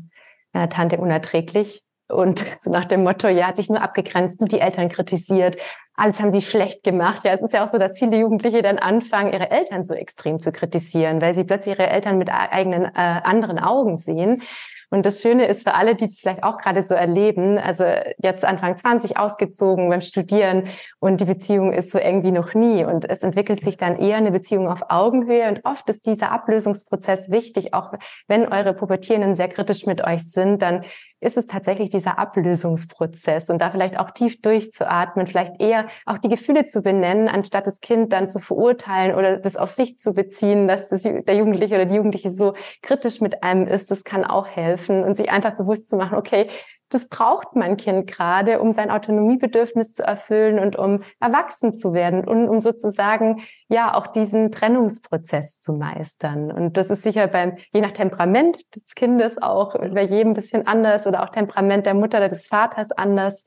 meiner 0.54 0.68
Tante 0.70 0.96
unerträglich. 0.96 1.84
Und 2.08 2.44
so 2.60 2.70
nach 2.70 2.86
dem 2.86 3.02
Motto, 3.02 3.28
ja, 3.28 3.48
hat 3.48 3.56
sich 3.56 3.68
nur 3.68 3.82
abgegrenzt, 3.82 4.40
nur 4.40 4.48
die 4.48 4.60
Eltern 4.60 4.88
kritisiert, 4.88 5.56
alles 5.98 6.20
haben 6.20 6.32
sie 6.32 6.42
schlecht 6.42 6.84
gemacht. 6.84 7.24
Ja, 7.24 7.32
es 7.32 7.42
ist 7.42 7.52
ja 7.52 7.64
auch 7.64 7.70
so, 7.70 7.76
dass 7.76 7.98
viele 7.98 8.16
Jugendliche 8.16 8.62
dann 8.62 8.78
anfangen, 8.78 9.32
ihre 9.32 9.50
Eltern 9.50 9.82
so 9.82 9.94
extrem 9.94 10.38
zu 10.38 10.52
kritisieren, 10.52 11.20
weil 11.20 11.34
sie 11.34 11.42
plötzlich 11.42 11.76
ihre 11.76 11.90
Eltern 11.90 12.18
mit 12.18 12.30
eigenen 12.30 12.84
äh, 12.84 12.90
anderen 12.94 13.58
Augen 13.58 13.98
sehen. 13.98 14.42
Und 14.90 15.04
das 15.04 15.20
Schöne 15.20 15.46
ist 15.46 15.64
für 15.64 15.74
alle, 15.74 15.94
die 15.96 16.06
es 16.06 16.20
vielleicht 16.20 16.42
auch 16.42 16.56
gerade 16.56 16.82
so 16.82 16.94
erleben, 16.94 17.58
also 17.58 17.84
jetzt 18.22 18.44
Anfang 18.44 18.76
20 18.76 19.18
ausgezogen 19.18 19.90
beim 19.90 20.00
Studieren 20.00 20.68
und 20.98 21.20
die 21.20 21.26
Beziehung 21.26 21.72
ist 21.72 21.90
so 21.90 21.98
eng 21.98 22.22
wie 22.22 22.32
noch 22.32 22.54
nie. 22.54 22.84
Und 22.84 23.08
es 23.08 23.22
entwickelt 23.22 23.60
sich 23.60 23.76
dann 23.76 23.96
eher 23.96 24.16
eine 24.16 24.30
Beziehung 24.30 24.66
auf 24.66 24.84
Augenhöhe. 24.88 25.46
Und 25.48 25.64
oft 25.64 25.88
ist 25.90 26.06
dieser 26.06 26.32
Ablösungsprozess 26.32 27.30
wichtig, 27.30 27.74
auch 27.74 27.92
wenn 28.28 28.50
eure 28.50 28.72
Pubertierenden 28.72 29.34
sehr 29.34 29.48
kritisch 29.48 29.84
mit 29.84 30.02
euch 30.06 30.30
sind, 30.30 30.62
dann 30.62 30.82
ist 31.20 31.36
es 31.36 31.48
tatsächlich 31.48 31.90
dieser 31.90 32.18
Ablösungsprozess. 32.18 33.50
Und 33.50 33.58
da 33.58 33.70
vielleicht 33.70 33.98
auch 33.98 34.10
tief 34.12 34.40
durchzuatmen, 34.40 35.26
vielleicht 35.26 35.60
eher 35.60 35.86
auch 36.06 36.18
die 36.18 36.28
Gefühle 36.28 36.64
zu 36.64 36.80
benennen, 36.80 37.28
anstatt 37.28 37.66
das 37.66 37.80
Kind 37.80 38.12
dann 38.12 38.30
zu 38.30 38.38
verurteilen 38.38 39.14
oder 39.14 39.36
das 39.36 39.56
auf 39.56 39.72
sich 39.72 39.98
zu 39.98 40.14
beziehen, 40.14 40.66
dass 40.66 40.88
das, 40.88 41.02
der 41.02 41.34
Jugendliche 41.34 41.74
oder 41.74 41.86
die 41.86 41.96
Jugendliche 41.96 42.32
so 42.32 42.54
kritisch 42.82 43.20
mit 43.20 43.42
einem 43.42 43.66
ist. 43.66 43.90
Das 43.90 44.04
kann 44.04 44.24
auch 44.24 44.46
helfen 44.46 44.77
und 44.88 45.16
sich 45.16 45.30
einfach 45.30 45.56
bewusst 45.56 45.88
zu 45.88 45.96
machen, 45.96 46.16
okay, 46.16 46.48
das 46.90 47.08
braucht 47.08 47.54
mein 47.54 47.76
Kind 47.76 48.06
gerade, 48.06 48.60
um 48.60 48.72
sein 48.72 48.90
Autonomiebedürfnis 48.90 49.92
zu 49.92 50.04
erfüllen 50.04 50.58
und 50.58 50.76
um 50.76 51.02
erwachsen 51.20 51.76
zu 51.78 51.92
werden 51.92 52.26
und 52.26 52.48
um 52.48 52.60
sozusagen 52.60 53.42
ja 53.68 53.94
auch 53.94 54.06
diesen 54.06 54.50
Trennungsprozess 54.50 55.60
zu 55.60 55.74
meistern. 55.74 56.50
Und 56.50 56.76
das 56.76 56.90
ist 56.90 57.02
sicher 57.02 57.26
beim, 57.26 57.56
je 57.72 57.82
nach 57.82 57.92
Temperament 57.92 58.74
des 58.74 58.94
Kindes 58.94 59.40
auch 59.40 59.74
bei 59.74 60.02
jedem 60.02 60.30
ein 60.30 60.34
bisschen 60.34 60.66
anders 60.66 61.06
oder 61.06 61.22
auch 61.22 61.30
Temperament 61.30 61.84
der 61.84 61.94
Mutter 61.94 62.18
oder 62.18 62.30
des 62.30 62.46
Vaters 62.46 62.90
anders. 62.92 63.44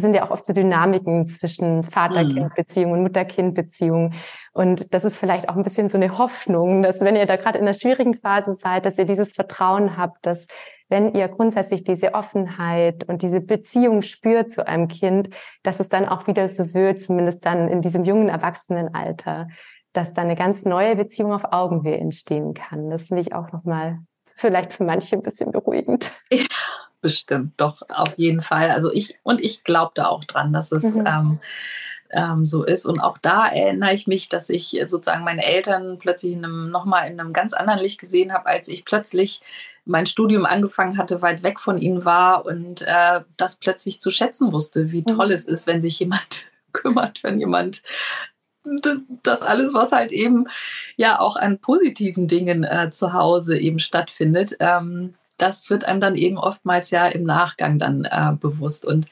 Sind 0.00 0.14
ja 0.14 0.24
auch 0.24 0.30
oft 0.30 0.46
so 0.46 0.52
Dynamiken 0.52 1.26
zwischen 1.28 1.84
Vater-Kind-Beziehung 1.84 2.92
und 2.92 3.02
Mutter-Kind-Beziehung. 3.02 4.12
Und 4.52 4.92
das 4.94 5.04
ist 5.04 5.18
vielleicht 5.18 5.48
auch 5.48 5.56
ein 5.56 5.62
bisschen 5.62 5.88
so 5.88 5.96
eine 5.96 6.18
Hoffnung, 6.18 6.82
dass 6.82 7.00
wenn 7.00 7.16
ihr 7.16 7.26
da 7.26 7.36
gerade 7.36 7.58
in 7.58 7.64
einer 7.64 7.74
schwierigen 7.74 8.14
Phase 8.14 8.52
seid, 8.52 8.86
dass 8.86 8.98
ihr 8.98 9.04
dieses 9.04 9.32
Vertrauen 9.32 9.96
habt, 9.96 10.26
dass 10.26 10.46
wenn 10.88 11.14
ihr 11.14 11.28
grundsätzlich 11.28 11.84
diese 11.84 12.14
Offenheit 12.14 13.04
und 13.08 13.22
diese 13.22 13.40
Beziehung 13.40 14.02
spürt 14.02 14.50
zu 14.50 14.66
einem 14.66 14.88
Kind, 14.88 15.30
dass 15.62 15.78
es 15.78 15.88
dann 15.88 16.06
auch 16.06 16.26
wieder 16.26 16.48
so 16.48 16.74
wird, 16.74 17.00
zumindest 17.00 17.46
dann 17.46 17.68
in 17.68 17.80
diesem 17.80 18.04
jungen 18.04 18.28
Erwachsenenalter, 18.28 19.46
dass 19.92 20.12
dann 20.12 20.26
eine 20.26 20.36
ganz 20.36 20.64
neue 20.64 20.96
Beziehung 20.96 21.32
auf 21.32 21.52
Augenhöhe 21.52 21.96
entstehen 21.96 22.54
kann. 22.54 22.90
Das 22.90 23.04
finde 23.04 23.22
ich 23.22 23.34
auch 23.34 23.52
nochmal 23.52 23.98
vielleicht 24.40 24.72
für 24.72 24.84
manche 24.84 25.16
ein 25.16 25.22
bisschen 25.22 25.52
beruhigend. 25.52 26.12
Ja, 26.32 26.44
bestimmt, 27.00 27.52
doch, 27.56 27.82
auf 27.88 28.18
jeden 28.18 28.42
Fall. 28.42 28.70
Also 28.70 28.92
ich, 28.92 29.18
und 29.22 29.40
ich 29.40 29.64
glaube 29.64 29.92
da 29.94 30.06
auch 30.06 30.24
dran, 30.24 30.52
dass 30.52 30.72
es 30.72 30.96
mhm. 30.96 31.06
ähm, 31.06 31.40
ähm, 32.10 32.46
so 32.46 32.64
ist. 32.64 32.86
Und 32.86 33.00
auch 33.00 33.18
da 33.18 33.46
erinnere 33.46 33.94
ich 33.94 34.06
mich, 34.06 34.28
dass 34.28 34.50
ich 34.50 34.78
sozusagen 34.86 35.24
meine 35.24 35.44
Eltern 35.44 35.98
plötzlich 35.98 36.32
in 36.32 36.44
einem, 36.44 36.70
nochmal 36.70 37.10
in 37.10 37.20
einem 37.20 37.32
ganz 37.32 37.52
anderen 37.52 37.80
Licht 37.80 38.00
gesehen 38.00 38.32
habe, 38.32 38.46
als 38.46 38.68
ich 38.68 38.84
plötzlich 38.84 39.42
mein 39.84 40.06
Studium 40.06 40.44
angefangen 40.44 40.98
hatte, 40.98 41.22
weit 41.22 41.42
weg 41.42 41.58
von 41.58 41.78
ihnen 41.78 42.04
war 42.04 42.46
und 42.46 42.82
äh, 42.82 43.22
das 43.36 43.56
plötzlich 43.56 44.00
zu 44.00 44.10
schätzen 44.10 44.52
wusste, 44.52 44.92
wie 44.92 45.04
toll 45.04 45.26
mhm. 45.26 45.32
es 45.32 45.46
ist, 45.46 45.66
wenn 45.66 45.80
sich 45.80 45.98
jemand 45.98 46.46
kümmert, 46.72 47.22
wenn 47.22 47.40
jemand 47.40 47.82
das, 48.82 48.98
das, 49.22 49.42
alles, 49.42 49.72
was 49.72 49.90
halt 49.90 50.12
eben 50.12 50.46
ja 50.96 51.18
auch 51.18 51.36
an 51.36 51.58
positiven 51.58 52.28
Dingen 52.28 52.62
äh, 52.62 52.90
zu 52.90 53.14
Hause 53.14 53.58
eben 53.58 53.78
stattfindet, 53.78 54.56
ähm, 54.60 55.14
das 55.40 55.70
wird 55.70 55.84
einem 55.84 56.00
dann 56.00 56.14
eben 56.14 56.38
oftmals 56.38 56.90
ja 56.90 57.06
im 57.06 57.24
Nachgang 57.24 57.78
dann 57.78 58.04
äh, 58.04 58.32
bewusst. 58.38 58.84
Und 58.84 59.08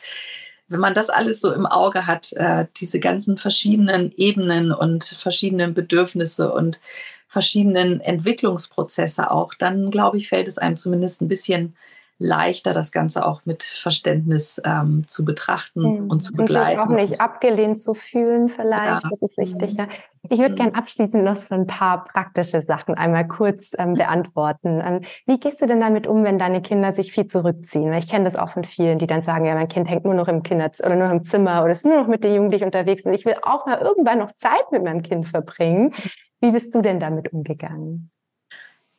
wenn 0.68 0.81
man 0.81 0.95
das 0.95 1.09
alles 1.09 1.41
so 1.41 1.53
im 1.53 1.66
Auge 1.66 2.07
hat, 2.07 2.33
äh, 2.35 2.66
diese 2.76 3.01
ganzen 3.01 3.39
verschiedenen 3.39 4.12
Ebenen 4.16 4.72
und 4.72 5.05
verschiedenen 5.05 5.74
Bedürfnisse 5.74 6.53
und 6.53 6.81
verschiedenen 7.26 8.01
Entwicklungsprozesse 8.01 9.31
auch, 9.31 9.55
dann 9.55 9.91
glaube 9.91 10.16
ich, 10.16 10.29
fällt 10.29 10.49
es 10.49 10.59
einem 10.59 10.76
zumindest 10.76 11.20
ein 11.20 11.29
bisschen 11.29 11.76
leichter, 12.19 12.73
das 12.73 12.91
Ganze 12.91 13.25
auch 13.25 13.43
mit 13.45 13.62
Verständnis 13.62 14.61
ähm, 14.64 15.05
zu 15.07 15.25
betrachten 15.25 15.83
mhm. 15.83 16.11
und 16.11 16.21
zu 16.21 16.33
begleiten. 16.33 16.81
Und 16.81 16.89
auch 16.89 16.95
nicht 16.95 17.21
abgelehnt 17.21 17.81
zu 17.81 17.95
fühlen 17.95 18.49
vielleicht, 18.49 19.05
ja. 19.05 19.09
das 19.09 19.23
ist 19.23 19.39
wichtig. 19.39 19.75
Ja. 19.75 19.87
Ich 20.29 20.41
würde 20.41 20.53
mhm. 20.53 20.57
gerne 20.57 20.75
abschließend 20.75 21.23
noch 21.23 21.37
so 21.37 21.55
ein 21.55 21.69
paar 21.69 22.05
praktische 22.05 22.61
Sachen 22.61 22.97
einmal 22.97 23.27
kurz 23.29 23.75
ähm, 23.79 23.95
beantworten. 23.95 24.83
Ähm, 24.85 25.01
wie 25.27 25.39
gehst 25.39 25.62
du 25.62 25.66
denn 25.66 25.79
damit 25.79 26.09
um, 26.09 26.25
wenn 26.25 26.39
deine 26.39 26.61
Kinder 26.61 26.91
sich 26.91 27.12
viel 27.12 27.29
zurückziehen? 27.29 27.91
Weil 27.93 28.01
ich 28.01 28.11
kenne 28.11 28.25
das 28.25 28.35
auch 28.35 28.49
von 28.49 28.64
vielen, 28.64 28.99
die 28.99 29.07
dann 29.07 29.23
sagen, 29.23 29.45
ja, 29.45 29.55
mein 29.55 29.69
Kind 29.69 29.89
hängt 29.89 30.05
nur 30.05 30.14
noch 30.14 30.29
im 30.29 30.43
Kinderzimmer 30.43 30.89
oder 30.89 30.97
nur 30.97 31.11
im 31.12 31.25
Zimmer 31.25 31.62
oder 31.62 31.73
ist 31.73 31.87
nur 31.87 32.01
noch 32.01 32.09
mit 32.09 32.25
den 32.25 32.35
Jugendlichen 32.35 32.64
unterwegs 32.64 33.05
und 33.05 33.12
ich 33.12 33.25
will 33.25 33.37
auch 33.43 33.64
mal 33.64 33.79
irgendwann 33.79 34.19
noch 34.19 34.33
Zeit 34.33 34.73
mit 34.73 34.83
meinem 34.83 35.03
Kind 35.03 35.29
verbringen. 35.29 35.95
Wie 36.41 36.51
bist 36.51 36.75
du 36.75 36.83
denn 36.83 36.99
damit 36.99 37.33
umgegangen? 37.33 38.11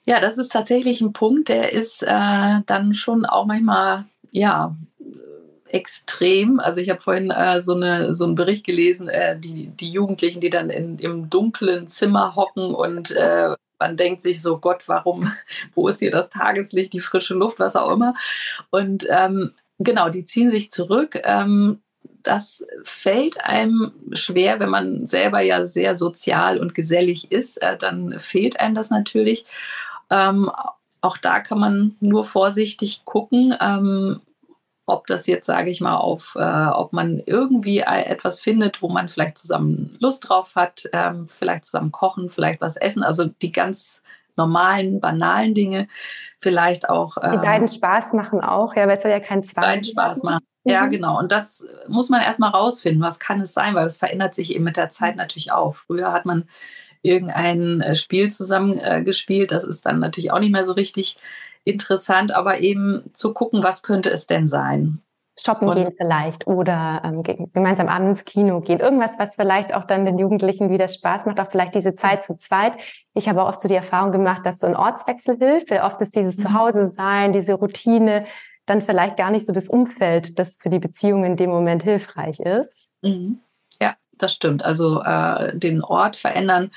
Ja, 0.09 0.19
das 0.19 0.39
ist 0.39 0.51
tatsächlich 0.51 1.01
ein 1.01 1.13
Punkt, 1.13 1.49
der 1.49 1.71
ist 1.71 2.01
äh, 2.01 2.61
dann 2.65 2.95
schon 2.95 3.27
auch 3.27 3.45
manchmal, 3.45 4.05
ja, 4.31 4.75
extrem. 5.67 6.59
Also 6.59 6.81
ich 6.81 6.89
habe 6.89 6.99
vorhin 6.99 7.29
äh, 7.29 7.61
so, 7.61 7.75
eine, 7.75 8.15
so 8.15 8.25
einen 8.25 8.33
Bericht 8.33 8.65
gelesen, 8.65 9.07
äh, 9.07 9.37
die, 9.39 9.67
die 9.67 9.91
Jugendlichen, 9.91 10.41
die 10.41 10.49
dann 10.49 10.71
in, 10.71 10.97
im 10.97 11.29
dunklen 11.29 11.87
Zimmer 11.87 12.35
hocken 12.35 12.73
und 12.73 13.11
äh, 13.11 13.53
man 13.77 13.97
denkt 13.97 14.23
sich 14.23 14.41
so, 14.41 14.57
Gott, 14.57 14.87
warum, 14.87 15.31
wo 15.75 15.87
ist 15.87 15.99
hier 15.99 16.09
das 16.09 16.31
Tageslicht, 16.31 16.91
die 16.93 17.01
frische 17.01 17.35
Luft, 17.35 17.59
was 17.59 17.75
auch 17.75 17.91
immer. 17.91 18.15
Und 18.71 19.05
ähm, 19.11 19.53
genau, 19.77 20.09
die 20.09 20.25
ziehen 20.25 20.49
sich 20.49 20.71
zurück. 20.71 21.21
Ähm, 21.23 21.83
das 22.23 22.65
fällt 22.83 23.43
einem 23.43 23.91
schwer, 24.13 24.59
wenn 24.59 24.69
man 24.69 25.05
selber 25.05 25.41
ja 25.41 25.65
sehr 25.65 25.95
sozial 25.95 26.57
und 26.57 26.73
gesellig 26.73 27.31
ist, 27.31 27.61
äh, 27.61 27.77
dann 27.77 28.19
fehlt 28.19 28.59
einem 28.59 28.73
das 28.73 28.89
natürlich. 28.89 29.45
Ähm, 30.09 30.51
auch 31.01 31.17
da 31.17 31.39
kann 31.39 31.59
man 31.59 31.95
nur 31.99 32.25
vorsichtig 32.25 33.05
gucken, 33.05 33.55
ähm, 33.59 34.21
ob 34.85 35.05
das 35.07 35.27
jetzt, 35.27 35.45
sage 35.45 35.69
ich 35.69 35.81
mal, 35.81 35.97
auf, 35.97 36.35
äh, 36.35 36.67
ob 36.67 36.93
man 36.93 37.21
irgendwie 37.25 37.79
etwas 37.79 38.41
findet, 38.41 38.81
wo 38.81 38.89
man 38.89 39.07
vielleicht 39.07 39.37
zusammen 39.37 39.95
Lust 39.99 40.27
drauf 40.27 40.55
hat, 40.55 40.83
ähm, 40.93 41.27
vielleicht 41.27 41.65
zusammen 41.65 41.91
kochen, 41.91 42.29
vielleicht 42.29 42.59
was 42.59 42.75
essen, 42.75 43.03
also 43.03 43.25
die 43.25 43.51
ganz 43.51 44.03
normalen, 44.35 44.99
banalen 44.99 45.53
Dinge, 45.53 45.87
vielleicht 46.39 46.89
auch. 46.89 47.15
die 47.15 47.37
beiden 47.37 47.67
ähm, 47.67 47.73
Spaß 47.73 48.13
machen 48.13 48.41
auch, 48.41 48.75
ja, 48.75 48.87
weil 48.87 48.97
es 48.97 49.03
soll 49.03 49.11
ja 49.11 49.19
kein 49.19 49.43
Zwang. 49.43 49.63
Beiden 49.63 49.83
Spaß 49.83 50.23
machen. 50.23 50.43
Ja, 50.63 50.85
mhm. 50.85 50.91
genau. 50.91 51.19
Und 51.19 51.31
das 51.31 51.65
muss 51.87 52.09
man 52.09 52.21
erstmal 52.21 52.51
rausfinden. 52.51 53.01
Was 53.01 53.19
kann 53.19 53.41
es 53.41 53.53
sein? 53.53 53.75
Weil 53.75 53.85
es 53.85 53.97
verändert 53.97 54.35
sich 54.35 54.53
eben 54.53 54.63
mit 54.63 54.77
der 54.77 54.89
Zeit 54.89 55.15
mhm. 55.15 55.19
natürlich 55.19 55.51
auch. 55.51 55.75
Früher 55.75 56.11
hat 56.11 56.25
man 56.25 56.47
irgendein 57.01 57.81
äh, 57.81 57.95
Spiel 57.95 58.29
zusammen 58.29 58.77
äh, 58.77 59.03
gespielt. 59.03 59.51
Das 59.51 59.63
ist 59.63 59.85
dann 59.85 59.99
natürlich 59.99 60.31
auch 60.31 60.39
nicht 60.39 60.51
mehr 60.51 60.63
so 60.63 60.73
richtig 60.73 61.17
interessant, 61.63 62.33
aber 62.33 62.59
eben 62.59 63.03
zu 63.13 63.33
gucken, 63.33 63.63
was 63.63 63.83
könnte 63.83 64.09
es 64.09 64.27
denn 64.27 64.47
sein? 64.47 65.01
Shoppen 65.39 65.69
und 65.69 65.75
gehen 65.75 65.93
vielleicht 65.97 66.47
oder 66.47 67.01
ähm, 67.05 67.23
gemeinsam 67.23 67.87
abends 67.87 68.25
Kino 68.25 68.59
gehen. 68.59 68.79
Irgendwas, 68.79 69.17
was 69.17 69.35
vielleicht 69.35 69.73
auch 69.73 69.85
dann 69.85 70.03
den 70.03 70.19
Jugendlichen 70.19 70.69
wieder 70.69 70.87
Spaß 70.87 71.25
macht, 71.25 71.39
auch 71.39 71.49
vielleicht 71.49 71.75
diese 71.75 71.95
Zeit 71.95 72.23
zu 72.23 72.35
zweit. 72.35 72.73
Ich 73.13 73.29
habe 73.29 73.41
auch 73.41 73.47
oft 73.47 73.61
so 73.61 73.69
die 73.69 73.75
Erfahrung 73.75 74.11
gemacht, 74.11 74.45
dass 74.45 74.59
so 74.59 74.67
ein 74.67 74.75
Ortswechsel 74.75 75.37
hilft, 75.37 75.71
weil 75.71 75.81
oft 75.81 76.01
ist 76.01 76.15
dieses 76.15 76.37
mhm. 76.37 76.41
Zuhause 76.41 76.85
sein, 76.85 77.31
diese 77.31 77.53
Routine, 77.53 78.25
dann 78.65 78.81
vielleicht 78.81 79.17
gar 79.17 79.31
nicht 79.31 79.45
so 79.45 79.53
das 79.53 79.69
Umfeld, 79.69 80.37
das 80.37 80.57
für 80.57 80.69
die 80.69 80.79
Beziehung 80.79 81.23
in 81.23 81.37
dem 81.37 81.49
Moment 81.49 81.83
hilfreich 81.83 82.39
ist. 82.39 82.93
Mhm. 83.01 83.39
Ja, 83.81 83.95
das 84.21 84.33
stimmt. 84.33 84.63
Also 84.63 85.01
äh, 85.01 85.57
den 85.57 85.83
Ort 85.83 86.15
verändern 86.15 86.71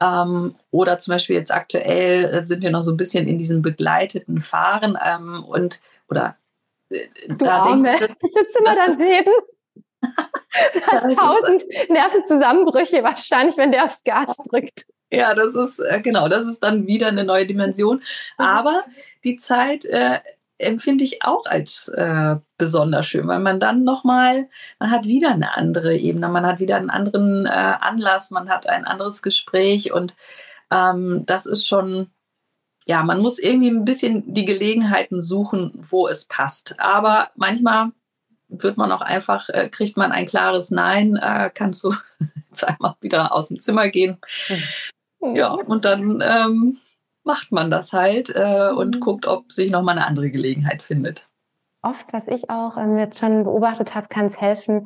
ähm, 0.00 0.54
oder 0.70 0.98
zum 0.98 1.12
Beispiel 1.12 1.36
jetzt 1.36 1.52
aktuell 1.52 2.24
äh, 2.24 2.42
sind 2.42 2.62
wir 2.62 2.70
noch 2.70 2.82
so 2.82 2.92
ein 2.92 2.96
bisschen 2.96 3.26
in 3.26 3.38
diesem 3.38 3.62
begleiteten 3.62 4.40
Fahren 4.40 4.98
ähm, 5.04 5.44
und 5.44 5.80
oder 6.08 6.36
äh, 6.90 7.06
du 7.28 7.36
da 7.36 7.62
Arme, 7.62 7.90
denke, 7.90 8.06
das, 8.06 8.18
du 8.18 8.26
sitzt 8.26 8.56
immer 8.58 8.74
daneben. 8.74 9.32
du 10.00 10.80
hast 10.86 11.16
tausend 11.16 11.64
Nervenzusammenbrüche 11.88 13.02
wahrscheinlich, 13.02 13.56
wenn 13.56 13.72
der 13.72 13.84
aufs 13.84 14.04
Gas 14.04 14.36
drückt. 14.48 14.86
Ja, 15.10 15.34
das 15.34 15.54
ist 15.54 15.78
äh, 15.80 16.00
genau, 16.00 16.28
das 16.28 16.46
ist 16.46 16.60
dann 16.62 16.86
wieder 16.86 17.08
eine 17.08 17.24
neue 17.24 17.46
Dimension. 17.46 17.96
Mhm. 17.96 18.02
Aber 18.44 18.84
die 19.24 19.36
Zeit 19.36 19.84
äh, 19.86 20.20
empfinde 20.58 21.04
ich 21.04 21.22
auch 21.22 21.46
als 21.46 21.88
äh, 21.88 22.36
besonders 22.56 23.06
schön, 23.06 23.28
weil 23.28 23.38
man 23.38 23.60
dann 23.60 23.84
nochmal, 23.84 24.48
man 24.78 24.90
hat 24.90 25.06
wieder 25.06 25.30
eine 25.30 25.56
andere 25.56 25.96
Ebene, 25.96 26.28
man 26.28 26.44
hat 26.44 26.58
wieder 26.58 26.76
einen 26.76 26.90
anderen 26.90 27.46
äh, 27.46 27.48
Anlass, 27.48 28.30
man 28.30 28.48
hat 28.48 28.68
ein 28.68 28.84
anderes 28.84 29.22
Gespräch 29.22 29.92
und 29.92 30.16
ähm, 30.70 31.24
das 31.26 31.46
ist 31.46 31.66
schon, 31.66 32.10
ja, 32.86 33.02
man 33.02 33.20
muss 33.20 33.38
irgendwie 33.38 33.70
ein 33.70 33.84
bisschen 33.84 34.34
die 34.34 34.44
Gelegenheiten 34.44 35.22
suchen, 35.22 35.72
wo 35.74 36.08
es 36.08 36.26
passt. 36.26 36.78
Aber 36.78 37.30
manchmal 37.36 37.92
wird 38.48 38.76
man 38.76 38.90
auch 38.92 39.02
einfach, 39.02 39.48
äh, 39.50 39.68
kriegt 39.68 39.96
man 39.96 40.12
ein 40.12 40.26
klares 40.26 40.70
Nein, 40.70 41.16
äh, 41.16 41.50
kannst 41.52 41.84
du 41.84 41.94
jetzt 42.48 42.64
einmal 42.64 42.96
wieder 43.00 43.34
aus 43.34 43.48
dem 43.48 43.60
Zimmer 43.60 43.88
gehen. 43.88 44.18
Hm. 45.20 45.36
Ja, 45.36 45.52
und 45.52 45.84
dann 45.84 46.22
ähm, 46.22 46.78
macht 47.28 47.52
man 47.52 47.70
das 47.70 47.92
halt 47.92 48.34
äh, 48.34 48.70
und 48.70 48.96
mhm. 48.96 49.00
guckt, 49.00 49.26
ob 49.26 49.52
sich 49.52 49.70
nochmal 49.70 49.96
eine 49.96 50.06
andere 50.06 50.30
Gelegenheit 50.30 50.82
findet. 50.82 51.28
Oft, 51.82 52.12
was 52.12 52.26
ich 52.26 52.50
auch 52.50 52.76
ähm, 52.76 52.98
jetzt 52.98 53.20
schon 53.20 53.44
beobachtet 53.44 53.94
habe, 53.94 54.08
kann 54.08 54.26
es 54.26 54.40
helfen, 54.40 54.84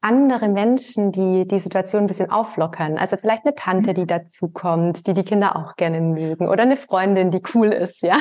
andere 0.00 0.48
Menschen, 0.48 1.12
die 1.12 1.46
die 1.46 1.58
Situation 1.58 2.04
ein 2.04 2.06
bisschen 2.06 2.30
auflockern. 2.30 2.96
Also 2.96 3.16
vielleicht 3.16 3.44
eine 3.44 3.54
Tante, 3.54 3.94
die 3.94 4.06
dazukommt, 4.06 5.06
die 5.06 5.14
die 5.14 5.24
Kinder 5.24 5.56
auch 5.56 5.76
gerne 5.76 6.00
mögen 6.00 6.48
oder 6.48 6.62
eine 6.62 6.76
Freundin, 6.76 7.30
die 7.30 7.42
cool 7.54 7.68
ist, 7.68 8.02
ja. 8.02 8.18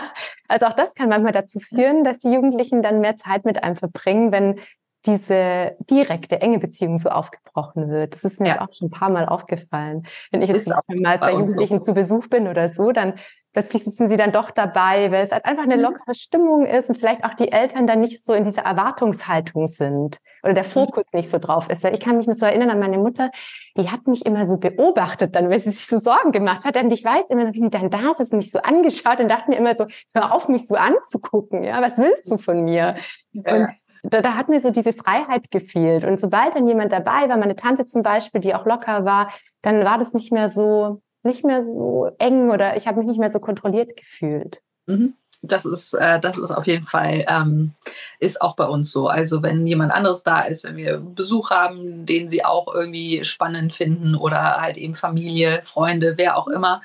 Also 0.48 0.66
auch 0.66 0.74
das 0.74 0.94
kann 0.96 1.10
manchmal 1.10 1.32
dazu 1.32 1.60
führen, 1.60 2.04
dass 2.04 2.20
die 2.20 2.32
Jugendlichen 2.32 2.82
dann 2.82 3.02
mehr 3.02 3.18
Zeit 3.18 3.46
mit 3.46 3.64
einem 3.64 3.76
verbringen, 3.76 4.32
wenn 4.32 4.60
diese 5.06 5.78
direkte, 5.90 6.42
enge 6.42 6.60
Beziehung 6.60 6.98
so 6.98 7.10
aufgebrochen 7.10 7.90
wird. 7.90 8.14
Das 8.14 8.24
ist 8.24 8.40
mir 8.40 8.48
ja. 8.48 8.54
jetzt 8.54 8.62
auch 8.62 8.74
schon 8.74 8.88
ein 8.88 8.92
paar 8.92 9.10
Mal 9.10 9.28
aufgefallen. 9.28 10.06
Wenn 10.32 10.42
ich 10.42 10.50
jetzt 10.50 10.68
mal 10.68 11.18
bei 11.18 11.32
Jugendlichen 11.32 11.78
so. 11.78 11.92
zu 11.92 11.94
Besuch 11.94 12.28
bin 12.28 12.48
oder 12.48 12.70
so, 12.70 12.92
dann 12.92 13.14
plötzlich 13.54 13.84
sitzen 13.84 14.08
sie 14.08 14.18
dann 14.18 14.32
doch 14.32 14.52
dabei, 14.52 15.12
weil 15.12 15.26
es 15.26 15.32
halt 15.32 15.46
einfach 15.46 15.64
eine 15.64 15.78
mhm. 15.78 15.84
lockere 15.84 16.14
Stimmung 16.14 16.66
ist 16.66 16.90
und 16.90 16.98
vielleicht 16.98 17.24
auch 17.24 17.34
die 17.34 17.52
Eltern 17.52 17.88
dann 17.88 18.00
nicht 18.00 18.24
so 18.24 18.34
in 18.34 18.46
dieser 18.46 18.64
Erwartungshaltung 18.64 19.68
sind 19.68 20.20
oder 20.44 20.54
der 20.54 20.64
mhm. 20.64 20.70
Fokus 20.70 21.14
nicht 21.14 21.30
so 21.30 21.40
drauf 21.40 21.70
ist. 21.70 21.84
Ich 21.84 22.00
kann 22.00 22.18
mich 22.18 22.28
noch 22.28 22.36
so 22.36 22.46
erinnern 22.46 22.70
an 22.70 22.80
meine 22.80 22.98
Mutter, 22.98 23.32
die 23.78 23.90
hat 23.90 24.08
mich 24.08 24.26
immer 24.26 24.46
so 24.46 24.58
beobachtet 24.58 25.36
dann, 25.36 25.50
weil 25.50 25.60
sie 25.60 25.72
sich 25.72 25.88
so 25.88 25.98
Sorgen 25.98 26.32
gemacht 26.32 26.66
hat. 26.66 26.78
Und 26.78 26.92
ich 26.92 27.04
weiß 27.04 27.30
immer 27.30 27.46
noch, 27.46 27.54
wie 27.54 27.62
sie 27.62 27.70
dann 27.70 27.90
da 27.90 28.14
saß 28.14 28.32
und 28.32 28.38
mich 28.38 28.52
so 28.52 28.60
angeschaut 28.60 29.20
und 29.20 29.30
dachte 29.30 29.50
mir 29.50 29.58
immer 29.58 29.76
so, 29.76 29.86
hör 30.14 30.34
auf, 30.34 30.48
mich 30.48 30.68
so 30.68 30.76
anzugucken. 30.76 31.64
Ja, 31.64 31.82
was 31.82 31.98
willst 31.98 32.30
du 32.30 32.38
von 32.38 32.64
mir? 32.64 32.96
Und 33.34 33.70
da, 34.04 34.22
da 34.22 34.36
hat 34.36 34.50
mir 34.50 34.62
so 34.62 34.72
diese 34.72 34.94
Freiheit 34.94 35.52
gefehlt. 35.52 36.04
Und 36.04 36.20
sobald 36.20 36.56
dann 36.56 36.68
jemand 36.68 36.92
dabei 36.92 37.28
war, 37.30 37.38
meine 37.38 37.56
Tante 37.56 37.86
zum 37.86 38.04
Beispiel, 38.04 38.42
die 38.42 38.56
auch 38.56 38.66
locker 38.66 39.06
war, 39.06 39.32
dann 39.62 39.84
war 39.84 39.98
das 39.98 40.14
nicht 40.14 40.32
mehr 40.32 40.50
so, 40.50 41.02
nicht 41.24 41.44
mehr 41.44 41.64
so 41.64 42.12
eng 42.20 42.50
oder 42.50 42.78
ich 42.78 42.88
habe 42.88 43.00
mich 43.00 43.08
nicht 43.08 43.20
mehr 43.20 43.30
so 43.30 43.40
kontrolliert 43.40 43.96
gefühlt. 43.98 44.62
Mhm. 44.86 45.14
Das 45.42 45.66
ist, 45.66 45.94
äh, 45.94 46.20
das 46.20 46.38
ist 46.38 46.52
auf 46.52 46.68
jeden 46.68 46.84
Fall, 46.84 47.26
ähm, 47.30 47.74
ist 48.20 48.42
auch 48.42 48.58
bei 48.58 48.66
uns 48.66 48.92
so. 48.92 49.08
Also 49.08 49.42
wenn 49.42 49.66
jemand 49.66 49.94
anderes 49.94 50.24
da 50.24 50.42
ist, 50.42 50.66
wenn 50.66 50.76
wir 50.76 50.98
Besuch 50.98 51.50
haben, 51.50 52.06
den 52.06 52.28
sie 52.28 52.44
auch 52.44 52.74
irgendwie 52.74 53.24
spannend 53.24 53.74
finden 53.74 54.16
oder 54.16 54.60
halt 54.60 54.78
eben 54.78 54.96
Familie, 54.96 55.62
Freunde, 55.64 56.16
wer 56.18 56.38
auch 56.38 56.48
immer, 56.48 56.82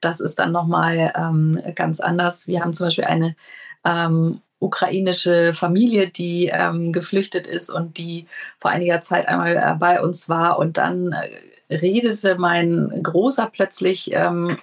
das 0.00 0.20
ist 0.20 0.38
dann 0.38 0.52
nochmal 0.52 1.12
ähm, 1.14 1.60
ganz 1.74 2.00
anders. 2.00 2.46
Wir 2.46 2.62
haben 2.62 2.72
zum 2.72 2.86
Beispiel 2.86 3.04
eine 3.04 3.36
ähm, 3.84 4.40
ukrainische 4.60 5.54
Familie, 5.54 6.08
die 6.08 6.46
ähm, 6.52 6.92
geflüchtet 6.92 7.46
ist 7.46 7.70
und 7.70 7.98
die 7.98 8.26
vor 8.58 8.70
einiger 8.70 9.00
Zeit 9.00 9.28
einmal 9.28 9.56
äh, 9.56 9.74
bei 9.78 10.00
uns 10.00 10.28
war 10.28 10.58
und 10.58 10.76
dann 10.78 11.12
äh, 11.12 11.28
redete 11.70 12.36
mein 12.36 13.00
Großer 13.02 13.50
plötzlich 13.52 14.12
ähm, 14.12 14.56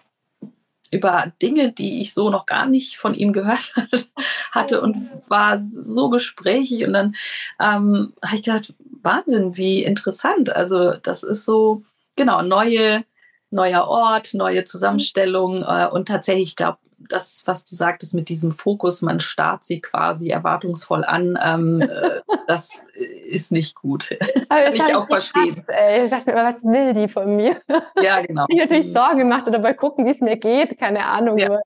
über 0.92 1.32
Dinge, 1.42 1.72
die 1.72 2.02
ich 2.02 2.14
so 2.14 2.30
noch 2.30 2.46
gar 2.46 2.66
nicht 2.66 2.98
von 2.98 3.14
ihm 3.14 3.34
gehört 3.34 3.74
hatte 4.52 4.82
und 4.82 5.10
war 5.28 5.58
so 5.58 6.10
gesprächig. 6.10 6.86
Und 6.86 6.94
dann 6.94 7.16
ähm, 7.60 8.14
habe 8.24 8.36
ich 8.36 8.44
gedacht, 8.44 8.74
Wahnsinn, 9.02 9.58
wie 9.58 9.84
interessant. 9.84 10.56
Also 10.56 10.94
das 10.94 11.24
ist 11.24 11.46
so, 11.46 11.84
genau, 12.16 12.42
neue, 12.42 13.04
neuer 13.50 13.88
Ort, 13.88 14.34
neue 14.34 14.66
Zusammenstellung. 14.66 15.64
Äh, 15.64 15.88
und 15.92 16.08
tatsächlich, 16.08 16.50
ich 16.50 16.56
glaube, 16.56 16.80
das, 16.98 17.44
was 17.46 17.64
du 17.64 17.76
sagtest 17.76 18.14
mit 18.14 18.30
diesem 18.30 18.52
Fokus, 18.52 19.02
man 19.02 19.20
starrt 19.20 19.64
sie 19.64 19.82
quasi 19.82 20.30
erwartungsvoll 20.30 21.06
an, 21.06 21.38
ähm, 21.44 21.82
äh, 21.82 22.22
das 22.48 22.88
ist 23.30 23.52
nicht 23.52 23.76
gut. 23.76 24.18
Kann 24.50 24.74
ich 24.74 24.96
auch 24.96 25.08
verstehen. 25.08 25.64
Krass, 25.66 26.04
ich 26.04 26.10
dachte 26.10 26.26
mir 26.26 26.32
immer, 26.34 26.50
was 26.50 26.64
will 26.64 26.94
die 26.94 27.08
von 27.08 27.36
mir? 27.36 27.62
Ja, 28.02 28.22
genau. 28.22 28.46
Ich 28.50 28.58
natürlich 28.58 28.88
mhm. 28.88 28.94
Sorgen 28.94 29.18
gemacht 29.20 29.48
oder 29.48 29.60
mal 29.60 29.76
gucken, 29.76 30.06
wie 30.06 30.12
es 30.12 30.22
mir 30.22 30.38
geht, 30.38 30.78
keine 30.78 31.06
Ahnung. 31.06 31.38
Ja. 31.38 31.60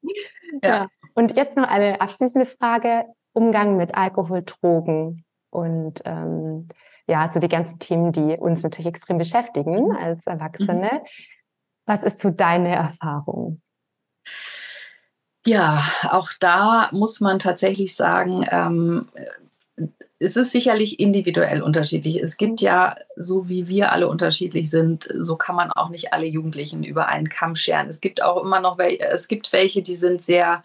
ja. 0.64 0.88
Und 1.14 1.36
jetzt 1.36 1.56
noch 1.56 1.68
eine 1.68 2.02
abschließende 2.02 2.46
Frage: 2.46 3.06
Umgang 3.34 3.78
mit 3.78 3.96
Alkohol, 3.96 4.44
Drogen 4.44 5.24
und 5.50 6.02
ähm, 6.06 6.68
ja, 7.08 7.30
so 7.32 7.40
die 7.40 7.50
ganzen 7.50 7.80
Themen, 7.80 8.12
die 8.12 8.38
uns 8.38 8.64
natürlich 8.64 8.88
extrem 8.88 9.18
beschäftigen 9.18 9.90
mhm. 9.90 9.96
als 9.96 10.28
Erwachsene. 10.28 11.02
Mhm. 11.04 11.08
Was 11.86 12.04
ist 12.04 12.20
so 12.20 12.30
deine 12.30 12.70
Erfahrung? 12.70 13.62
Ja, 15.46 15.84
auch 16.04 16.32
da 16.40 16.90
muss 16.92 17.20
man 17.20 17.40
tatsächlich 17.40 17.96
sagen, 17.96 18.46
ähm, 18.52 19.08
es 20.20 20.36
ist 20.36 20.52
sicherlich 20.52 21.00
individuell 21.00 21.64
unterschiedlich. 21.64 22.22
Es 22.22 22.38
gibt 22.38 22.62
ja, 22.62 22.96
so 23.16 23.50
wie 23.50 23.68
wir 23.68 23.92
alle 23.92 24.08
unterschiedlich 24.08 24.70
sind, 24.70 25.10
so 25.16 25.36
kann 25.36 25.56
man 25.56 25.72
auch 25.72 25.90
nicht 25.90 26.14
alle 26.14 26.28
Jugendlichen 26.28 26.84
über 26.84 27.08
einen 27.08 27.28
Kamm 27.28 27.56
scheren. 27.56 27.88
Es 27.88 28.02
gibt 28.02 28.22
auch 28.22 28.44
immer 28.44 28.60
noch 28.60 28.78
welche, 28.78 29.04
es 29.06 29.28
gibt 29.28 29.52
welche, 29.52 29.82
die 29.82 29.96
sind 29.96 30.22
sehr, 30.24 30.62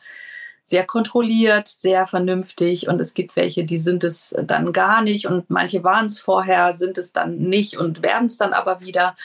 sehr 0.62 0.85
kontrolliert, 0.85 1.68
sehr 1.68 2.07
vernünftig 2.07 2.87
und 2.89 3.01
es 3.01 3.14
gibt 3.14 3.35
welche, 3.35 3.64
die 3.64 3.79
sind 3.79 4.05
es 4.05 4.37
dann 4.43 4.74
gar 4.74 5.01
nicht 5.01 5.27
und 5.27 5.49
manche 5.49 5.83
waren 5.85 6.07
es 6.07 6.20
vorher, 6.20 6.74
sind 6.74 6.99
es 6.99 7.14
dann 7.14 7.39
nicht 7.39 7.79
und 7.79 8.03
werden 8.03 8.27
es 8.27 8.37
dann 8.37 8.53
aber 8.53 8.81
wieder. 8.81 9.16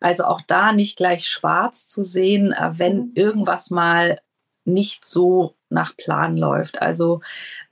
Also 0.00 0.24
auch 0.24 0.40
da 0.48 0.72
nicht 0.72 0.96
gleich 0.96 1.28
schwarz 1.28 1.86
zu 1.86 2.02
sehen, 2.02 2.52
äh, 2.52 2.72
wenn 2.76 2.96
mhm. 2.96 3.12
irgendwas 3.14 3.70
mal 3.70 4.18
nicht 4.66 5.04
so 5.04 5.54
nach 5.68 5.96
Plan 5.96 6.36
läuft. 6.36 6.82
Also 6.82 7.20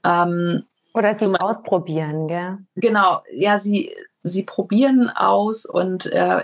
ähm, 0.03 0.63
oder 0.93 1.13
sie 1.13 1.25
zum, 1.25 1.35
ausprobieren, 1.35 2.27
gell? 2.27 2.57
Genau, 2.75 3.21
ja, 3.33 3.57
sie, 3.57 3.93
sie 4.23 4.43
probieren 4.43 5.09
aus 5.09 5.65
und 5.65 6.05
äh, 6.07 6.43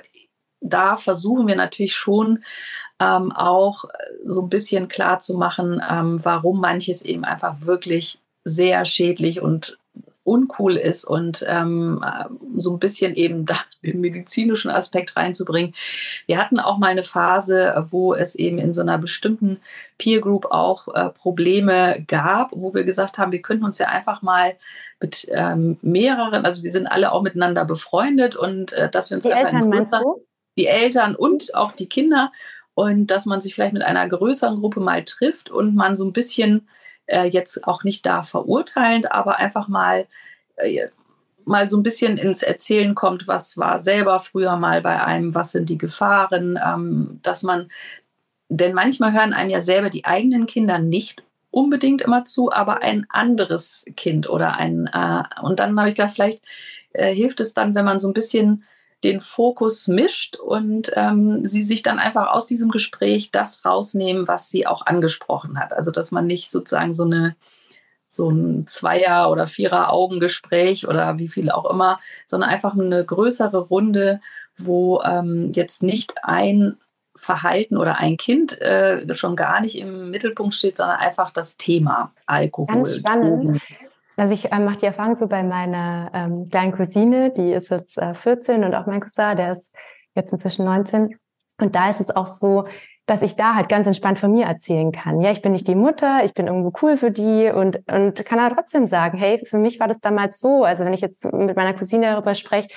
da 0.60 0.96
versuchen 0.98 1.48
wir 1.48 1.56
natürlich 1.56 1.96
schon 1.96 2.44
ähm, 3.00 3.32
auch 3.32 3.86
so 4.26 4.42
ein 4.42 4.50
bisschen 4.50 4.88
klar 4.88 5.20
zu 5.20 5.38
machen, 5.38 5.82
ähm, 5.90 6.24
warum 6.24 6.60
manches 6.60 7.02
eben 7.02 7.24
einfach 7.24 7.62
wirklich 7.62 8.20
sehr 8.44 8.86
schädlich 8.86 9.42
und 9.42 9.78
uncool 10.24 10.78
ist 10.78 11.04
und 11.04 11.44
ähm, 11.48 12.04
so 12.58 12.74
ein 12.74 12.80
bisschen 12.80 13.16
eben 13.16 13.46
da 13.46 13.56
den 13.84 14.02
medizinischen 14.02 14.70
Aspekt 14.70 15.16
reinzubringen. 15.16 15.74
Wir 16.28 16.38
hatten 16.38 16.60
auch 16.60 16.78
mal 16.78 16.88
eine 16.88 17.04
Phase, 17.04 17.88
wo 17.90 18.14
es 18.14 18.36
eben 18.36 18.60
in 18.60 18.74
so 18.74 18.82
einer 18.82 18.98
bestimmten 18.98 19.60
Peer 19.98 20.22
Group 20.22 20.48
auch 20.52 20.88
äh, 20.94 21.10
Probleme 21.10 22.06
gab, 22.08 22.52
wo 22.54 22.74
wir 22.74 22.84
gesagt 22.84 23.18
haben, 23.18 23.32
wir 23.32 23.42
könnten 23.42 23.66
uns 23.66 23.80
ja 23.80 23.88
einfach 23.88 24.22
mal 24.22 24.54
mit 25.00 25.28
ähm, 25.32 25.78
mehreren, 25.82 26.46
also 26.46 26.62
wir 26.62 26.72
sind 26.72 26.88
alle 26.88 27.12
auch 27.12 27.24
miteinander 27.24 27.66
befreundet 27.66 28.36
und 28.36 28.74
äh, 28.74 28.90
dass 28.90 29.10
wir 29.10 29.16
uns 29.16 29.26
die 29.26 29.32
Eltern 29.32 29.70
meinst 29.70 29.94
du? 29.94 30.24
die 30.58 30.68
Eltern 30.68 31.16
und 31.16 31.56
auch 31.56 31.72
die 31.72 31.90
Kinder 31.90 32.32
und 32.76 33.08
dass 33.08 33.26
man 33.26 33.42
sich 33.42 33.56
vielleicht 33.56 33.74
mit 33.74 33.84
einer 33.84 34.08
größeren 34.08 34.60
Gruppe 34.60 34.80
mal 34.80 35.04
trifft 35.04 35.50
und 35.50 35.76
man 35.76 35.96
so 35.96 36.06
ein 36.06 36.14
bisschen 36.14 36.68
äh, 37.08 37.26
jetzt 37.26 37.68
auch 37.68 37.84
nicht 37.84 38.06
da 38.06 38.24
verurteilend, 38.24 39.12
aber 39.12 39.38
einfach 39.38 39.68
mal, 39.68 40.08
äh, 40.56 40.88
mal 41.46 41.68
so 41.68 41.78
ein 41.78 41.84
bisschen 41.84 42.18
ins 42.18 42.44
Erzählen 42.44 42.96
kommt, 42.96 43.28
was 43.28 43.58
war 43.58 43.80
selber 43.80 44.20
früher 44.20 44.58
mal 44.58 44.82
bei 44.82 45.04
einem, 45.04 45.34
was 45.34 45.52
sind 45.52 45.70
die 45.70 45.78
Gefahren, 45.78 46.60
ähm, 46.64 47.20
dass 47.24 47.44
man, 47.44 47.70
denn 48.50 48.74
manchmal 48.74 49.14
hören 49.14 49.34
einem 49.34 49.50
ja 49.50 49.62
selber 49.62 49.90
die 49.90 50.06
eigenen 50.06 50.46
Kinder 50.46 50.80
nicht 50.80 51.24
unbedingt 51.52 52.02
immer 52.02 52.26
zu, 52.26 52.52
aber 52.52 52.82
ein 52.82 53.06
anderes 53.10 53.86
Kind 53.98 54.30
oder 54.30 54.56
ein, 54.56 54.88
äh, 54.94 55.24
und 55.42 55.60
dann 55.60 55.78
habe 55.80 55.90
ich 55.90 55.96
gedacht, 55.96 56.14
vielleicht 56.14 56.44
äh, 56.94 57.14
hilft 57.14 57.40
es 57.40 57.54
dann, 57.54 57.76
wenn 57.76 57.86
man 57.86 58.00
so 58.00 58.08
ein 58.08 58.14
bisschen 58.14 58.64
den 59.04 59.22
Fokus 59.22 59.88
mischt 59.88 60.36
und 60.36 60.92
ähm, 60.96 61.46
sie 61.46 61.64
sich 61.64 61.82
dann 61.82 62.00
einfach 62.00 62.28
aus 62.32 62.46
diesem 62.46 62.70
Gespräch 62.70 63.32
das 63.32 63.66
rausnehmen, 63.66 64.28
was 64.28 64.50
sie 64.50 64.68
auch 64.68 64.86
angesprochen 64.86 65.60
hat. 65.60 65.74
Also 65.74 65.92
dass 65.92 66.12
man 66.12 66.28
nicht 66.28 66.52
sozusagen 66.52 66.94
so 66.94 67.04
eine 67.04 67.36
so 68.08 68.30
ein 68.30 68.68
Zweier- 68.68 69.32
oder 69.32 69.48
Vierer-Augengespräch 69.48 70.86
oder 70.86 71.18
wie 71.18 71.30
viel 71.30 71.50
auch 71.50 71.70
immer, 71.70 72.00
sondern 72.26 72.50
einfach 72.50 72.74
eine 72.74 73.06
größere 73.06 73.58
Runde, 73.58 74.20
wo 74.58 75.02
ähm, 75.02 75.54
jetzt 75.56 75.82
nicht 75.82 76.16
ein 76.24 76.76
Verhalten 77.16 77.78
oder 77.78 78.00
ein 78.00 78.18
Kind 78.18 78.60
äh, 78.62 79.16
schon 79.16 79.38
gar 79.38 79.62
nicht 79.62 79.78
im 79.78 80.10
Mittelpunkt 80.12 80.54
steht, 80.54 80.76
sondern 80.76 80.98
einfach 80.98 81.32
das 81.32 81.56
Thema 81.56 82.12
Alkohol. 82.26 82.76
Ganz 82.76 82.96
spannend. 82.98 83.62
Also 84.18 84.34
ich 84.34 84.52
äh, 84.52 84.60
mache 84.60 84.78
die 84.78 84.86
Erfahrung 84.86 85.16
so 85.16 85.28
bei 85.28 85.44
meiner 85.44 86.12
ähm, 86.14 86.48
kleinen 86.50 86.74
Cousine, 86.74 87.32
die 87.32 87.52
ist 87.52 87.70
jetzt 87.70 87.98
äh, 87.98 88.14
14 88.14 88.64
und 88.64 88.76
auch 88.76 88.86
mein 88.86 89.00
Cousin, 89.00 89.38
der 89.38 89.52
ist 89.52 89.74
jetzt 90.16 90.32
inzwischen 90.34 90.66
19. 90.66 91.18
Und 91.60 91.76
da 91.76 91.90
ist 91.90 92.02
es 92.02 92.16
auch 92.16 92.28
so, 92.28 92.66
dass 93.06 93.22
ich 93.22 93.36
da 93.36 93.56
halt 93.56 93.68
ganz 93.70 93.88
entspannt 93.88 94.20
von 94.20 94.32
mir 94.32 94.46
erzählen 94.46 94.92
kann. 94.92 95.22
Ja, 95.22 95.32
ich 95.32 95.42
bin 95.42 95.52
nicht 95.52 95.68
die 95.68 95.76
Mutter, 95.76 96.24
ich 96.24 96.34
bin 96.34 96.48
irgendwo 96.48 96.72
cool 96.82 96.98
für 96.98 97.12
die 97.12 97.52
und, 97.54 97.82
und 97.92 98.26
kann 98.26 98.40
aber 98.40 98.56
trotzdem 98.56 98.86
sagen, 98.86 99.18
hey, 99.18 99.44
für 99.46 99.58
mich 99.58 99.80
war 99.80 99.88
das 99.88 100.00
damals 100.00 100.40
so. 100.40 100.64
Also 100.64 100.86
wenn 100.86 100.94
ich 100.94 101.02
jetzt 101.02 101.26
mit 101.32 101.56
meiner 101.56 101.74
Cousine 101.74 102.08
darüber 102.08 102.36
spreche, 102.36 102.70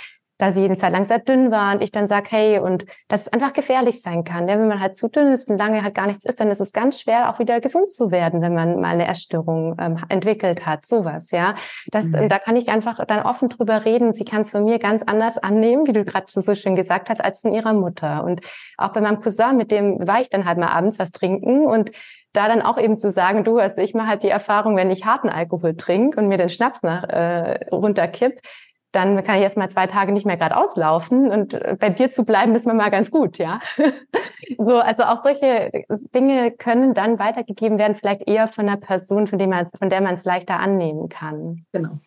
da 0.44 0.52
sie 0.52 0.64
eine 0.64 0.76
Zeit 0.76 0.92
lang 0.92 1.06
sehr 1.06 1.20
dünn 1.20 1.50
war 1.50 1.72
und 1.72 1.82
ich 1.82 1.90
dann 1.90 2.06
sage, 2.06 2.28
hey, 2.30 2.58
und 2.58 2.84
dass 3.08 3.22
es 3.22 3.32
einfach 3.32 3.54
gefährlich 3.54 4.02
sein 4.02 4.24
kann. 4.24 4.46
Ja, 4.46 4.58
wenn 4.58 4.68
man 4.68 4.80
halt 4.80 4.94
zu 4.94 5.08
dünn 5.08 5.28
ist 5.28 5.48
und 5.48 5.56
lange 5.56 5.82
halt 5.82 5.94
gar 5.94 6.06
nichts 6.06 6.26
isst, 6.26 6.38
dann 6.38 6.50
ist 6.50 6.60
es 6.60 6.72
ganz 6.72 7.00
schwer, 7.00 7.30
auch 7.30 7.38
wieder 7.38 7.60
gesund 7.62 7.90
zu 7.90 8.10
werden, 8.10 8.42
wenn 8.42 8.52
man 8.52 8.78
mal 8.78 8.88
eine 8.88 9.06
Essstörung 9.06 9.76
ähm, 9.80 9.98
entwickelt 10.10 10.66
hat, 10.66 10.84
sowas, 10.84 11.30
ja. 11.30 11.54
Das, 11.90 12.06
mhm. 12.06 12.28
da 12.28 12.38
kann 12.38 12.56
ich 12.56 12.68
einfach 12.68 13.02
dann 13.06 13.22
offen 13.22 13.48
drüber 13.48 13.86
reden. 13.86 14.14
Sie 14.14 14.26
kann 14.26 14.42
es 14.42 14.50
von 14.50 14.64
mir 14.64 14.78
ganz 14.78 15.02
anders 15.02 15.38
annehmen, 15.38 15.86
wie 15.86 15.92
du 15.92 16.04
gerade 16.04 16.26
so 16.28 16.54
schön 16.54 16.76
gesagt 16.76 17.08
hast, 17.08 17.24
als 17.24 17.40
von 17.40 17.54
ihrer 17.54 17.72
Mutter. 17.72 18.24
Und 18.24 18.42
auch 18.76 18.92
bei 18.92 19.00
meinem 19.00 19.20
Cousin, 19.20 19.56
mit 19.56 19.70
dem 19.70 20.06
war 20.06 20.20
ich 20.20 20.28
dann 20.28 20.44
halt 20.44 20.58
mal 20.58 20.68
abends 20.68 20.98
was 20.98 21.10
trinken 21.10 21.64
und 21.66 21.90
da 22.34 22.48
dann 22.48 22.62
auch 22.62 22.78
eben 22.78 22.98
zu 22.98 23.10
sagen, 23.10 23.44
du, 23.44 23.58
also 23.58 23.80
ich 23.80 23.94
mache 23.94 24.08
halt 24.08 24.24
die 24.24 24.28
Erfahrung, 24.28 24.76
wenn 24.76 24.90
ich 24.90 25.06
harten 25.06 25.28
Alkohol 25.28 25.76
trinke 25.76 26.20
und 26.20 26.28
mir 26.28 26.36
den 26.36 26.48
Schnaps 26.48 26.82
nach 26.82 27.04
äh, 27.04 27.66
runterkipp, 27.70 28.40
dann 28.94 29.22
kann 29.24 29.36
ich 29.36 29.42
erst 29.42 29.56
mal 29.56 29.68
zwei 29.70 29.86
Tage 29.86 30.12
nicht 30.12 30.24
mehr 30.24 30.36
gerade 30.36 30.56
auslaufen 30.56 31.30
und 31.30 31.54
äh, 31.54 31.76
bei 31.78 31.90
dir 31.90 32.10
zu 32.10 32.24
bleiben 32.24 32.54
ist 32.54 32.66
mir 32.66 32.74
mal 32.74 32.90
ganz 32.90 33.10
gut, 33.10 33.38
ja. 33.38 33.60
so, 34.58 34.78
also 34.78 35.02
auch 35.04 35.22
solche 35.22 35.70
Dinge 36.14 36.52
können 36.52 36.94
dann 36.94 37.18
weitergegeben 37.18 37.78
werden, 37.78 37.94
vielleicht 37.94 38.28
eher 38.28 38.46
von 38.48 38.68
einer 38.68 38.76
Person, 38.76 39.26
von, 39.26 39.38
dem 39.38 39.50
man, 39.50 39.66
von 39.66 39.90
der 39.90 40.00
man 40.00 40.14
es 40.14 40.24
leichter 40.24 40.60
annehmen 40.60 41.08
kann. 41.08 41.64
Genau. 41.72 41.98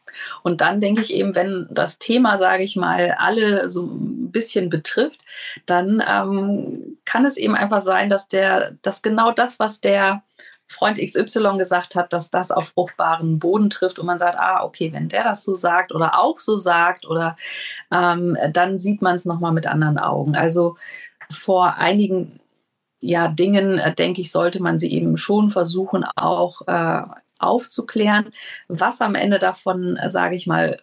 Und 0.44 0.62
dann 0.62 0.80
denke 0.80 1.02
ich 1.02 1.14
eben, 1.14 1.36
wenn 1.36 1.68
das 1.70 2.00
Thema, 2.00 2.38
sage 2.38 2.64
ich 2.64 2.76
mal, 2.76 3.16
alle 3.18 3.68
so 3.68 3.86
ein 3.86 4.32
bisschen 4.32 4.70
betrifft, 4.70 5.26
dann 5.66 6.04
ähm, 6.08 6.98
kann 7.06 7.26
es 7.26 7.38
eben 7.38 7.56
einfach 7.56 7.82
sein, 7.82 8.10
dass 8.10 8.28
der, 8.30 8.74
dass 8.82 9.02
genau 9.02 9.32
das, 9.32 9.60
was 9.60 9.82
der 9.82 10.24
Freund 10.68 11.00
XY 11.00 11.58
gesagt 11.58 11.96
hat, 11.96 12.12
dass 12.12 12.30
das 12.30 12.52
auf 12.52 12.70
fruchtbaren 12.70 13.40
Boden 13.40 13.70
trifft 13.70 14.00
und 14.00 14.06
man 14.06 14.20
sagt, 14.20 14.38
ah, 14.38 14.64
okay, 14.64 14.92
wenn 14.92 15.10
der 15.10 15.24
das 15.24 15.44
so 15.44 15.56
sagt 15.56 15.94
oder 15.94 16.20
auch 16.20 16.40
so 16.40 16.58
sagt 16.58 17.08
oder 17.08 17.36
ähm, 17.92 18.38
dann 18.52 18.78
sieht 18.78 19.02
man 19.02 19.16
es 19.16 19.26
nochmal 19.26 19.54
mit 19.54 19.66
anderen 19.66 19.98
Augen. 19.98 20.36
Also 20.36 20.76
vor 21.32 21.76
einigen 21.76 22.40
ja, 23.00 23.28
Dingen, 23.28 23.78
äh, 23.80 23.94
denke 23.94 24.22
ich, 24.22 24.32
sollte 24.32 24.62
man 24.62 24.80
sie 24.80 24.92
eben 24.92 25.18
schon 25.18 25.50
versuchen, 25.50 26.04
auch 26.16 26.62
äh, 26.68 27.04
aufzuklären. 27.40 28.32
Was 28.68 29.02
am 29.02 29.16
Ende 29.16 29.40
davon, 29.40 29.96
äh, 29.98 30.10
sage 30.10 30.36
ich 30.36 30.48
mal, 30.48 30.80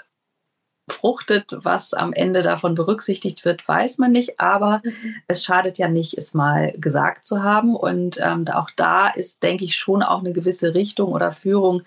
fruchtet, 0.89 1.57
was 1.65 1.95
am 1.95 2.13
Ende 2.13 2.43
davon 2.43 2.75
berücksichtigt 2.75 3.45
wird, 3.45 3.67
weiß 3.67 3.99
man 3.99 4.13
nicht. 4.13 4.39
Aber 4.39 4.83
mhm. 4.85 5.15
es 5.29 5.45
schadet 5.45 5.79
ja 5.79 5.89
nicht, 5.89 6.19
es 6.19 6.35
mal 6.35 6.73
gesagt 6.77 7.25
zu 7.25 7.43
haben. 7.43 7.75
Und 7.75 8.19
ähm, 8.23 8.45
auch 8.53 8.71
da 8.77 9.09
ist, 9.09 9.43
denke 9.43 9.65
ich, 9.65 9.77
schon 9.77 10.03
auch 10.03 10.21
eine 10.21 10.33
gewisse 10.33 10.75
Richtung 10.75 11.13
oder 11.13 11.33
Führung 11.33 11.83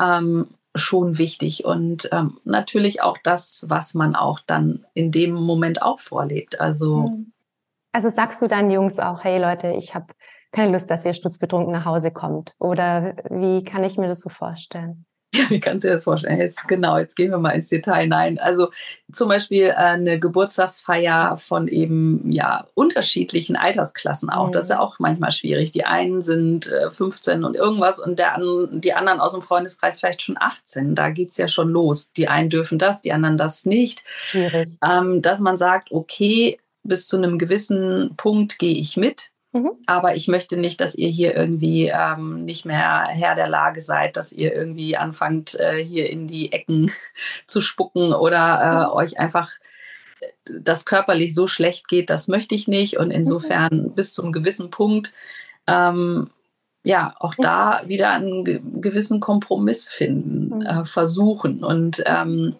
ähm, 0.00 0.48
schon 0.74 1.18
wichtig. 1.18 1.64
Und 1.64 2.08
ähm, 2.12 2.38
natürlich 2.44 3.02
auch 3.02 3.18
das, 3.22 3.66
was 3.68 3.94
man 3.94 4.16
auch 4.16 4.40
dann 4.40 4.86
in 4.94 5.12
dem 5.12 5.32
Moment 5.32 5.82
auch 5.82 6.00
vorlebt. 6.00 6.60
Also, 6.60 7.08
mhm. 7.08 7.32
also 7.92 8.08
sagst 8.10 8.42
du 8.42 8.48
deinen 8.48 8.70
Jungs 8.70 8.98
auch, 8.98 9.22
hey 9.22 9.40
Leute, 9.40 9.72
ich 9.72 9.94
habe 9.94 10.06
keine 10.50 10.72
Lust, 10.72 10.90
dass 10.90 11.04
ihr 11.04 11.14
stutzbetrunken 11.14 11.72
nach 11.72 11.84
Hause 11.84 12.10
kommt. 12.10 12.54
Oder 12.58 13.16
wie 13.30 13.64
kann 13.64 13.84
ich 13.84 13.96
mir 13.98 14.08
das 14.08 14.20
so 14.20 14.28
vorstellen? 14.28 15.06
Ja, 15.34 15.44
wie 15.50 15.60
kannst 15.60 15.84
du 15.84 15.88
dir 15.88 15.94
das 15.94 16.04
vorstellen? 16.04 16.38
Jetzt, 16.38 16.68
genau, 16.68 16.98
jetzt 16.98 17.16
gehen 17.16 17.30
wir 17.30 17.38
mal 17.38 17.50
ins 17.50 17.68
Detail. 17.68 18.06
Nein, 18.06 18.38
also 18.38 18.70
zum 19.12 19.28
Beispiel 19.28 19.64
äh, 19.64 19.74
eine 19.74 20.18
Geburtstagsfeier 20.18 21.38
von 21.38 21.68
eben 21.68 22.30
ja 22.30 22.66
unterschiedlichen 22.74 23.56
Altersklassen 23.56 24.30
auch. 24.30 24.48
Mhm. 24.48 24.52
Das 24.52 24.64
ist 24.64 24.70
ja 24.70 24.76
mhm. 24.76 24.82
auch 24.82 24.98
manchmal 24.98 25.32
schwierig. 25.32 25.72
Die 25.72 25.84
einen 25.84 26.22
sind 26.22 26.70
äh, 26.70 26.90
15 26.90 27.44
und 27.44 27.56
irgendwas 27.56 27.98
und 27.98 28.18
der, 28.18 28.38
die 28.72 28.92
anderen 28.92 29.20
aus 29.20 29.32
dem 29.32 29.42
Freundeskreis 29.42 29.98
vielleicht 29.98 30.22
schon 30.22 30.36
18. 30.38 30.94
Da 30.94 31.10
geht 31.10 31.30
es 31.32 31.38
ja 31.38 31.48
schon 31.48 31.70
los. 31.70 32.12
Die 32.12 32.28
einen 32.28 32.50
dürfen 32.50 32.78
das, 32.78 33.00
die 33.02 33.12
anderen 33.12 33.36
das 33.36 33.64
nicht. 33.64 34.04
Schwierig. 34.24 34.68
Ähm, 34.84 35.22
dass 35.22 35.40
man 35.40 35.56
sagt, 35.56 35.92
okay, 35.92 36.58
bis 36.84 37.06
zu 37.06 37.16
einem 37.16 37.38
gewissen 37.38 38.14
Punkt 38.16 38.58
gehe 38.58 38.74
ich 38.74 38.96
mit 38.96 39.31
Mhm. 39.52 39.72
Aber 39.86 40.16
ich 40.16 40.28
möchte 40.28 40.56
nicht, 40.56 40.80
dass 40.80 40.94
ihr 40.94 41.08
hier 41.08 41.36
irgendwie 41.36 41.92
ähm, 41.94 42.44
nicht 42.44 42.64
mehr 42.64 43.06
Herr 43.08 43.34
der 43.34 43.48
Lage 43.48 43.80
seid, 43.80 44.16
dass 44.16 44.32
ihr 44.32 44.54
irgendwie 44.54 44.96
anfangt, 44.96 45.58
äh, 45.60 45.76
hier 45.76 46.08
in 46.08 46.26
die 46.26 46.52
Ecken 46.52 46.90
zu 47.46 47.60
spucken 47.60 48.14
oder 48.14 48.60
äh, 48.62 48.86
mhm. 48.86 48.96
euch 48.96 49.20
einfach 49.20 49.50
das 50.46 50.84
körperlich 50.84 51.34
so 51.34 51.46
schlecht 51.46 51.88
geht. 51.88 52.10
Das 52.10 52.28
möchte 52.28 52.54
ich 52.54 52.66
nicht. 52.66 52.96
Und 52.96 53.10
insofern 53.10 53.84
mhm. 53.84 53.94
bis 53.94 54.14
zu 54.14 54.22
einem 54.22 54.32
gewissen 54.32 54.70
Punkt, 54.70 55.14
ähm, 55.66 56.30
ja, 56.84 57.14
auch 57.20 57.34
da 57.36 57.82
wieder 57.86 58.10
einen 58.10 58.80
gewissen 58.80 59.20
Kompromiss 59.20 59.90
finden, 59.90 60.56
mhm. 60.56 60.62
äh, 60.62 60.84
versuchen. 60.84 61.62
Und 61.62 62.02
ähm, 62.06 62.56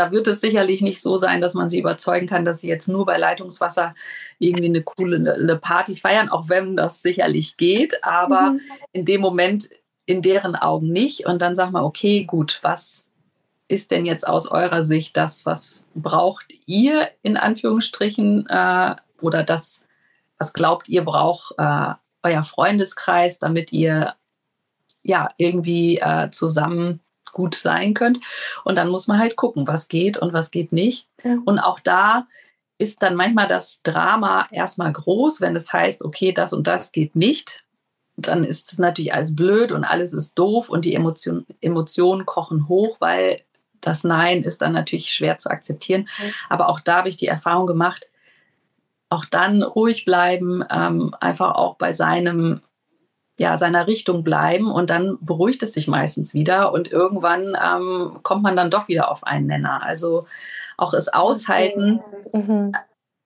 da 0.00 0.12
wird 0.12 0.26
es 0.28 0.40
sicherlich 0.40 0.80
nicht 0.80 1.02
so 1.02 1.18
sein, 1.18 1.42
dass 1.42 1.52
man 1.52 1.68
sie 1.68 1.78
überzeugen 1.78 2.26
kann, 2.26 2.46
dass 2.46 2.62
sie 2.62 2.68
jetzt 2.68 2.88
nur 2.88 3.04
bei 3.04 3.18
Leitungswasser 3.18 3.94
irgendwie 4.38 4.64
eine 4.64 4.82
coole 4.82 5.34
eine 5.34 5.56
Party 5.56 5.94
feiern, 5.94 6.30
auch 6.30 6.48
wenn 6.48 6.74
das 6.74 7.02
sicherlich 7.02 7.58
geht, 7.58 8.02
aber 8.02 8.52
mhm. 8.52 8.60
in 8.92 9.04
dem 9.04 9.20
Moment 9.20 9.68
in 10.06 10.22
deren 10.22 10.56
Augen 10.56 10.90
nicht. 10.90 11.26
Und 11.26 11.42
dann 11.42 11.54
sagt 11.54 11.72
man, 11.72 11.84
okay, 11.84 12.24
gut, 12.24 12.60
was 12.62 13.14
ist 13.68 13.90
denn 13.90 14.06
jetzt 14.06 14.26
aus 14.26 14.50
eurer 14.50 14.82
Sicht 14.82 15.18
das, 15.18 15.44
was 15.44 15.84
braucht 15.94 16.46
ihr 16.64 17.10
in 17.20 17.36
Anführungsstrichen 17.36 18.46
äh, 18.48 18.96
oder 19.20 19.42
das, 19.42 19.84
was 20.38 20.54
glaubt 20.54 20.88
ihr 20.88 21.04
braucht 21.04 21.56
äh, 21.58 21.92
euer 22.22 22.44
Freundeskreis, 22.44 23.38
damit 23.38 23.70
ihr 23.70 24.14
ja 25.02 25.28
irgendwie 25.36 25.98
äh, 25.98 26.30
zusammen 26.30 27.00
gut 27.32 27.54
sein 27.54 27.94
könnt. 27.94 28.20
Und 28.64 28.76
dann 28.76 28.88
muss 28.88 29.06
man 29.06 29.18
halt 29.18 29.36
gucken, 29.36 29.66
was 29.66 29.88
geht 29.88 30.18
und 30.18 30.32
was 30.32 30.50
geht 30.50 30.72
nicht. 30.72 31.06
Ja. 31.24 31.38
Und 31.44 31.58
auch 31.58 31.80
da 31.80 32.26
ist 32.78 33.02
dann 33.02 33.14
manchmal 33.14 33.46
das 33.46 33.82
Drama 33.82 34.46
erstmal 34.50 34.92
groß, 34.92 35.40
wenn 35.40 35.54
es 35.54 35.72
heißt, 35.72 36.02
okay, 36.02 36.32
das 36.32 36.52
und 36.52 36.66
das 36.66 36.92
geht 36.92 37.14
nicht. 37.14 37.64
Dann 38.16 38.42
ist 38.42 38.72
es 38.72 38.78
natürlich 38.78 39.12
alles 39.12 39.36
blöd 39.36 39.70
und 39.70 39.84
alles 39.84 40.12
ist 40.12 40.38
doof 40.38 40.70
und 40.70 40.84
die 40.84 40.94
Emotion, 40.94 41.46
Emotionen 41.60 42.24
kochen 42.24 42.68
hoch, 42.68 42.96
weil 43.00 43.42
das 43.80 44.04
Nein 44.04 44.42
ist 44.42 44.62
dann 44.62 44.72
natürlich 44.72 45.12
schwer 45.12 45.38
zu 45.38 45.50
akzeptieren. 45.50 46.08
Ja. 46.18 46.30
Aber 46.48 46.68
auch 46.68 46.80
da 46.80 46.96
habe 46.96 47.08
ich 47.08 47.16
die 47.16 47.28
Erfahrung 47.28 47.66
gemacht, 47.66 48.10
auch 49.10 49.24
dann 49.24 49.62
ruhig 49.62 50.04
bleiben, 50.04 50.64
ähm, 50.70 51.14
einfach 51.20 51.54
auch 51.56 51.76
bei 51.76 51.92
seinem 51.92 52.60
ja, 53.40 53.56
seiner 53.56 53.86
Richtung 53.86 54.22
bleiben 54.22 54.70
und 54.70 54.90
dann 54.90 55.16
beruhigt 55.22 55.62
es 55.62 55.72
sich 55.72 55.88
meistens 55.88 56.34
wieder 56.34 56.74
und 56.74 56.92
irgendwann 56.92 57.56
ähm, 57.58 58.18
kommt 58.22 58.42
man 58.42 58.54
dann 58.54 58.70
doch 58.70 58.86
wieder 58.86 59.10
auf 59.10 59.24
einen 59.24 59.46
Nenner. 59.46 59.82
Also 59.82 60.26
auch 60.76 60.92
es 60.92 61.08
aushalten, 61.08 62.02
mhm. 62.34 62.72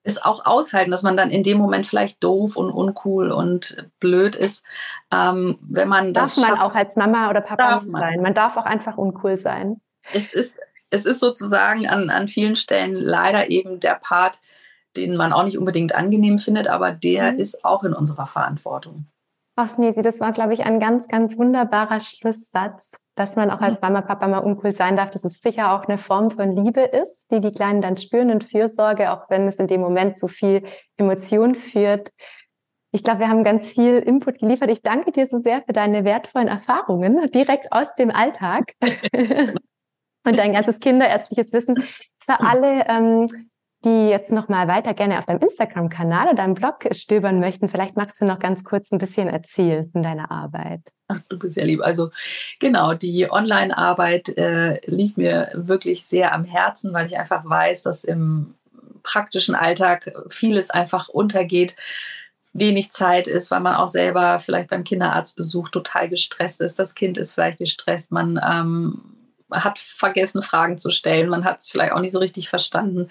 ist 0.05 0.25
auch 0.25 0.47
aushalten, 0.47 0.93
dass 0.93 1.03
man 1.03 1.17
dann 1.17 1.31
in 1.31 1.43
dem 1.43 1.59
Moment 1.59 1.85
vielleicht 1.89 2.23
doof 2.23 2.55
und 2.55 2.71
uncool 2.71 3.33
und 3.33 3.89
blöd 3.99 4.37
ist. 4.37 4.65
Ähm, 5.11 5.59
wenn 5.63 5.89
man 5.89 6.15
darf 6.15 6.37
das 6.37 6.49
man 6.49 6.61
auch 6.61 6.77
als 6.77 6.95
Mama 6.95 7.29
oder 7.29 7.41
Papa 7.41 7.81
sein. 7.81 7.91
Man. 7.91 8.23
man 8.23 8.35
darf 8.35 8.57
auch 8.57 8.67
einfach 8.67 8.97
uncool 8.97 9.37
sein. 9.37 9.81
Es 10.13 10.33
ist, 10.33 10.61
es 10.91 11.07
ist 11.07 11.19
sozusagen 11.19 11.89
an, 11.89 12.09
an 12.11 12.29
vielen 12.29 12.55
Stellen 12.55 12.95
leider 12.95 13.51
eben 13.51 13.81
der 13.81 13.97
Part, 13.97 14.39
den 14.97 15.17
man 15.17 15.33
auch 15.33 15.43
nicht 15.43 15.59
unbedingt 15.59 15.93
angenehm 15.93 16.39
findet, 16.39 16.69
aber 16.69 16.93
der 16.93 17.33
mhm. 17.33 17.39
ist 17.41 17.65
auch 17.65 17.83
in 17.83 17.95
unserer 17.95 18.29
Verantwortung. 18.29 19.07
Ach, 19.57 19.69
Snesi, 19.69 20.03
das 20.03 20.19
war, 20.19 20.33
glaube 20.33 20.53
ich, 20.53 20.65
ein 20.65 20.81
ganz, 20.81 21.07
ganz 21.07 21.39
wunderbarer 21.39 22.01
Schlusssatz, 22.01 22.97
dass 23.15 23.37
man 23.37 23.51
auch 23.51 23.61
als 23.61 23.81
mhm. 23.81 23.89
Mama, 23.89 24.03
Papa 24.03 24.27
mal 24.27 24.39
uncool 24.39 24.75
sein 24.75 24.97
darf, 24.97 25.11
dass 25.11 25.25
es 25.25 25.41
sicher 25.41 25.73
auch 25.73 25.85
eine 25.85 25.97
Form 25.97 26.33
von 26.33 26.57
Liebe 26.57 26.81
ist, 26.81 27.31
die 27.31 27.41
die 27.41 27.53
Kleinen 27.53 27.81
dann 27.81 27.97
spüren 27.97 28.31
und 28.31 28.43
Fürsorge, 28.43 29.13
auch 29.13 29.31
wenn 29.31 29.47
es 29.47 29.61
in 29.61 29.69
dem 29.69 29.81
Moment 29.81 30.19
zu 30.19 30.27
viel 30.27 30.65
Emotion 30.97 31.55
führt. 31.55 32.11
Ich 32.91 33.05
glaube, 33.05 33.21
wir 33.21 33.29
haben 33.29 33.45
ganz 33.45 33.71
viel 33.71 33.99
Input 33.99 34.41
geliefert. 34.41 34.71
Ich 34.71 34.83
danke 34.83 35.13
dir 35.13 35.27
so 35.27 35.39
sehr 35.39 35.63
für 35.63 35.73
deine 35.73 36.05
wertvollen 36.05 36.49
Erfahrungen 36.49 37.31
direkt 37.31 37.73
aus 37.73 37.95
dem 37.95 38.11
Alltag 38.11 38.73
und 39.13 40.39
dein 40.39 40.53
ganzes 40.53 40.81
kinderärztliches 40.81 41.53
Wissen. 41.53 41.83
Für 42.19 42.41
alle, 42.41 42.87
ähm, 42.89 43.51
die 43.85 44.09
jetzt 44.09 44.33
noch 44.33 44.49
mal 44.49 44.69
weiter 44.69 44.95
gerne 44.95 45.19
auf 45.19 45.27
deinem 45.27 45.41
Instagram-Kanal 45.41 46.29
oder 46.29 46.37
deinem 46.37 46.55
Blog 46.55 46.87
stöbern 46.93 47.41
möchten, 47.41 47.69
vielleicht 47.69 47.97
magst 47.97 48.21
du 48.21 48.25
noch 48.25 48.39
ganz 48.39 48.65
kurz 48.65 48.91
ein 48.91 48.99
bisschen 48.99 49.29
erzählen 49.29 49.91
von 49.91 50.03
deiner 50.03 50.31
Arbeit. 50.31 50.81
Ach, 51.09 51.21
du 51.29 51.39
bist 51.39 51.57
ja 51.57 51.65
lieb. 51.65 51.83
Also 51.83 52.11
genau, 52.61 52.95
die 52.95 53.31
Online-Arbeit 53.31 54.37
äh, 54.39 54.81
liegt 54.87 55.19
mir 55.19 55.51
wirklich 55.55 56.05
sehr 56.05 56.33
am 56.33 56.45
Herzen, 56.45 56.93
weil 56.93 57.07
ich 57.07 57.19
einfach 57.19 57.45
weiß, 57.45 57.83
dass 57.83 58.05
im 58.05 58.55
praktischen 59.03 59.55
Alltag 59.55 60.13
vieles 60.29 60.71
einfach 60.71 61.09
untergeht 61.09 61.77
wenig 62.55 62.93
Zeit 62.93 63.27
ist, 63.27 63.51
weil 63.51 63.61
man 63.61 63.75
auch 63.75 63.89
selber 63.89 64.39
vielleicht 64.39 64.71
beim 64.71 64.85
Kinderarztbesuch 64.85 65.69
total 65.71 66.09
gestresst 66.09 66.61
ist. 66.61 66.79
Das 66.79 66.95
Kind 66.95 67.19
ist 67.19 67.33
vielleicht 67.33 67.59
gestresst, 67.59 68.13
man 68.13 68.41
ähm, 68.43 69.01
hat 69.51 69.79
vergessen, 69.79 70.43
Fragen 70.43 70.79
zu 70.79 70.91
stellen, 70.91 71.29
man 71.29 71.45
hat 71.45 71.61
es 71.61 71.69
vielleicht 71.69 71.93
auch 71.93 72.01
nicht 72.01 72.13
so 72.13 72.21
richtig 72.21 72.49
verstanden. 72.49 73.11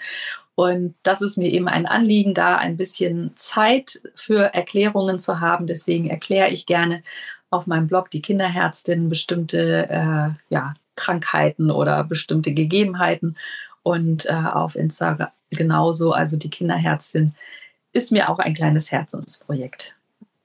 Und 0.56 0.96
das 1.04 1.22
ist 1.22 1.38
mir 1.38 1.50
eben 1.50 1.68
ein 1.68 1.86
Anliegen, 1.86 2.34
da 2.34 2.58
ein 2.58 2.78
bisschen 2.78 3.32
Zeit 3.36 4.02
für 4.16 4.54
Erklärungen 4.54 5.18
zu 5.20 5.40
haben. 5.40 5.66
Deswegen 5.66 6.10
erkläre 6.10 6.50
ich 6.50 6.66
gerne 6.66 7.04
auf 7.50 7.68
meinem 7.68 7.88
Blog 7.88 8.12
die 8.12 8.22
Kinderherztin 8.22 9.10
bestimmte 9.10 9.90
äh, 9.90 10.30
ja, 10.54 10.76
Krankheiten 10.96 11.72
oder 11.72 12.04
bestimmte 12.04 12.54
Gegebenheiten. 12.54 13.38
Und 13.82 14.28
äh, 14.28 14.34
auf 14.34 14.76
Instagram 14.76 15.30
genauso. 15.50 16.14
Also 16.14 16.38
die 16.38 16.50
Kinderherztin 16.50 17.34
ist 17.92 18.12
mir 18.12 18.30
auch 18.30 18.40
ein 18.40 18.54
kleines 18.54 18.92
Herzensprojekt. 18.92 19.96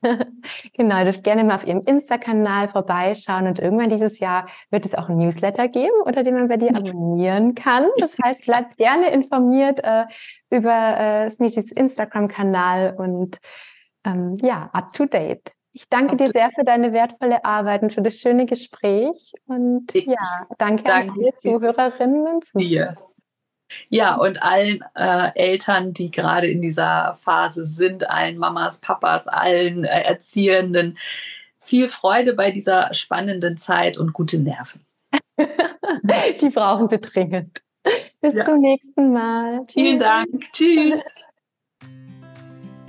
genau, 0.74 0.98
ihr 0.98 1.04
dürft 1.04 1.24
gerne 1.24 1.44
mal 1.44 1.56
auf 1.56 1.66
ihrem 1.66 1.80
Insta-Kanal 1.80 2.68
vorbeischauen 2.68 3.46
und 3.46 3.58
irgendwann 3.58 3.90
dieses 3.90 4.18
Jahr 4.18 4.46
wird 4.70 4.86
es 4.86 4.94
auch 4.94 5.08
ein 5.08 5.18
Newsletter 5.18 5.68
geben, 5.68 5.94
unter 6.04 6.22
dem 6.22 6.34
man 6.34 6.48
bei 6.48 6.56
dir 6.56 6.70
abonnieren 6.76 7.54
kann. 7.54 7.86
Das 7.98 8.16
heißt, 8.22 8.44
bleibt 8.44 8.76
gerne 8.76 9.10
informiert 9.10 9.80
äh, 9.82 10.04
über 10.50 10.98
äh, 10.98 11.30
Sneechies 11.30 11.72
Instagram-Kanal 11.72 12.94
und 12.96 13.38
ähm, 14.04 14.36
ja, 14.42 14.70
up 14.72 14.92
to 14.92 15.06
date. 15.06 15.52
Ich 15.72 15.88
danke 15.88 16.16
dir 16.16 16.28
sehr 16.28 16.50
für 16.50 16.64
deine 16.64 16.92
wertvolle 16.92 17.44
Arbeit 17.44 17.82
und 17.82 17.92
für 17.92 18.02
das 18.02 18.18
schöne 18.18 18.46
Gespräch 18.46 19.32
und 19.46 19.94
ich 19.94 20.06
ja, 20.06 20.46
danke, 20.58 20.82
danke 20.84 20.92
an 20.92 21.10
alle 21.10 21.34
Zuhörerinnen 21.36 22.26
und 22.26 22.44
Zuhörer. 22.44 22.68
Dir. 22.68 22.96
Ja, 23.88 24.16
und 24.16 24.42
allen 24.42 24.84
äh, 24.94 25.30
Eltern, 25.34 25.92
die 25.92 26.10
gerade 26.10 26.46
in 26.46 26.62
dieser 26.62 27.18
Phase 27.22 27.64
sind, 27.64 28.08
allen 28.08 28.38
Mamas, 28.38 28.80
Papas, 28.80 29.28
allen 29.28 29.84
äh, 29.84 30.02
Erziehenden, 30.02 30.98
viel 31.60 31.88
Freude 31.88 32.32
bei 32.32 32.50
dieser 32.50 32.94
spannenden 32.94 33.56
Zeit 33.56 33.98
und 33.98 34.12
gute 34.12 34.38
Nerven. 34.38 34.84
die 35.38 36.48
brauchen 36.50 36.88
sie 36.88 36.98
dringend. 36.98 37.62
Bis 38.20 38.34
ja. 38.34 38.44
zum 38.44 38.60
nächsten 38.60 39.12
Mal. 39.12 39.64
Tschüss. 39.66 39.74
Vielen 39.74 39.98
Dank. 39.98 40.52
Tschüss. 40.52 41.04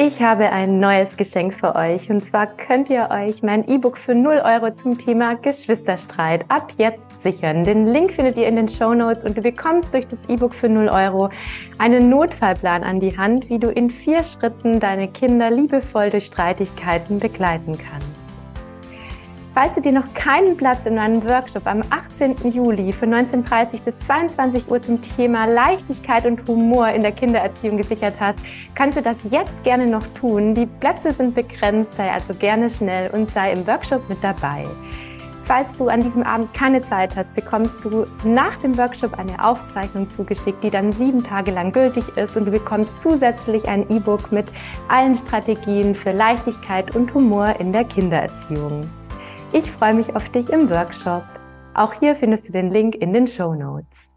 Ich 0.02 0.22
habe 0.22 0.50
ein 0.54 0.80
neues 0.80 1.18
Geschenk 1.18 1.54
für 1.54 1.76
euch 1.76 2.10
und 2.10 2.24
zwar 2.24 2.48
könnt 2.48 2.90
ihr 2.90 3.10
euch 3.12 3.44
mein 3.44 3.68
E-Book 3.68 3.98
für 3.98 4.16
0 4.16 4.38
Euro 4.46 4.74
zum 4.74 4.98
Thema 4.98 5.36
Geschwisterstreit 5.36 6.46
ab 6.48 6.72
jetzt 6.78 7.22
sichern. 7.22 7.66
Den 7.66 7.86
Link 7.86 8.14
findet 8.14 8.38
ihr 8.38 8.48
in 8.48 8.56
den 8.56 8.70
Show 8.70 8.94
Notes 8.94 9.26
und 9.26 9.36
du 9.36 9.42
bekommst 9.42 9.94
durch 9.94 10.08
das 10.08 10.30
E-Book 10.30 10.56
für 10.56 10.70
0 10.70 10.88
Euro 10.88 11.30
einen 11.80 12.10
Notfallplan 12.10 12.86
an 12.86 13.02
die 13.02 13.18
Hand, 13.18 13.50
wie 13.50 13.60
du 13.60 13.70
in 13.72 13.92
vier 13.92 14.24
Schritten 14.24 14.80
deine 14.80 15.10
Kinder 15.10 15.52
liebevoll 15.52 16.10
durch 16.10 16.28
Streitigkeiten 16.28 17.20
begleiten 17.20 17.74
kannst. 17.78 18.19
Falls 19.62 19.76
du 19.76 19.82
dir 19.82 19.92
noch 19.92 20.14
keinen 20.14 20.56
Platz 20.56 20.86
in 20.86 20.96
meinem 20.96 21.22
Workshop 21.28 21.68
am 21.68 21.82
18. 21.90 22.50
Juli 22.50 22.94
von 22.94 23.14
19.30 23.14 23.82
bis 23.84 24.00
22 24.00 24.72
Uhr 24.72 24.82
zum 24.82 25.02
Thema 25.02 25.48
Leichtigkeit 25.48 26.26
und 26.26 26.48
Humor 26.48 26.88
in 26.88 27.02
der 27.02 27.12
Kindererziehung 27.12 27.76
gesichert 27.76 28.16
hast, 28.22 28.40
kannst 28.74 28.98
du 28.98 29.02
das 29.02 29.18
jetzt 29.30 29.66
gerne 29.66 29.86
noch 29.86 30.08
tun. 30.18 30.54
Die 30.54 30.66
Plätze 30.66 31.12
sind 31.12 31.36
begrenzt, 31.36 31.94
sei 31.96 32.10
also 32.10 32.34
gerne 32.36 32.70
schnell 32.70 33.12
und 33.12 33.32
sei 33.32 33.52
im 33.52 33.68
Workshop 33.68 34.08
mit 34.08 34.24
dabei. 34.24 34.66
Falls 35.44 35.76
du 35.76 35.90
an 35.90 36.00
diesem 36.00 36.24
Abend 36.24 36.54
keine 36.54 36.80
Zeit 36.80 37.18
hast, 37.18 37.36
bekommst 37.36 37.84
du 37.84 38.06
nach 38.24 38.56
dem 38.60 38.78
Workshop 38.78 39.20
eine 39.20 39.44
Aufzeichnung 39.44 40.10
zugeschickt, 40.10 40.64
die 40.64 40.70
dann 40.70 40.94
sieben 40.94 41.22
Tage 41.22 41.52
lang 41.52 41.74
gültig 41.74 42.06
ist 42.16 42.38
und 42.38 42.46
du 42.46 42.52
bekommst 42.52 43.02
zusätzlich 43.02 43.68
ein 43.68 43.90
E-Book 43.92 44.32
mit 44.32 44.46
allen 44.88 45.16
Strategien 45.16 45.96
für 45.96 46.12
Leichtigkeit 46.12 46.96
und 46.96 47.14
Humor 47.14 47.56
in 47.60 47.74
der 47.74 47.84
Kindererziehung. 47.84 48.84
Ich 49.52 49.72
freue 49.72 49.96
mich 49.96 50.16
auf 50.16 50.30
dich 50.30 50.50
im 50.52 50.70
Workshop. 50.70 51.24
Auch 51.74 51.94
hier 51.94 52.16
findest 52.16 52.48
du 52.48 52.52
den 52.52 52.70
Link 52.72 52.94
in 52.94 53.14
den 53.14 53.26
Show 53.26 53.56
Notes. 53.56 54.14